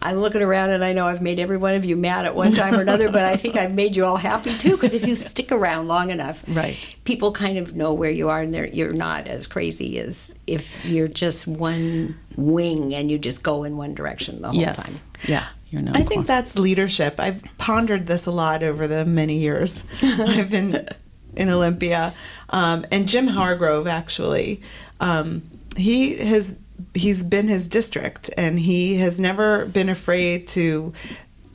I'm 0.04 0.18
looking 0.18 0.42
around 0.42 0.72
and 0.72 0.84
I 0.84 0.94
know 0.94 1.08
I've 1.08 1.22
made 1.22 1.40
every 1.40 1.58
one 1.58 1.76
of 1.76 1.86
you 1.86 1.96
mad 1.96 2.26
at 2.26 2.34
one 2.36 2.54
time 2.54 2.74
or 2.76 2.82
another, 2.82 3.12
but 3.12 3.24
I 3.24 3.38
think 3.38 3.56
I've 3.56 3.74
made 3.74 3.96
you 3.96 4.04
all 4.06 4.18
happy 4.18 4.58
too. 4.58 4.72
Because 4.72 4.94
if 4.94 5.06
you 5.06 5.16
stick 5.32 5.52
around 5.52 5.88
long 5.88 6.10
enough, 6.10 6.44
Right. 6.48 6.78
people 7.04 7.32
kind 7.32 7.58
of 7.58 7.76
know 7.76 7.94
where 7.94 8.10
you 8.10 8.30
are 8.30 8.42
and 8.42 8.54
they're, 8.54 8.68
you're 8.68 8.94
not 8.94 9.28
as 9.28 9.46
crazy 9.46 10.00
as 10.00 10.34
if 10.48 10.84
you're 10.84 11.08
just 11.08 11.46
one 11.48 12.18
wing 12.36 12.96
and 12.96 13.12
you 13.12 13.20
just 13.20 13.44
go 13.44 13.64
in 13.64 13.78
one 13.78 13.94
direction 13.94 14.42
the 14.42 14.48
whole 14.50 14.60
yes. 14.60 14.76
time. 14.76 14.96
Yeah, 15.28 15.46
you're 15.70 15.82
no. 15.84 15.92
I 15.94 16.04
think 16.04 16.26
that's 16.26 16.56
leadership. 16.56 17.20
I've 17.20 17.44
pondered 17.60 18.08
this 18.08 18.26
a 18.26 18.32
lot 18.32 18.64
over 18.64 18.88
the 18.88 19.06
many 19.06 19.38
years 19.38 19.84
I've 20.02 20.50
been 20.50 20.88
in 21.36 21.50
Olympia. 21.50 22.14
Um, 22.50 22.86
and 22.92 23.08
Jim 23.08 23.28
Hargrove, 23.28 23.88
actually, 23.88 24.62
um, 25.00 25.44
he 25.78 26.16
has 26.18 26.60
he's 26.94 27.24
been 27.24 27.48
his 27.48 27.68
district, 27.68 28.30
and 28.38 28.60
he 28.60 28.96
has 28.98 29.20
never 29.20 29.66
been 29.66 29.90
afraid 29.90 30.48
to 30.50 30.94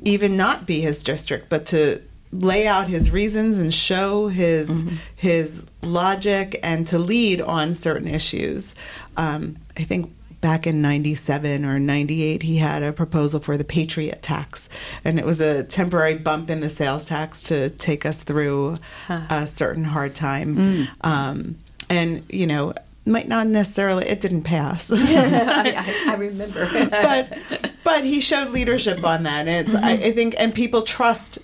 even 0.04 0.36
not 0.36 0.66
be 0.66 0.80
his 0.80 1.02
district, 1.02 1.48
but 1.48 1.66
to 1.66 2.00
lay 2.32 2.66
out 2.66 2.88
his 2.88 3.10
reasons 3.10 3.58
and 3.58 3.72
show 3.72 4.28
his 4.28 4.84
his 5.14 5.64
logic 5.82 6.58
and 6.62 6.86
to 6.88 6.98
lead 6.98 7.40
on 7.40 7.72
certain 7.72 8.08
issues. 8.08 8.74
Um, 9.16 9.56
I 9.76 9.84
think 9.84 10.12
back 10.40 10.66
in 10.66 10.82
97 10.82 11.64
or 11.64 11.78
98 11.78 12.42
he 12.42 12.56
had 12.58 12.82
a 12.82 12.92
proposal 12.92 13.40
for 13.40 13.56
the 13.56 13.64
patriot 13.64 14.22
tax 14.22 14.68
and 15.02 15.18
it 15.18 15.24
was 15.24 15.40
a 15.40 15.64
temporary 15.64 16.14
bump 16.14 16.50
in 16.50 16.60
the 16.60 16.68
sales 16.68 17.04
tax 17.06 17.42
to 17.44 17.70
take 17.70 18.04
us 18.04 18.22
through 18.22 18.76
a 19.08 19.46
certain 19.46 19.84
hard 19.84 20.14
time. 20.14 20.56
Um, 21.00 21.56
and 21.88 22.22
you 22.28 22.46
know 22.46 22.74
might 23.06 23.28
not 23.28 23.46
necessarily 23.46 24.06
it 24.06 24.20
didn't 24.20 24.42
pass. 24.42 24.90
I, 24.94 24.98
I, 24.98 26.04
I 26.12 26.14
remember. 26.16 26.68
but 26.90 27.38
but 27.84 28.04
he 28.04 28.20
showed 28.20 28.50
leadership 28.50 29.04
on 29.04 29.22
that 29.24 29.46
and 29.46 29.68
it's 29.68 29.74
I, 29.74 29.96
mm-hmm. 29.96 30.04
I 30.04 30.12
think 30.12 30.34
and 30.38 30.54
people 30.54 30.82
trust 30.82 31.38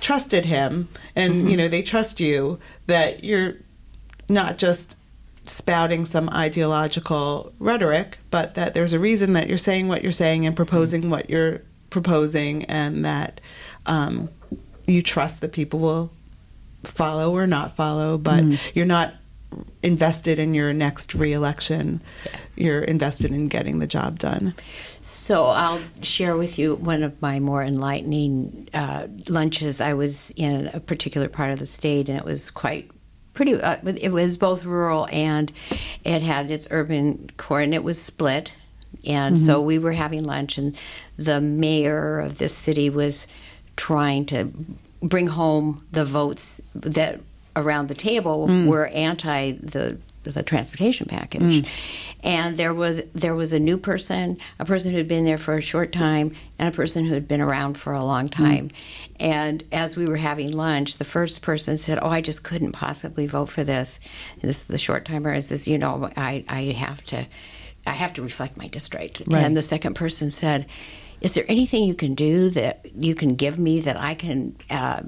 trusted 0.00 0.44
him 0.44 0.88
and 1.14 1.34
you 1.34 1.42
mm-hmm. 1.42 1.56
know 1.56 1.68
they 1.68 1.82
trust 1.82 2.20
you 2.20 2.58
that 2.86 3.24
you're 3.24 3.54
not 4.28 4.58
just 4.58 4.96
spouting 5.48 6.04
some 6.04 6.28
ideological 6.30 7.52
rhetoric, 7.58 8.18
but 8.30 8.54
that 8.54 8.74
there's 8.74 8.92
a 8.92 8.98
reason 8.98 9.32
that 9.34 9.48
you're 9.48 9.58
saying 9.58 9.88
what 9.88 10.02
you're 10.02 10.12
saying 10.12 10.46
and 10.46 10.56
proposing 10.56 11.02
mm-hmm. 11.02 11.10
what 11.10 11.30
you're 11.30 11.62
proposing, 11.90 12.64
and 12.64 13.04
that 13.04 13.40
um, 13.86 14.28
you 14.86 15.02
trust 15.02 15.40
that 15.40 15.52
people 15.52 15.78
will 15.78 16.10
follow 16.84 17.34
or 17.34 17.46
not 17.46 17.76
follow, 17.76 18.18
but 18.18 18.44
you're 18.74 18.86
not 18.86 19.14
invested 19.82 20.38
in 20.38 20.54
your 20.54 20.72
next 20.72 21.14
reelection. 21.14 22.00
You're 22.56 22.82
invested 22.82 23.30
in 23.30 23.48
getting 23.48 23.78
the 23.78 23.86
job 23.86 24.18
done. 24.18 24.54
So 25.02 25.46
I'll 25.46 25.82
share 26.02 26.36
with 26.36 26.58
you 26.58 26.76
one 26.76 27.02
of 27.02 27.20
my 27.20 27.40
more 27.40 27.62
enlightening 27.62 28.68
uh, 28.72 29.08
lunches. 29.28 29.80
I 29.80 29.94
was 29.94 30.30
in 30.36 30.68
a 30.72 30.80
particular 30.80 31.28
part 31.28 31.50
of 31.50 31.58
the 31.58 31.66
state, 31.66 32.08
and 32.08 32.18
it 32.18 32.24
was 32.24 32.50
quite 32.50 32.90
pretty. 33.34 33.54
Uh, 33.54 33.76
it 33.84 34.10
was 34.10 34.36
both 34.36 34.64
rural 34.64 35.08
and 35.10 35.52
it 36.04 36.22
had 36.22 36.50
its 36.50 36.66
urban 36.70 37.30
core, 37.36 37.60
and 37.60 37.74
it 37.74 37.84
was 37.84 38.00
split. 38.00 38.50
And 39.04 39.38
so 39.38 39.60
we 39.60 39.78
were 39.78 39.92
having 39.92 40.24
lunch, 40.24 40.58
and 40.58 40.76
the 41.16 41.40
mayor 41.40 42.18
of 42.18 42.38
this 42.38 42.54
city 42.54 42.90
was 42.90 43.26
trying 43.76 44.26
to 44.26 44.50
bring 45.02 45.28
home 45.28 45.84
the 45.92 46.04
votes 46.04 46.60
that 46.74 47.20
around 47.56 47.88
the 47.88 47.94
table 47.94 48.46
mm. 48.46 48.66
were 48.66 48.86
anti 48.88 49.52
the 49.52 49.98
the 50.32 50.42
transportation 50.42 51.06
package. 51.06 51.42
Mm. 51.42 51.68
And 52.22 52.56
there 52.56 52.74
was 52.74 53.02
there 53.14 53.34
was 53.34 53.52
a 53.52 53.60
new 53.60 53.78
person, 53.78 54.38
a 54.58 54.64
person 54.64 54.90
who 54.90 54.96
had 54.96 55.08
been 55.08 55.24
there 55.24 55.38
for 55.38 55.54
a 55.54 55.60
short 55.60 55.92
time, 55.92 56.34
and 56.58 56.68
a 56.68 56.76
person 56.76 57.04
who 57.04 57.14
had 57.14 57.28
been 57.28 57.40
around 57.40 57.74
for 57.78 57.92
a 57.92 58.02
long 58.02 58.28
mm. 58.28 58.32
time. 58.32 58.70
And 59.20 59.62
as 59.72 59.96
we 59.96 60.06
were 60.06 60.16
having 60.16 60.50
lunch, 60.50 60.96
the 60.96 61.04
first 61.04 61.42
person 61.42 61.78
said, 61.78 61.98
"Oh, 62.02 62.08
I 62.08 62.20
just 62.20 62.42
couldn't 62.42 62.72
possibly 62.72 63.26
vote 63.26 63.48
for 63.48 63.64
this." 63.64 64.00
This 64.40 64.64
the 64.64 64.78
short 64.78 65.04
timer 65.04 65.32
is 65.32 65.48
this, 65.48 65.68
you 65.68 65.78
know, 65.78 66.10
I 66.16 66.44
I 66.48 66.62
have 66.72 67.04
to 67.04 67.26
I 67.86 67.92
have 67.92 68.12
to 68.14 68.22
reflect 68.22 68.56
my 68.56 68.66
district. 68.66 69.22
Right. 69.26 69.44
And 69.44 69.56
the 69.56 69.62
second 69.62 69.94
person 69.94 70.30
said, 70.30 70.66
"Is 71.20 71.34
there 71.34 71.44
anything 71.48 71.84
you 71.84 71.94
can 71.94 72.14
do 72.14 72.50
that 72.50 72.86
you 72.96 73.14
can 73.14 73.36
give 73.36 73.58
me 73.58 73.80
that 73.80 74.00
I 74.00 74.14
can 74.14 74.56
uh, 74.68 75.02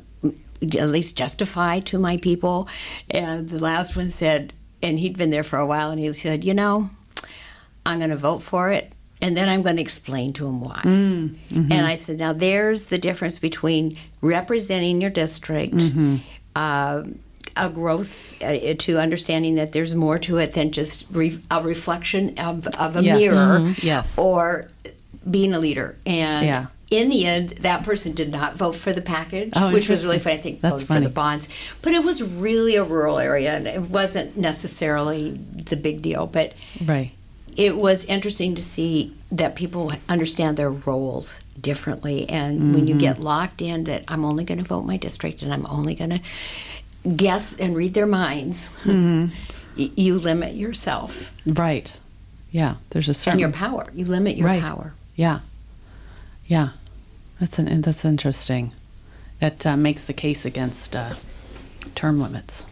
at 0.63 0.89
least 0.89 1.17
justify 1.17 1.81
to 1.81 1.99
my 1.99 2.17
people?" 2.19 2.69
And 3.11 3.49
the 3.49 3.59
last 3.59 3.97
one 3.97 4.11
said, 4.11 4.53
and 4.83 4.99
he'd 4.99 5.17
been 5.17 5.31
there 5.31 5.43
for 5.45 5.59
a 5.59 5.67
while, 5.67 5.91
and 5.91 5.99
he 6.01 6.13
said, 6.13 6.45
"You 6.45 6.55
know, 6.55 6.91
I'm 7.87 7.99
going 7.99 8.11
to 8.11 8.17
vote 8.17 8.43
for 8.43 8.71
it." 8.73 8.93
And 9.21 9.37
then 9.37 9.49
I'm 9.49 9.63
going 9.63 9.75
to 9.77 9.83
explain 9.83 10.33
to 10.35 10.47
him 10.47 10.61
why. 10.61 10.81
And 10.85 11.73
I 11.73 11.97
said, 11.97 12.21
now 12.21 12.33
there's 12.33 12.85
the 12.85 12.99
difference 12.99 13.37
between 13.41 13.97
representing 14.21 15.01
your 15.01 15.11
district, 15.11 15.75
uh, 16.55 17.03
a 17.57 17.69
growth 17.69 18.41
uh, 18.41 18.75
to 18.79 18.99
understanding 19.01 19.57
that 19.57 19.73
there's 19.73 19.97
more 19.97 20.21
to 20.21 20.37
it 20.39 20.53
than 20.55 20.71
just 20.71 21.05
re- 21.11 21.41
a 21.51 21.61
reflection 21.63 22.39
of, 22.39 22.69
of 22.69 22.95
a 22.95 23.03
Yes. 23.03 23.19
mirror 23.19 23.59
Mhm. 23.59 23.83
Yes. 23.83 24.13
or 24.17 24.69
being 25.29 25.53
a 25.53 25.59
leader. 25.59 25.97
And 26.07 26.47
Yeah. 26.47 26.67
In 26.91 27.09
the 27.11 27.27
end, 27.27 27.51
that 27.61 27.83
person 27.85 28.13
did 28.13 28.33
not 28.33 28.57
vote 28.57 28.73
for 28.75 28.93
the 28.93 29.03
package, 29.03 29.51
Oh, 29.55 29.73
which 29.73 29.89
was 29.89 30.03
really 30.05 30.19
funny. 30.19 30.37
I 30.37 30.41
think 30.41 30.61
That's 30.63 30.73
voted 30.75 30.89
funny. 30.89 31.01
for 31.01 31.05
the 31.09 31.15
bonds. 31.15 31.49
But 31.83 31.93
it 31.93 32.03
was 32.03 32.23
really 32.23 32.77
a 32.77 32.85
rural 32.85 33.19
area, 33.19 33.53
and 33.55 33.67
it 33.69 33.83
wasn't 33.91 34.37
necessarily 34.39 35.33
the 35.33 35.77
big 35.77 36.01
deal. 36.03 36.27
But 36.27 36.55
Right. 36.85 37.11
it 37.57 37.77
was 37.77 38.05
interesting 38.07 38.55
to 38.55 38.63
see 38.63 39.13
that 39.31 39.55
people 39.55 39.93
understand 40.09 40.57
their 40.57 40.71
roles 40.71 41.41
differently. 41.61 42.27
And 42.31 42.75
when 42.75 42.87
you 42.87 42.95
Mm-hmm. 42.95 43.01
get 43.01 43.21
locked 43.21 43.61
in 43.61 43.85
that 43.85 44.05
I'm 44.09 44.25
only 44.25 44.45
going 44.45 44.59
to 44.59 44.65
vote 44.65 44.87
my 44.87 44.97
district 44.97 45.43
and 45.43 45.53
I'm 45.53 45.67
only 45.67 45.95
going 45.95 46.11
to 46.11 46.21
guess 47.17 47.53
and 47.59 47.77
read 47.77 47.93
their 47.95 48.07
minds, 48.07 48.71
Mm-hmm. 48.85 49.27
y- 49.77 49.91
you 49.97 50.19
limit 50.19 50.55
yourself 50.55 51.31
Right. 51.45 51.99
Yeah. 52.51 52.77
There's 52.91 53.09
a 53.11 53.15
certain 53.15 53.33
and 53.33 53.41
your 53.41 53.51
power. 53.51 53.87
You 53.93 54.07
limit 54.07 54.37
your 54.39 54.47
right. 54.47 54.63
power. 54.63 54.95
Yeah. 55.17 55.41
Yeah. 56.47 56.71
That's 57.41 57.59
an 57.59 57.81
that's 57.83 58.05
interesting. 58.05 58.73
That 59.41 59.65
uh, 59.65 59.77
makes 59.77 60.03
the 60.03 60.13
case 60.13 60.45
against 60.45 60.97
uh, 60.97 61.15
term 61.95 62.21
limits. 62.21 62.65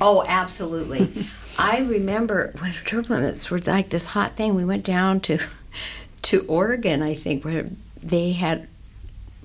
Oh, 0.00 0.24
absolutely. 0.26 1.26
I 1.58 1.80
remember 1.80 2.52
when 2.58 2.72
term 2.72 3.04
limits 3.08 3.50
were 3.50 3.58
like 3.58 3.90
this 3.90 4.06
hot 4.06 4.36
thing. 4.36 4.54
We 4.54 4.64
went 4.64 4.84
down 4.84 5.20
to 5.20 5.38
to 6.22 6.40
Oregon, 6.46 7.02
I 7.02 7.14
think, 7.14 7.44
where 7.44 7.68
they 8.02 8.32
had 8.32 8.68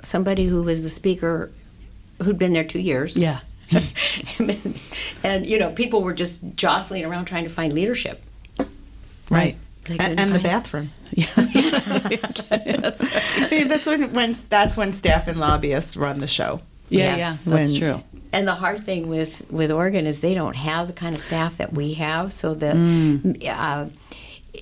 somebody 0.03 0.45
who 0.45 0.63
was 0.63 0.83
the 0.83 0.89
speaker 0.89 1.51
who'd 2.21 2.39
been 2.39 2.53
there 2.53 2.63
two 2.63 2.79
years. 2.79 3.17
Yeah. 3.17 3.39
and 5.23 5.45
you 5.45 5.59
know, 5.59 5.71
people 5.71 6.01
were 6.01 6.13
just 6.13 6.55
jostling 6.55 7.03
around 7.03 7.25
trying 7.25 7.43
to 7.43 7.49
find 7.49 7.73
leadership. 7.73 8.23
Right. 9.29 9.57
They 9.87 9.97
and 9.97 10.33
the 10.33 10.39
bathroom. 10.39 10.91
Yeah. 11.13 11.27
I 11.37 13.47
mean, 13.51 13.67
that's 13.69 13.85
when, 13.85 14.13
when 14.13 14.35
that's 14.49 14.77
when 14.77 14.93
staff 14.93 15.27
and 15.27 15.39
lobbyists 15.39 15.95
run 15.97 16.19
the 16.19 16.27
show. 16.27 16.61
Yeah, 16.89 17.15
Yes. 17.15 17.17
yeah, 17.17 17.37
that's 17.55 17.71
When- 17.71 17.79
true. 17.79 18.03
And 18.33 18.45
the 18.47 18.55
hard 18.55 18.85
thing 18.85 19.07
with 19.07 19.49
with 19.49 19.71
Oregon 19.71 20.05
is 20.05 20.19
they 20.19 20.33
don't 20.33 20.55
have 20.55 20.87
the 20.87 20.93
kind 20.93 21.15
of 21.15 21.21
staff 21.21 21.57
that 21.57 21.73
we 21.73 21.93
have. 21.93 22.33
So 22.33 22.53
that 22.55 22.75
Mm. 22.75 23.41
uh, 23.47 23.85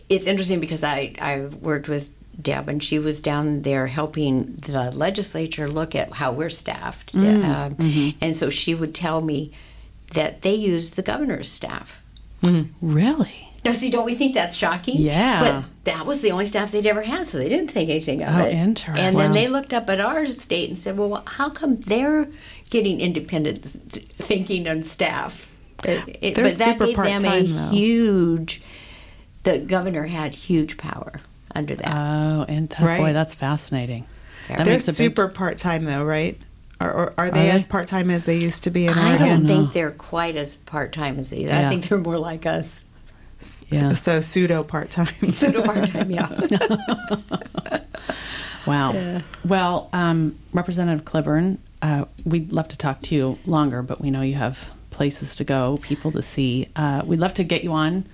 it's 0.08 0.28
interesting 0.28 0.60
because 0.60 0.84
I 0.84 1.16
I 1.20 1.40
worked 1.62 1.90
with 1.90 2.10
Deb 2.40 2.70
and 2.70 2.84
she 2.84 3.00
was 3.00 3.20
down 3.20 3.64
there 3.64 3.88
helping 3.88 4.58
the 4.68 4.92
legislature 4.92 5.68
look 5.68 5.96
at 5.96 6.14
how 6.14 6.32
we're 6.32 6.50
staffed, 6.52 7.14
Mm. 7.14 7.44
Um, 7.44 7.76
Mm-hmm. 7.76 8.10
and 8.22 8.36
so 8.36 8.52
she 8.52 8.76
would 8.76 8.94
tell 8.94 9.22
me 9.22 9.52
that 10.14 10.44
they 10.44 10.54
use 10.54 10.92
the 10.92 11.02
governor's 11.02 11.52
staff. 11.52 12.02
Really? 12.82 13.45
Now, 13.66 13.72
see, 13.74 13.90
don't 13.90 14.06
we 14.06 14.16
think 14.16 14.34
that's 14.36 14.56
shocking? 14.56 15.02
Yeah. 15.02 15.40
But 15.40 15.64
that 15.86 16.06
was 16.06 16.22
the 16.22 16.32
only 16.32 16.46
staff 16.46 16.72
they'd 16.72 16.86
ever 16.86 17.02
had, 17.02 17.26
so 17.26 17.38
they 17.38 17.50
didn't 17.50 17.72
think 17.72 17.90
anything 17.90 18.22
of 18.24 18.36
Oh, 18.36 18.44
it. 18.46 18.54
interesting. 18.54 19.04
And 19.04 19.16
then 19.18 19.30
Wow. 19.30 19.34
they 19.34 19.48
looked 19.48 19.74
up 19.74 19.90
at 19.90 20.00
our 20.00 20.26
state 20.28 20.70
and 20.70 20.78
said, 20.78 20.98
well, 20.98 21.24
how 21.26 21.50
come 21.50 21.78
they're 21.82 22.28
getting 22.70 23.02
independent 23.02 23.64
thinking 24.18 24.68
on 24.70 24.84
staff? 24.84 25.48
Uh, 25.88 25.92
it- 26.08 26.18
it- 26.22 26.36
They're 26.36 26.44
but 26.46 26.58
that 26.58 26.74
super 26.74 26.86
gave 26.88 26.96
them 26.96 27.06
a 27.06 27.10
part-time, 27.22 27.56
though. 27.56 27.70
huge, 27.70 28.62
the 29.44 29.60
governor 29.60 30.06
had 30.06 30.34
huge 30.34 30.78
power 30.78 31.14
under 31.54 31.76
that. 31.76 31.88
Oh, 31.96 32.46
and 32.48 32.70
that, 32.70 32.80
Right. 32.82 33.00
boy, 33.00 33.14
that's 33.14 33.34
fascinating. 33.34 34.06
That 34.48 34.58
They're 34.60 34.68
makes 34.68 34.84
a 34.88 34.92
big 34.92 34.96
super 34.96 35.28
part 35.28 35.58
time 35.58 35.86
though, 35.86 36.04
right? 36.04 36.38
Or, 36.80 36.92
or 36.92 37.14
are 37.18 37.32
they 37.32 37.44
they? 37.44 37.50
as 37.52 37.66
part 37.66 37.88
time 37.88 38.10
as 38.12 38.26
they 38.26 38.38
used 38.38 38.64
to 38.66 38.70
be 38.70 38.86
in 38.86 38.94
I 38.98 39.12
Oregon? 39.12 39.28
don't 39.28 39.44
know. 39.44 39.48
think 39.48 39.74
they're 39.74 39.92
quite 39.92 40.36
as 40.36 40.56
part 40.56 40.92
time 40.92 41.18
as 41.18 41.30
these. 41.30 41.48
Yeah. 41.48 41.66
I 41.66 41.70
think 41.70 41.88
they're 41.88 41.98
more 41.98 42.18
like 42.20 42.46
us. 42.46 42.80
Yeah. 43.70 43.94
So 43.94 44.22
pseudo 44.22 44.64
part 44.64 44.92
time. 44.92 45.08
Pseudo 45.30 45.64
part 45.64 45.90
time, 45.90 46.12
yeah. 46.12 47.80
Wow. 48.66 49.22
Well, 49.44 49.90
um, 49.94 50.40
Representative 50.52 51.06
Clibborn, 51.06 51.60
uh, 51.84 52.06
we'd 52.26 52.52
love 52.52 52.68
to 52.70 52.78
talk 52.78 53.02
to 53.04 53.14
you 53.16 53.38
longer, 53.46 53.84
but 53.84 54.02
we 54.02 54.10
know 54.10 54.22
you 54.22 54.34
have 54.36 54.72
places 54.90 55.36
to 55.36 55.44
go, 55.44 55.78
people 55.84 56.12
to 56.14 56.24
see. 56.24 56.70
Uh, 56.76 57.04
we'd 57.06 57.20
love 57.20 57.36
to 57.36 57.44
get 57.44 57.64
you 57.64 57.72
on 57.74 58.06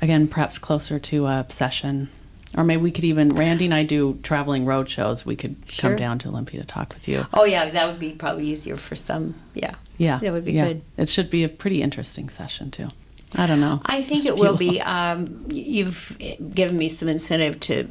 again, 0.00 0.28
perhaps 0.28 0.58
closer 0.58 0.98
to 0.98 1.26
a 1.26 1.46
session. 1.48 2.08
Or 2.56 2.62
maybe 2.62 2.82
we 2.82 2.90
could 2.92 3.04
even, 3.04 3.30
Randy 3.30 3.64
and 3.64 3.74
I 3.74 3.82
do 3.82 4.18
traveling 4.22 4.64
road 4.64 4.88
shows. 4.88 5.26
We 5.26 5.34
could 5.34 5.56
Sure. 5.68 5.90
come 5.90 5.96
down 5.98 6.18
to 6.20 6.28
Olympia 6.28 6.60
to 6.60 6.66
talk 6.66 6.94
with 6.94 7.08
you. 7.08 7.26
Oh, 7.34 7.44
yeah, 7.44 7.68
that 7.68 7.86
would 7.88 7.98
be 7.98 8.12
probably 8.12 8.46
easier 8.46 8.76
for 8.76 8.94
some. 8.94 9.34
Yeah. 9.54 9.74
Yeah. 9.98 10.18
That 10.18 10.32
would 10.32 10.44
be 10.44 10.52
yeah. 10.52 10.68
good. 10.68 10.82
It 10.96 11.08
should 11.08 11.30
be 11.30 11.42
a 11.42 11.48
pretty 11.48 11.82
interesting 11.82 12.28
session, 12.28 12.70
too. 12.70 12.88
I 13.34 13.46
don't 13.46 13.60
know. 13.60 13.80
I 13.86 14.02
think 14.02 14.26
it 14.26 14.36
will 14.36 14.56
be. 14.56 14.80
Um, 14.80 15.46
you've 15.50 16.16
given 16.54 16.76
me 16.76 16.88
some 16.88 17.08
incentive 17.08 17.60
to 17.60 17.88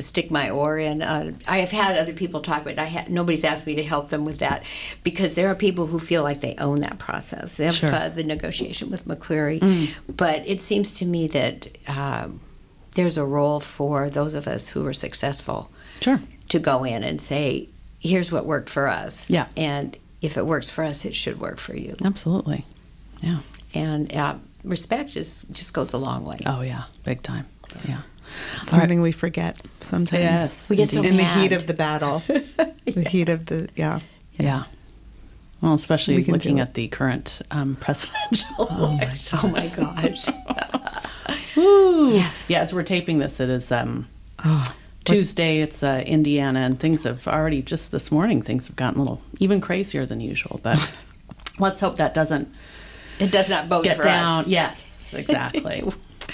stick 0.00 0.30
my 0.30 0.50
oar 0.50 0.78
in. 0.78 1.02
Uh, 1.02 1.32
I 1.46 1.58
have 1.58 1.70
had 1.70 1.96
other 1.96 2.12
people 2.12 2.40
talk 2.40 2.62
about. 2.62 2.72
it. 2.74 2.78
I 2.78 2.86
ha- 2.86 3.04
nobody's 3.08 3.44
asked 3.44 3.66
me 3.66 3.74
to 3.76 3.82
help 3.82 4.08
them 4.08 4.24
with 4.24 4.38
that 4.38 4.62
because 5.02 5.34
there 5.34 5.48
are 5.48 5.54
people 5.54 5.86
who 5.86 5.98
feel 5.98 6.22
like 6.22 6.40
they 6.40 6.54
own 6.56 6.80
that 6.80 6.98
process. 6.98 7.56
They 7.56 7.64
have 7.66 7.74
Sure. 7.74 7.92
uh, 7.92 8.08
the 8.10 8.24
negotiation 8.24 8.90
with 8.90 9.06
McCleary, 9.06 9.90
but 10.08 10.46
it 10.46 10.60
seems 10.62 10.94
to 10.94 11.04
me 11.06 11.26
that 11.28 11.68
um, 11.88 12.40
there's 12.94 13.16
a 13.16 13.24
role 13.24 13.60
for 13.60 14.10
those 14.10 14.34
of 14.34 14.46
us 14.46 14.68
who 14.68 14.86
are 14.86 14.92
successful 14.92 15.70
Sure. 16.00 16.20
to 16.50 16.58
go 16.58 16.84
in 16.84 17.02
and 17.02 17.20
say, 17.20 17.68
"Here's 17.98 18.30
what 18.30 18.44
worked 18.44 18.68
for 18.70 18.88
us." 18.88 19.24
Yeah. 19.28 19.46
and 19.56 19.96
if 20.20 20.36
it 20.36 20.46
works 20.46 20.70
for 20.70 20.84
us, 20.84 21.04
it 21.04 21.16
should 21.16 21.40
work 21.40 21.58
for 21.58 21.74
you. 21.76 21.96
Absolutely. 22.04 22.64
Yeah. 23.22 23.38
And 23.74 24.14
uh, 24.14 24.34
respect 24.64 25.16
is 25.16 25.42
just 25.52 25.72
goes 25.72 25.92
a 25.92 25.98
long 25.98 26.24
way. 26.24 26.38
Oh, 26.46 26.62
yeah. 26.62 26.84
Big 27.04 27.22
time. 27.22 27.46
Yeah. 27.86 28.02
Something 28.64 29.02
we 29.02 29.12
forget 29.12 29.60
sometimes. 29.80 30.22
Yes, 30.22 30.68
We 30.70 30.76
get 30.76 30.90
so 30.90 31.02
in 31.02 31.16
the 31.16 31.24
heat 31.24 31.52
of 31.52 31.66
the 31.66 31.74
battle. 31.74 32.22
the 32.26 33.06
heat 33.08 33.28
of 33.28 33.46
the 33.46 33.68
yeah. 33.76 34.00
Yeah. 34.38 34.64
Well, 35.60 35.74
especially 35.74 36.16
We 36.16 36.24
can 36.24 36.32
looking 36.32 36.58
at 36.60 36.74
the 36.74 36.88
current 36.88 37.40
um, 37.50 37.76
presidential 37.80 38.68
election. 38.68 39.38
Oh 39.42 39.48
my 39.48 39.68
gosh. 39.68 40.26
Yes. 41.54 42.34
Yeah, 42.48 42.60
as 42.60 42.72
we're 42.72 42.82
taping 42.82 43.18
this, 43.18 43.38
it 43.38 43.48
is 43.48 43.70
um, 43.70 44.08
Oh, 44.44 44.74
Tuesday. 45.04 45.60
It's 45.60 45.82
uh, 45.82 46.02
Indiana, 46.06 46.60
and 46.60 46.80
things 46.80 47.04
have 47.04 47.28
already 47.28 47.62
just 47.62 47.92
this 47.92 48.10
morning. 48.10 48.42
Things 48.42 48.66
have 48.66 48.76
gotten 48.76 48.98
a 48.98 49.02
little 49.02 49.20
even 49.38 49.60
crazier 49.60 50.04
than 50.06 50.20
usual. 50.20 50.60
But 50.62 50.90
let's 51.58 51.80
hope 51.80 51.96
that 51.96 52.14
doesn't 52.14 52.52
It 53.22 53.30
does 53.30 53.48
not 53.48 53.68
bode 53.68 53.84
get 53.84 53.96
for 53.96 54.04
down. 54.04 54.40
us. 54.40 54.46
Yes. 54.48 54.78
Yes, 55.12 55.20
exactly. 55.20 55.84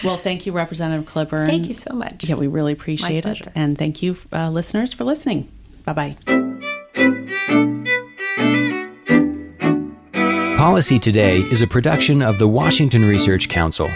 well, 0.04 0.16
thank 0.16 0.46
you, 0.46 0.52
Representative 0.52 1.06
Clibborn. 1.06 1.46
Thank 1.46 1.66
you 1.66 1.74
so 1.74 1.94
much. 1.94 2.24
Yeah, 2.24 2.36
we 2.36 2.46
really 2.46 2.72
appreciate 2.72 3.26
it. 3.26 3.48
And 3.54 3.76
thank 3.76 4.02
you, 4.02 4.16
uh, 4.32 4.50
listeners, 4.50 4.92
for 4.92 5.04
listening. 5.04 5.50
Bye 5.84 5.92
bye. 5.92 6.16
Policy 10.56 10.98
Today 10.98 11.38
is 11.38 11.62
a 11.62 11.66
production 11.66 12.20
of 12.20 12.38
the 12.38 12.48
Washington 12.48 13.04
Research 13.04 13.48
Council, 13.48 13.88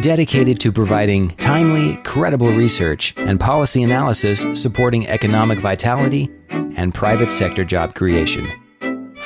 dedicated 0.00 0.60
to 0.60 0.72
providing 0.72 1.30
timely, 1.36 1.96
credible 1.98 2.50
research 2.50 3.14
and 3.16 3.38
policy 3.38 3.82
analysis 3.82 4.44
supporting 4.60 5.06
economic 5.06 5.58
vitality 5.58 6.28
and 6.50 6.92
private 6.92 7.30
sector 7.30 7.64
job 7.64 7.94
creation. 7.94 8.50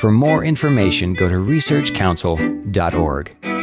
For 0.03 0.11
more 0.11 0.43
information, 0.43 1.13
go 1.13 1.29
to 1.29 1.35
researchcouncil.org. 1.35 3.62